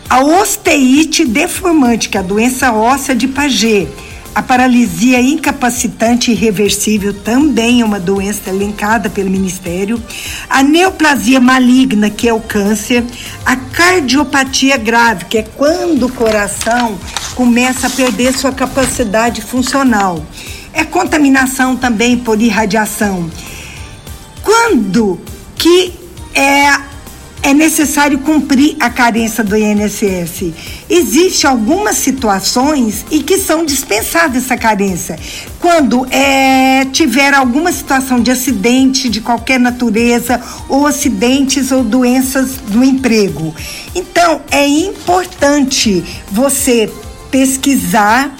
[0.10, 3.90] A osteite deformante, que é a doença óssea de Paget.
[4.34, 10.02] A paralisia incapacitante irreversível também é uma doença elencada pelo Ministério.
[10.50, 13.04] A neoplasia maligna, que é o câncer.
[13.46, 16.98] A cardiopatia grave, que é quando o coração
[17.36, 20.26] começa a perder sua capacidade funcional.
[20.72, 23.30] É contaminação também por irradiação.
[24.42, 25.20] Quando
[25.58, 25.94] que
[26.34, 26.72] é
[27.48, 30.52] é necessário cumprir a carência do INSS.
[30.90, 35.18] Existem algumas situações em que são dispensadas essa carência.
[35.58, 42.84] Quando é, tiver alguma situação de acidente de qualquer natureza, ou acidentes ou doenças do
[42.84, 43.56] emprego.
[43.96, 46.92] Então, é importante você
[47.32, 48.36] pesquisar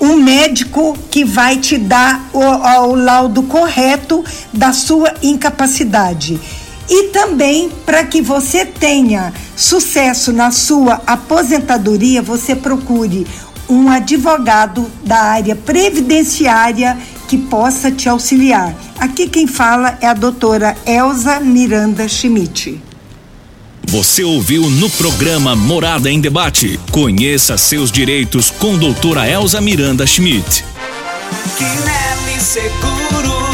[0.00, 6.40] um médico que vai te dar o, o laudo correto da sua incapacidade
[6.88, 13.26] e também para que você tenha sucesso na sua aposentadoria, você procure
[13.68, 18.74] um advogado da área previdenciária que possa te auxiliar.
[18.98, 22.80] Aqui quem fala é a doutora Elza Miranda Schmidt.
[23.86, 26.80] Você ouviu no programa Morada em Debate.
[26.90, 30.64] Conheça seus direitos com doutora Elza Miranda Schmidt.
[31.56, 33.53] Quinelli Seguros,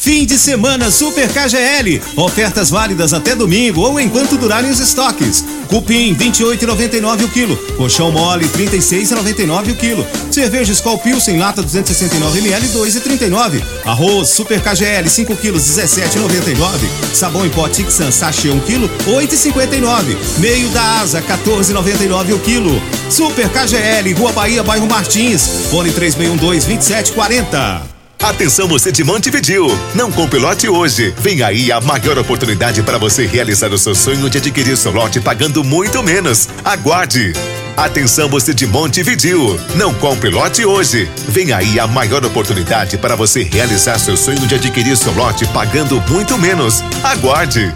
[0.00, 2.00] Fim de semana Super KGL.
[2.16, 5.44] Ofertas válidas até domingo ou enquanto durarem os estoques.
[5.68, 7.54] Cupim 28,99 o quilo.
[7.76, 10.06] Colchão mole 36,99 o quilo.
[10.30, 13.62] Cerveja Skol Pilsen lata 269 ml 2,39.
[13.84, 17.12] Arroz Super KGL 5 quilos 17,99.
[17.12, 20.16] Sabão em pó Tixan sachê 1 quilo 8,59.
[20.38, 22.82] Meio da Asa 14,99 o quilo.
[23.10, 25.46] Super KGL Rua Bahia bairro Martins.
[25.70, 27.99] Fone 3612 2740.
[28.22, 31.14] Atenção você de Montevidil, não compre lote hoje.
[31.18, 35.18] Vem aí a maior oportunidade para você realizar o seu sonho de adquirir seu lote
[35.18, 36.46] pagando muito menos.
[36.62, 37.32] Aguarde.
[37.78, 41.10] Atenção você de Montevidil, não compre lote hoje.
[41.28, 45.98] Vem aí a maior oportunidade para você realizar seu sonho de adquirir seu lote pagando
[46.02, 46.84] muito menos.
[47.02, 47.74] Aguarde.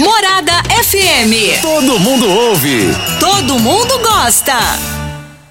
[0.00, 1.62] Morada FM.
[1.62, 2.88] Todo mundo ouve.
[3.20, 4.99] Todo mundo gosta.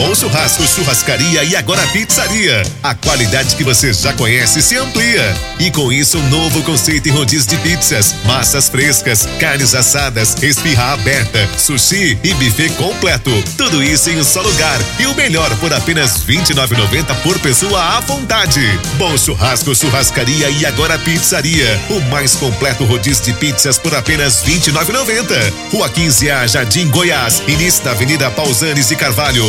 [0.00, 2.62] Bom Churrasco, Churrascaria e agora Pizzaria.
[2.82, 5.36] A qualidade que você já conhece se amplia.
[5.58, 10.94] E com isso, um novo conceito em rodízio de pizzas, massas frescas, carnes assadas, esfirra
[10.94, 13.30] aberta, sushi e buffet completo.
[13.58, 14.80] Tudo isso em um só lugar.
[14.98, 18.62] E o melhor por apenas R$ 29,90 por pessoa à vontade.
[18.96, 21.78] Bom Churrasco, Churrascaria e agora Pizzaria.
[21.90, 25.52] O mais completo rodízio de pizzas por apenas R$ 29,90.
[25.70, 27.42] Rua 15A, Jardim Goiás.
[27.46, 29.44] Início da Avenida Pausanes e Carvalho.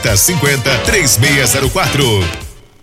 [0.00, 2.45] 3050 3604.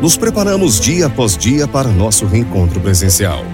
[0.00, 3.44] Nos preparamos dia após dia para nosso reencontro presencial.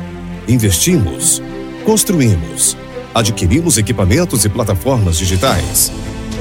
[0.47, 1.43] Investimos,
[1.87, 2.77] construímos,
[3.15, 5.91] adquirimos equipamentos e plataformas digitais.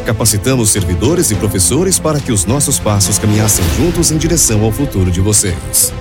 [0.05, 5.09] Capacitamos servidores e professores para que os nossos passos caminhassem juntos em direção ao futuro
[5.09, 5.93] de vocês.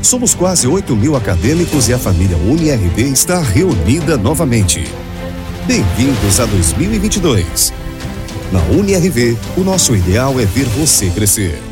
[0.00, 4.84] Somos quase 8 mil acadêmicos e a família UniRV está reunida novamente.
[5.66, 7.72] Bem-vindos a 2022.
[8.52, 11.71] Na UniRV, o nosso ideal é ver você crescer.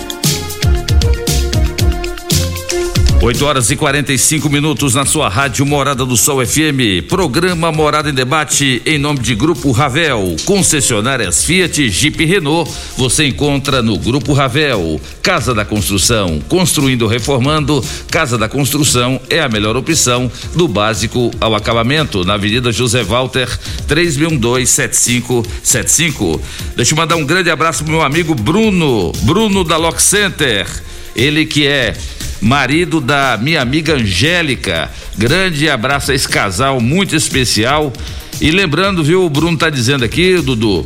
[3.31, 7.07] 8 horas e 45 minutos na sua rádio Morada do Sol FM.
[7.07, 10.35] Programa Morada em Debate em nome de Grupo Ravel.
[10.43, 12.69] Concessionárias Fiat, Jeep e Renault.
[12.97, 14.99] Você encontra no Grupo Ravel.
[15.23, 16.41] Casa da Construção.
[16.49, 17.81] Construindo reformando.
[18.09, 22.25] Casa da Construção é a melhor opção do básico ao acabamento.
[22.25, 23.47] Na Avenida José Walter,
[23.87, 26.37] 3627575.
[26.75, 29.13] Deixa eu mandar um grande abraço pro meu amigo Bruno.
[29.21, 30.67] Bruno da Lock Center.
[31.15, 31.95] Ele que é
[32.41, 34.89] marido da minha amiga Angélica.
[35.17, 37.93] Grande abraço a esse casal muito especial.
[38.41, 40.85] E lembrando, viu, o Bruno tá dizendo aqui, Dudu,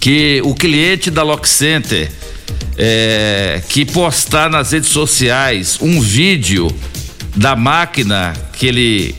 [0.00, 2.10] que o cliente da Lock Center
[2.76, 6.68] é, que postar nas redes sociais um vídeo
[7.36, 9.14] da máquina que ele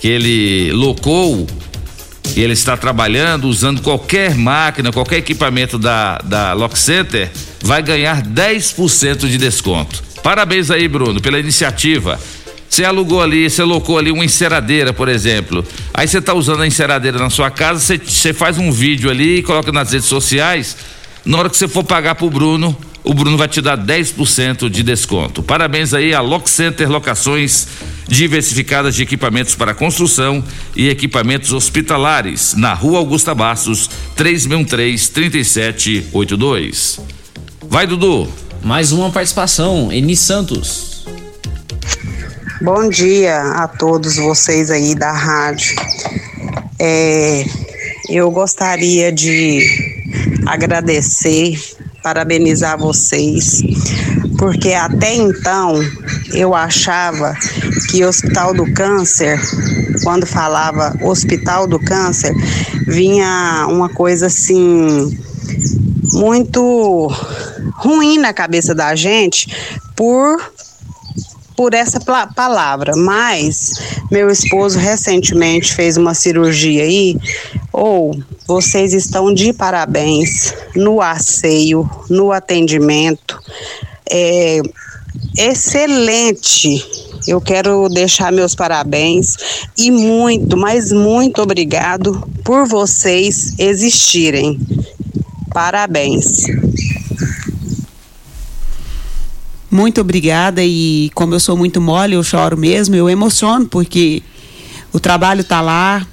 [0.00, 1.46] que ele locou
[2.34, 7.30] e ele está trabalhando usando qualquer máquina, qualquer equipamento da, da Lock Center,
[7.62, 10.02] vai ganhar 10% de desconto.
[10.22, 12.18] Parabéns aí, Bruno, pela iniciativa.
[12.68, 15.64] Você alugou ali, você locou ali uma enceradeira, por exemplo.
[15.92, 19.38] Aí você está usando a enceradeira na sua casa, você, você faz um vídeo ali
[19.38, 20.76] e coloca nas redes sociais.
[21.24, 22.74] Na hora que você for pagar pro Bruno,
[23.04, 25.42] o Bruno vai te dar 10% de desconto.
[25.42, 27.66] Parabéns aí a Lock Center Locações
[28.08, 30.42] diversificadas de equipamentos para construção
[30.76, 37.00] e equipamentos hospitalares, na Rua Augusta Bastos, 363-3782.
[37.68, 38.28] Vai, Dudu.
[38.64, 41.04] Mais uma participação, Eni Santos.
[42.60, 45.74] Bom dia a todos vocês aí da rádio.
[46.78, 47.44] É,
[48.08, 49.66] eu gostaria de
[50.46, 51.60] agradecer,
[52.04, 53.62] parabenizar vocês,
[54.38, 55.80] porque até então
[56.32, 57.36] eu achava
[57.90, 59.40] que Hospital do Câncer,
[60.04, 62.32] quando falava Hospital do Câncer,
[62.86, 65.18] vinha uma coisa assim
[66.12, 67.10] muito
[67.96, 69.48] ruim na cabeça da gente
[69.96, 70.40] por
[71.54, 72.00] por essa
[72.34, 73.74] palavra, mas
[74.10, 77.16] meu esposo recentemente fez uma cirurgia aí,
[77.72, 83.38] ou oh, vocês estão de parabéns no asseio, no atendimento,
[84.10, 84.60] é
[85.38, 86.84] excelente.
[87.28, 89.36] Eu quero deixar meus parabéns
[89.78, 94.58] e muito, mas muito obrigado por vocês existirem.
[95.52, 96.46] Parabéns.
[99.72, 104.22] Muito obrigada e como eu sou muito mole, eu choro mesmo, eu emociono porque
[104.92, 106.06] o trabalho está lá,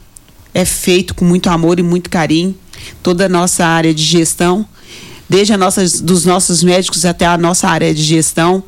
[0.54, 2.56] é feito com muito amor e muito carinho.
[3.04, 4.66] Toda a nossa área de gestão,
[5.28, 8.64] desde a nossa, dos nossos médicos até a nossa área de gestão,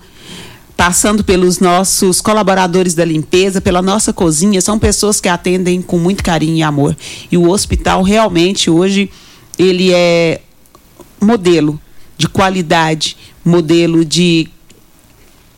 [0.76, 6.22] passando pelos nossos colaboradores da limpeza, pela nossa cozinha, são pessoas que atendem com muito
[6.22, 6.98] carinho e amor.
[7.32, 9.10] E o hospital realmente hoje
[9.58, 10.42] ele é
[11.22, 11.80] modelo
[12.18, 13.16] de qualidade,
[13.46, 14.50] modelo de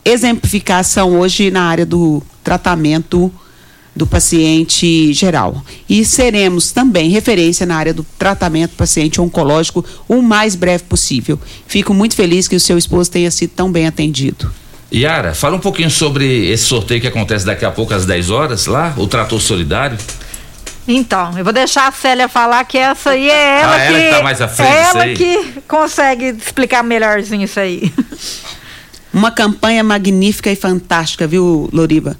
[0.06, 3.32] exemplificação hoje na área do tratamento
[3.96, 5.64] do paciente geral.
[5.88, 11.40] E seremos também referência na área do tratamento do paciente oncológico o mais breve possível.
[11.68, 14.52] Fico muito feliz que o seu esposo tenha sido tão bem atendido.
[14.94, 18.68] Yara, fala um pouquinho sobre esse sorteio que acontece daqui a pouco às 10 horas
[18.68, 19.98] lá, o Trator Solidário.
[20.88, 24.00] Então, eu vou deixar a Célia falar que essa aí é ela, ah, que, ela
[24.00, 27.92] que tá mais à frente é ela que consegue explicar melhorzinho isso aí.
[29.14, 32.18] Uma campanha magnífica e fantástica, viu, Loriba?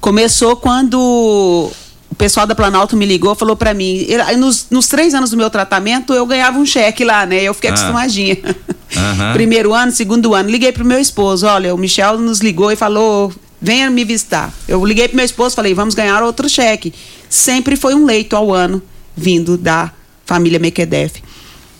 [0.00, 4.06] Começou quando o pessoal da Planalto me ligou falou para mim.
[4.38, 7.42] Nos, nos, três anos do meu tratamento, eu ganhava um cheque lá, né?
[7.42, 7.74] Eu fiquei ah.
[7.74, 8.38] acostumadinha.
[8.88, 9.34] Uhum.
[9.34, 10.48] Primeiro ano, segundo ano.
[10.48, 14.50] Liguei pro meu esposo: olha, o Michel nos ligou e falou: venha me visitar.
[14.66, 16.94] Eu liguei pro meu esposo falei: vamos ganhar outro cheque.
[17.28, 18.82] Sempre foi um leito ao ano
[19.14, 19.92] vindo da
[20.24, 21.22] família Mequedef.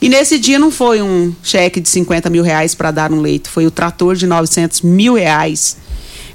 [0.00, 3.50] E nesse dia não foi um cheque de 50 mil reais para dar um leito,
[3.50, 5.76] foi o trator de 900 mil reais.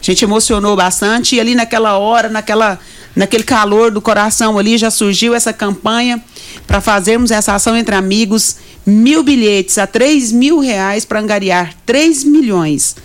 [0.02, 2.78] A gente emocionou bastante e ali naquela hora, naquela,
[3.16, 6.22] naquele calor do coração ali, já surgiu essa campanha
[6.68, 8.58] para fazermos essa ação entre amigos.
[8.86, 12.98] Mil bilhetes a 3 mil reais para angariar 3 milhões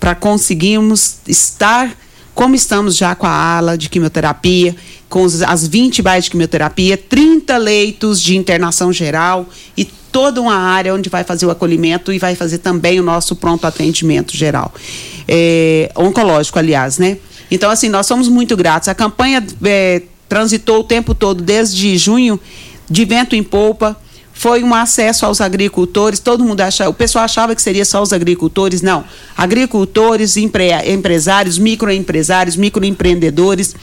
[0.00, 1.96] para conseguirmos estar
[2.34, 4.74] como estamos já com a ala de quimioterapia,
[5.08, 10.94] com as 20 baias de quimioterapia, 30 leitos de internação geral e toda uma área
[10.94, 14.72] onde vai fazer o acolhimento e vai fazer também o nosso pronto atendimento geral.
[15.26, 17.18] É, oncológico, aliás, né?
[17.50, 18.88] Então, assim, nós somos muito gratos.
[18.88, 22.38] A campanha é, transitou o tempo todo, desde junho,
[22.88, 23.96] de vento em polpa.
[24.32, 28.10] Foi um acesso aos agricultores, todo mundo achava, o pessoal achava que seria só os
[28.10, 29.04] agricultores, não.
[29.36, 33.74] Agricultores, empre, empresários, microempresários, microempreendedores,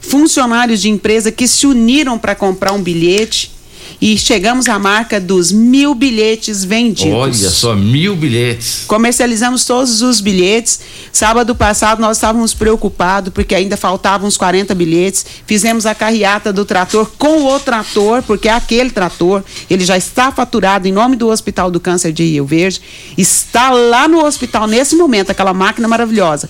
[0.00, 3.52] funcionários de empresa que se uniram para comprar um bilhete
[4.00, 7.14] e chegamos à marca dos mil bilhetes vendidos.
[7.14, 8.84] Olha só, mil bilhetes.
[8.86, 10.80] Comercializamos todos os bilhetes.
[11.12, 15.24] Sábado passado nós estávamos preocupados porque ainda faltavam uns 40 bilhetes.
[15.46, 20.30] Fizemos a carreata do trator com o trator, porque é aquele trator, ele já está
[20.30, 22.80] faturado em nome do Hospital do Câncer de Rio Verde.
[23.16, 26.48] Está lá no hospital nesse momento, aquela máquina maravilhosa.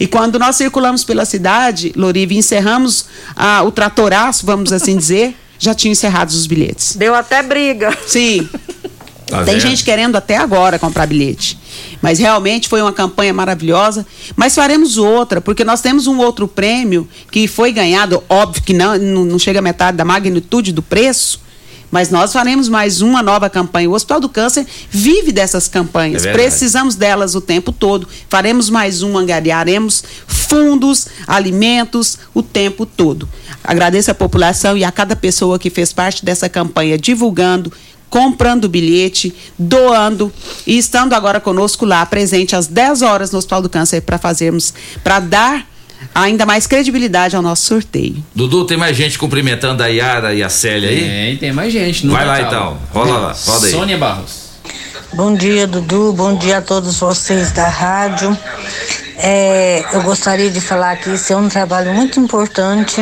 [0.00, 5.74] E quando nós circulamos pela cidade, Lorive, encerramos ah, o tratoraço, vamos assim dizer, já
[5.74, 6.96] tinham encerrado os bilhetes.
[6.96, 7.96] Deu até briga.
[8.06, 8.48] Sim.
[9.28, 11.58] Tá Tem gente querendo até agora comprar bilhete.
[12.00, 14.06] Mas realmente foi uma campanha maravilhosa.
[14.34, 18.96] Mas faremos outra, porque nós temos um outro prêmio que foi ganhado, óbvio que não,
[18.96, 21.40] não não chega a metade da magnitude do preço.
[21.90, 23.88] Mas nós faremos mais uma nova campanha.
[23.88, 26.24] O Hospital do Câncer vive dessas campanhas.
[26.24, 26.32] É.
[26.32, 28.06] Precisamos delas o tempo todo.
[28.28, 33.28] Faremos mais uma, angariaremos fundos, alimentos o tempo todo.
[33.62, 37.72] Agradeço a população e a cada pessoa que fez parte dessa campanha, divulgando,
[38.08, 40.32] comprando bilhete, doando
[40.66, 44.72] e estando agora conosco lá, presente às 10 horas no Hospital do Câncer para fazermos,
[45.02, 45.66] para dar
[46.14, 48.22] ainda mais credibilidade ao nosso sorteio.
[48.34, 51.00] Dudu, tem mais gente cumprimentando a Yara e a Célia aí?
[51.00, 52.06] Tem, tem mais gente.
[52.06, 53.72] Vai lá então, rola lá, roda aí.
[53.72, 54.48] Sônia Barros.
[55.14, 56.12] Bom dia, Dudu.
[56.12, 58.36] Bom dia a todos vocês da rádio.
[59.16, 63.00] É, eu gostaria de falar que esse é um trabalho muito importante,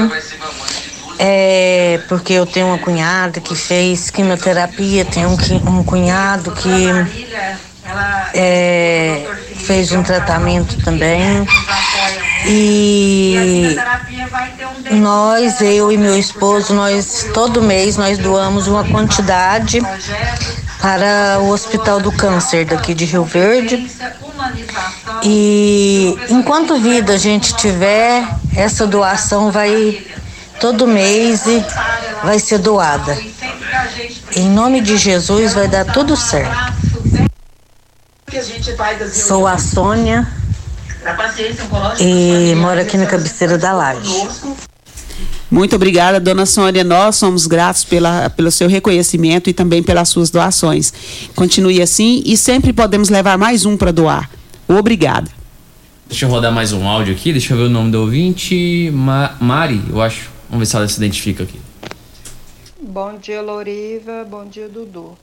[1.19, 6.71] é, porque eu tenho uma cunhada que fez quimioterapia, tenho um, um cunhado que
[8.35, 9.27] é,
[9.57, 11.47] fez um tratamento também.
[12.47, 13.77] E
[14.93, 19.81] nós, eu e meu esposo, nós todo mês nós doamos uma quantidade
[20.81, 23.91] para o Hospital do Câncer daqui de Rio Verde.
[25.23, 30.07] E enquanto vida a gente tiver, essa doação vai
[30.61, 31.45] todo mês
[32.23, 33.17] vai ser doada.
[34.35, 36.66] Em nome de Jesus vai dar tudo certo.
[39.13, 40.27] Sou a Sônia
[42.01, 44.29] e moro aqui na cabeceira da laje.
[45.51, 46.83] Muito obrigada, dona Sônia.
[46.85, 50.93] Nós somos gratos pela, pelo seu reconhecimento e também pelas suas doações.
[51.35, 54.29] Continue assim e sempre podemos levar mais um para doar.
[54.69, 55.31] Obrigada.
[56.09, 58.91] Deixa eu rodar mais um áudio aqui, deixa eu ver o nome do ouvinte.
[58.93, 60.31] Ma- Mari, eu acho.
[60.51, 61.59] Vamos ver se ela se identifica aqui.
[62.81, 64.25] Bom dia, Loriva.
[64.29, 65.17] Bom dia, Dudu.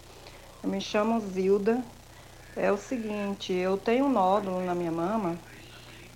[0.64, 1.78] Eu me chamo Zilda.
[2.56, 5.40] É o seguinte, eu tenho um nódulo na minha mama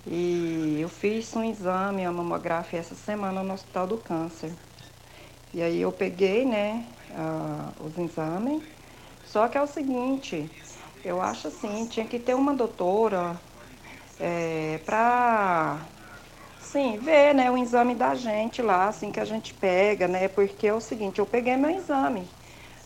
[0.06, 4.56] e eu fiz um exame, uma mamografia essa semana no Hospital do Câncer.
[5.54, 8.64] E aí eu peguei, né, ah, os exames.
[9.24, 10.52] Só que é o seguinte,
[11.04, 13.40] eu acho assim, tinha que ter uma doutora
[14.20, 15.88] é, pra
[16.60, 20.68] Sim, ver, né, o exame da gente lá, assim, que a gente pega, né, porque
[20.68, 22.30] é o seguinte, eu peguei meu exame,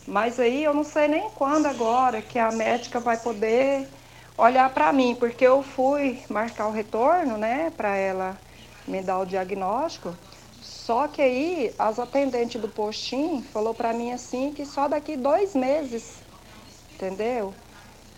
[0.06, 3.88] mas aí eu não sei nem quando agora que a médica vai poder
[4.36, 8.38] olhar para mim, porque eu fui marcar o retorno, né, para ela
[8.86, 10.16] me dar o diagnóstico,
[10.60, 15.54] só que aí as atendentes do postinho falou para mim assim que só daqui dois
[15.54, 16.22] meses,
[16.94, 17.54] entendeu?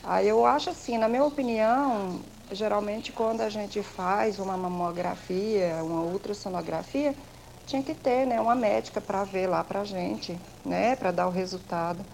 [0.03, 6.03] Aí eu acho assim, na minha opinião, geralmente quando a gente faz uma mamografia, uma
[6.03, 7.17] ultrassonografia,
[7.67, 11.31] tinha que ter, né, uma médica para ver lá pra gente, né, para dar o
[11.31, 12.05] resultado.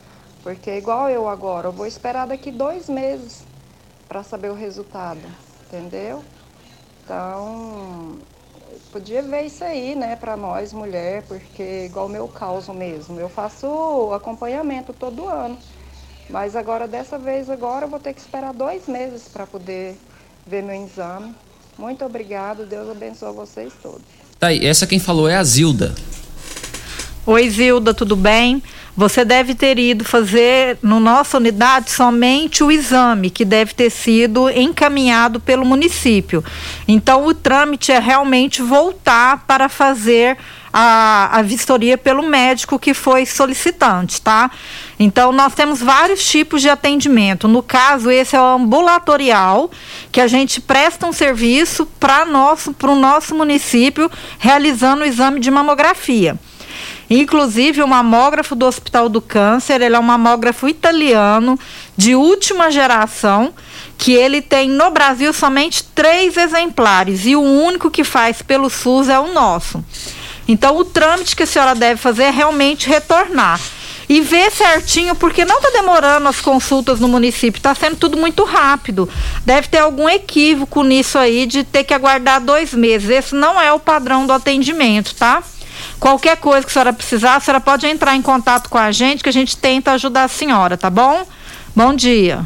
[0.42, 3.46] Porque igual eu agora, eu vou esperar daqui dois meses
[4.08, 5.28] para saber o resultado,
[5.66, 6.24] entendeu?
[7.04, 8.22] Então,
[8.92, 13.28] podia ver isso aí, né, para nós mulher, porque igual o meu caso mesmo, eu
[13.28, 15.58] faço acompanhamento todo ano.
[16.28, 20.00] Mas agora, dessa vez, agora eu vou ter que esperar dois meses para poder
[20.46, 21.36] ver meu exame.
[21.76, 24.19] Muito obrigada, Deus abençoe vocês todos.
[24.40, 25.94] Tá aí, essa quem falou é a Zilda.
[27.26, 28.62] Oi, Zilda, tudo bem?
[28.96, 34.48] Você deve ter ido fazer no nossa unidade somente o exame, que deve ter sido
[34.48, 36.42] encaminhado pelo município.
[36.88, 40.38] Então, o trâmite é realmente voltar para fazer
[40.72, 44.50] a, a vistoria pelo médico que foi solicitante, tá?
[45.02, 47.48] Então, nós temos vários tipos de atendimento.
[47.48, 49.70] No caso, esse é o ambulatorial,
[50.12, 55.50] que a gente presta um serviço para nosso, o nosso município, realizando o exame de
[55.50, 56.38] mamografia.
[57.08, 61.58] Inclusive, o mamógrafo do Hospital do Câncer, ele é um mamógrafo italiano
[61.96, 63.54] de última geração,
[63.96, 69.08] que ele tem no Brasil somente três exemplares e o único que faz pelo SUS
[69.08, 69.82] é o nosso.
[70.46, 73.58] Então, o trâmite que a senhora deve fazer é realmente retornar
[74.10, 78.42] e ver certinho, porque não está demorando as consultas no município, está sendo tudo muito
[78.42, 79.08] rápido.
[79.46, 83.08] Deve ter algum equívoco nisso aí de ter que aguardar dois meses.
[83.08, 85.44] Esse não é o padrão do atendimento, tá?
[86.00, 89.22] Qualquer coisa que a senhora precisar, a senhora pode entrar em contato com a gente
[89.22, 91.24] que a gente tenta ajudar a senhora, tá bom?
[91.76, 92.44] Bom dia.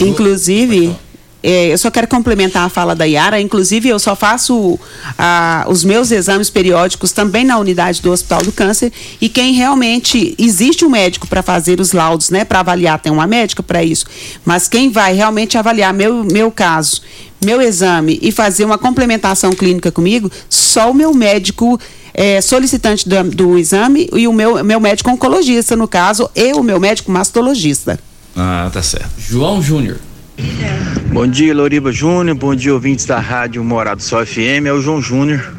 [0.00, 0.96] Inclusive,
[1.42, 3.40] é, eu só quero complementar a fala da Yara.
[3.40, 4.78] Inclusive, eu só faço
[5.18, 8.92] ah, os meus exames periódicos também na unidade do Hospital do Câncer.
[9.20, 10.34] E quem realmente.
[10.38, 12.44] Existe um médico para fazer os laudos, né?
[12.44, 14.06] Para avaliar, tem uma médica para isso.
[14.44, 17.02] Mas quem vai realmente avaliar meu, meu caso,
[17.44, 21.80] meu exame e fazer uma complementação clínica comigo, só o meu médico.
[22.14, 26.62] É, solicitante do, do exame e o meu, meu médico oncologista, no caso, e o
[26.62, 27.98] meu médico mastologista.
[28.36, 29.12] Ah, tá certo.
[29.18, 29.96] João Júnior.
[31.12, 32.36] Bom dia, Loriba Júnior.
[32.36, 34.66] Bom dia, ouvintes da Rádio Morado Sol FM.
[34.66, 35.52] É o João Júnior.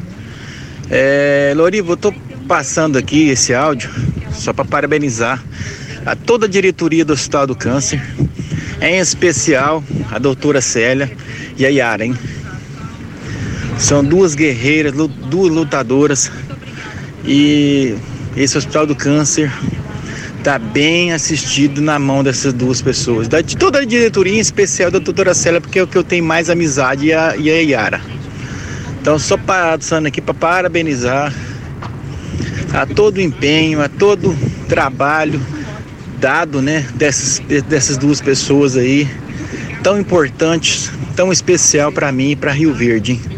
[0.90, 2.12] É, Loriba, eu tô
[2.48, 3.90] passando aqui esse áudio
[4.32, 5.42] só para parabenizar
[6.04, 8.02] a toda a diretoria do Hospital do Câncer,
[8.80, 11.10] em especial a doutora Célia
[11.56, 12.14] e a Yara, hein?
[13.78, 16.30] São duas guerreiras, duas lutadoras
[17.24, 17.94] e
[18.36, 19.50] esse Hospital do Câncer
[20.44, 23.26] está bem assistido na mão dessas duas pessoas.
[23.26, 26.04] Da, de toda a diretoria, em especial da doutora Célia, porque é o que eu
[26.04, 27.98] tenho mais amizade e a, a Yara.
[29.00, 31.32] Então, só passando aqui para parabenizar
[32.74, 34.36] a todo o empenho, a todo o
[34.68, 35.40] trabalho
[36.20, 39.08] dado, né, dessas, dessas duas pessoas aí,
[39.82, 43.12] tão importantes, tão especial para mim e para Rio Verde.
[43.12, 43.33] hein?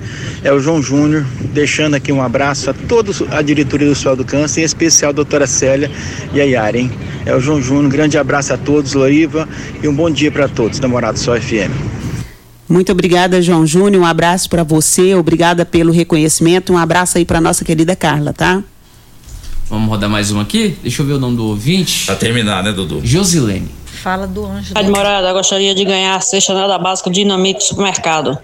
[0.47, 4.25] É o João Júnior, deixando aqui um abraço a toda a diretoria do Sol do
[4.25, 5.91] Câncer, em especial a doutora Célia
[6.33, 6.89] e a Yara, hein?
[7.25, 9.49] É o João Júnior, um grande abraço a todos, Loriva,
[9.83, 11.75] e um bom dia para todos, namorado Sol FM.
[12.69, 14.01] Muito obrigada, João Júnior.
[14.01, 16.73] Um abraço para você, obrigada pelo reconhecimento.
[16.73, 18.63] Um abraço aí para nossa querida Carla, tá?
[19.69, 20.79] Vamos rodar mais uma aqui?
[20.81, 22.07] Deixa eu ver o nome do ouvinte.
[22.07, 23.01] Pra terminar, né, Dudu?
[23.03, 23.69] Josilene.
[23.85, 24.75] Fala do anjo.
[24.77, 28.39] Rádio Morada, gostaria de ganhar a cesta nada básica Dinamite Supermercado.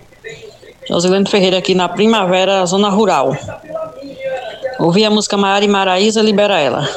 [0.88, 3.36] Josilene Ferreira aqui na Primavera, Zona Rural.
[4.78, 6.88] Ouvi a música Maiara e Maraísa, libera ela.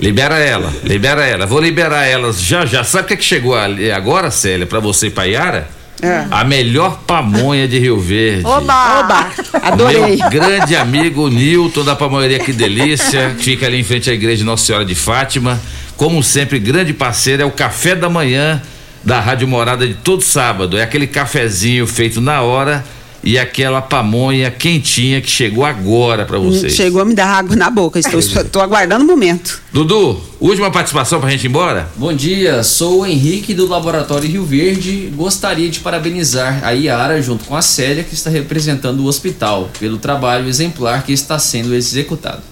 [0.00, 1.46] Libera ela, libera ela.
[1.46, 2.82] Vou liberar elas já já.
[2.82, 5.68] Sabe o que, é que chegou ali agora, Célia, pra você e pra Yara?
[6.02, 6.26] É.
[6.32, 8.44] A melhor pamonha de Rio Verde.
[8.44, 9.00] Oba!
[9.00, 9.30] Oba!
[9.62, 10.16] Adorei.
[10.16, 14.44] Meu grande amigo Nilton da Pamonharia Que Delícia, que fica ali em frente à igreja
[14.44, 15.60] Nossa Senhora de Fátima.
[15.96, 18.60] Como sempre, grande parceiro, é o café da manhã
[19.04, 20.76] da Rádio Morada de todo sábado.
[20.76, 22.84] É aquele cafezinho feito na hora
[23.22, 26.74] e aquela pamonha quentinha que chegou agora pra vocês.
[26.74, 27.98] Chegou a me dar água na boca.
[27.98, 29.62] Estou, estou aguardando o momento.
[29.72, 31.88] Dudu, última participação pra gente ir embora?
[31.96, 35.12] Bom dia, sou o Henrique do Laboratório Rio Verde.
[35.14, 39.98] Gostaria de parabenizar a Yara junto com a Célia, que está representando o hospital, pelo
[39.98, 42.42] trabalho exemplar que está sendo executado.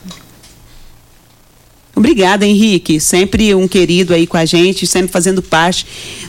[1.94, 2.98] Obrigada, Henrique.
[2.98, 5.86] Sempre um querido aí com a gente, sempre fazendo parte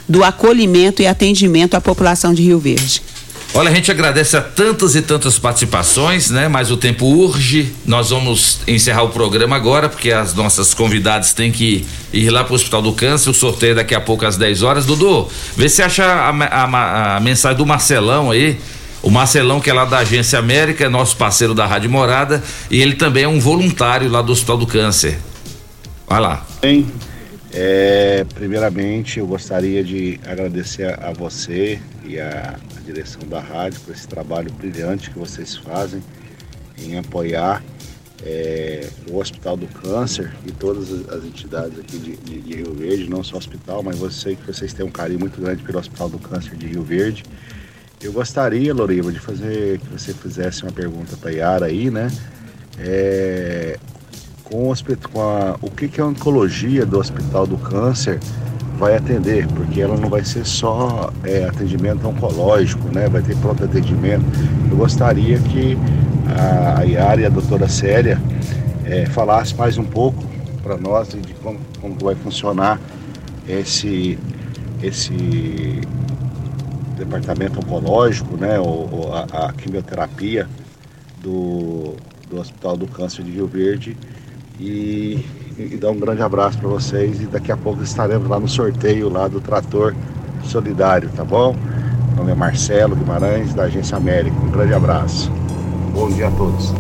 [0.07, 3.01] do acolhimento e atendimento à população de Rio Verde.
[3.53, 6.48] Olha, a gente agradece a tantas e tantas participações, né?
[6.48, 7.73] Mas o tempo urge.
[7.86, 12.53] Nós vamos encerrar o programa agora, porque as nossas convidadas têm que ir lá para
[12.53, 13.30] o Hospital do Câncer.
[13.30, 14.86] O sorteio é daqui a pouco às 10 horas.
[14.86, 18.57] Dudu, vê se acha a, a- a mensagem do Marcelão aí.
[19.03, 22.82] O Marcelão, que é lá da Agência América, é nosso parceiro da Rádio Morada, e
[22.82, 25.18] ele também é um voluntário lá do Hospital do Câncer.
[26.07, 26.45] Vai lá.
[26.61, 26.86] Bem,
[27.52, 33.80] é, primeiramente eu gostaria de agradecer a, a você e a, a direção da rádio
[33.82, 36.02] por esse trabalho brilhante que vocês fazem
[36.80, 37.64] em apoiar
[38.23, 43.10] é, o Hospital do Câncer e todas as, entidades aqui de, de- de Rio Verde,
[43.10, 45.80] não só o hospital, mas eu sei que vocês têm um carinho muito grande pelo
[45.80, 47.23] Hospital do Câncer de Rio Verde.
[48.02, 52.11] Eu gostaria, Loriva, de fazer que você fizesse uma pergunta para Yara aí, né?
[52.80, 53.78] É,
[54.44, 54.76] com, o,
[55.11, 58.19] com a- o que, que a oncologia do Hospital do Câncer
[58.82, 63.08] vai atender, porque ela não vai ser só é, atendimento oncológico, né?
[63.08, 64.26] Vai ter pronto atendimento.
[64.72, 65.78] Eu gostaria que
[66.36, 68.20] a, Yara e a doutora Célia
[68.84, 70.24] é, falasse mais um pouco
[70.64, 72.82] para nós de como, como vai funcionar
[73.48, 74.18] esse,
[74.82, 75.82] esse
[76.98, 78.60] departamento oncológico, né?
[78.60, 80.49] Ou, ou a, a quimioterapia
[81.22, 81.94] do,
[82.28, 83.95] do Hospital do Câncer de Rio Verde
[84.60, 85.24] e,
[85.57, 89.10] e dar um grande abraço para vocês e daqui a pouco estaremos lá no sorteio
[89.10, 89.94] lá do trator
[90.45, 91.56] solidário, tá bom?
[92.10, 94.36] Meu nome é Marcelo Guimarães da Agência América.
[94.41, 95.32] Um grande abraço.
[95.94, 96.73] Bom dia a todos.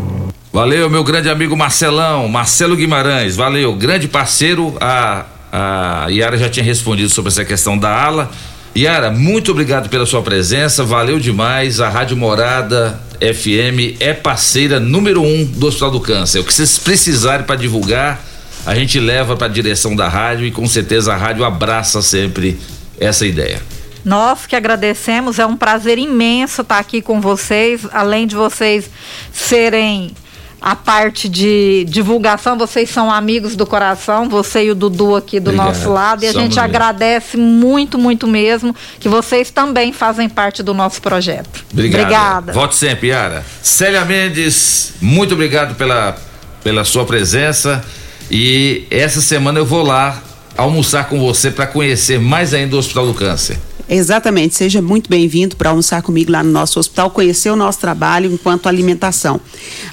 [0.53, 4.75] Valeu, meu grande amigo Marcelão, Marcelo Guimarães, valeu, grande parceiro.
[4.81, 8.29] A, a Yara já tinha respondido sobre essa questão da ala.
[8.77, 11.79] Yara, muito obrigado pela sua presença, valeu demais.
[11.79, 16.39] A Rádio Morada FM é parceira número um do Hospital do Câncer.
[16.39, 18.21] O que vocês precisarem para divulgar,
[18.65, 22.59] a gente leva para a direção da rádio e com certeza a rádio abraça sempre
[22.99, 23.61] essa ideia.
[24.03, 28.89] Nós que agradecemos, é um prazer imenso estar aqui com vocês, além de vocês
[29.31, 30.11] serem
[30.59, 35.49] a parte de divulgação, vocês são amigos do coração, você e o Dudu aqui do
[35.49, 35.67] Obrigado.
[35.67, 36.63] nosso lado, e a Somos gente mesmo.
[36.69, 41.65] agradece muito, muito mesmo que vocês também fazem parte do nosso projeto.
[41.73, 42.01] Obrigado.
[42.01, 42.53] Obrigada.
[42.53, 43.43] Volte sempre, Yara.
[43.63, 46.15] Célia Mendes, muito obrigado pela,
[46.63, 47.83] pela sua presença.
[48.31, 50.23] E essa semana eu vou lá
[50.55, 53.59] almoçar com você para conhecer mais ainda o Hospital do Câncer.
[53.89, 58.31] Exatamente, seja muito bem-vindo para almoçar comigo lá no nosso hospital, conhecer o nosso trabalho
[58.31, 59.41] enquanto alimentação.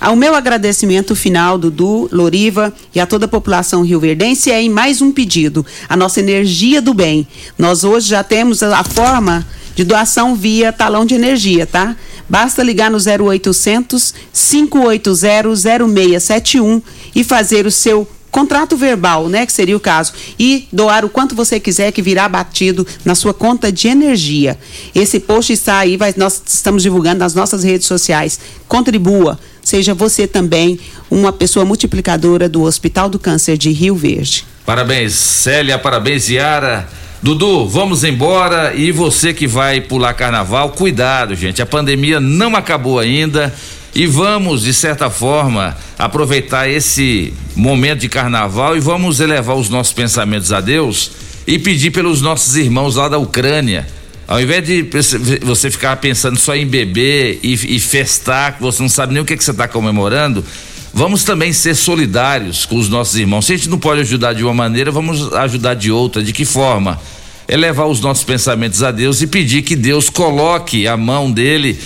[0.01, 5.03] Ao meu agradecimento final, Dudu, Loriva e a toda a população rioverdense é em mais
[5.03, 7.27] um pedido, a nossa energia do bem.
[7.59, 9.45] Nós hoje já temos a, forma
[9.75, 11.97] de doação via talão de energia, tá?
[12.29, 16.81] Basta ligar no 0800 580 0671
[17.17, 21.35] e fazer o seu contrato verbal, né, que seria o caso, e doar o quanto
[21.35, 24.59] você quiser que virá batido na sua conta de energia.
[24.95, 28.39] Esse post está aí, nós estamos divulgando nas nossas redes sociais.
[28.67, 30.79] Contribua, seja você também
[31.11, 34.45] uma pessoa multiplicadora do Hospital do Câncer de Rio Verde.
[34.65, 36.89] Parabéns, Célia, parabéns, Yara.
[37.21, 41.61] Dudu, vamos embora e você que vai pular carnaval, cuidado, gente.
[41.61, 43.53] A pandemia não acabou ainda
[43.95, 49.93] e vamos, de certa forma, aproveitar esse momento de carnaval e vamos elevar os nossos
[49.93, 51.11] pensamentos a Deus
[51.47, 53.87] e pedir pelos nossos irmãos lá da Ucrânia.
[54.27, 54.87] Ao invés de
[55.43, 59.25] você ficar pensando só em beber e, e festar, que você não sabe nem o
[59.25, 60.45] que, que você está comemorando,
[60.93, 63.47] vamos também ser solidários com os nossos irmãos.
[63.47, 66.23] Se a gente não pode ajudar de uma maneira, vamos ajudar de outra.
[66.23, 67.01] De que forma?
[67.49, 71.79] Elevar os nossos pensamentos a Deus e pedir que Deus coloque a mão dele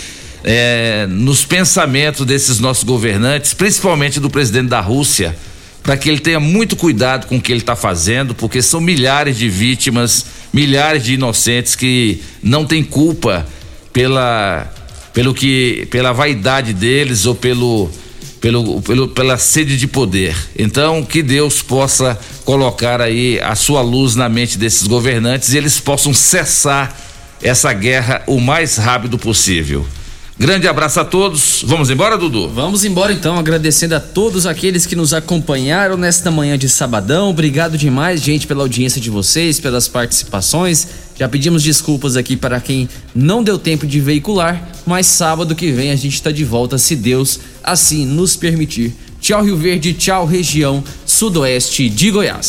[0.44, 5.36] é, nos pensamentos desses nossos governantes, principalmente do presidente da Rússia,
[5.82, 9.36] para que ele tenha muito cuidado com o que ele está fazendo, porque são milhares
[9.36, 13.47] de vítimas, milhares de inocentes que não têm culpa
[13.93, 14.73] pela,
[15.12, 17.90] pelo que, pela vaidade deles ou pelo,
[18.40, 20.36] pelo, pelo, pela sede de poder.
[20.56, 25.81] Então, que Deus possa colocar aí a sua luz na mente desses governantes e eles
[25.81, 26.97] possam cessar
[27.43, 29.85] essa guerra o mais rápido possível.
[30.38, 31.62] Grande abraço a todos.
[31.66, 32.48] Vamos embora, Dudu?
[32.48, 37.30] Vamos embora então, agradecendo a todos aqueles que nos acompanharam nesta manhã de sabadão.
[37.30, 40.88] Obrigado demais, gente, pela audiência de vocês, pelas participações.
[41.18, 45.90] Já pedimos desculpas aqui para quem não deu tempo de veicular, mas sábado que vem
[45.90, 48.94] a gente está de volta, se Deus assim nos permitir.
[49.20, 52.40] Tchau, Rio Verde, tchau, região sudoeste de Goiás.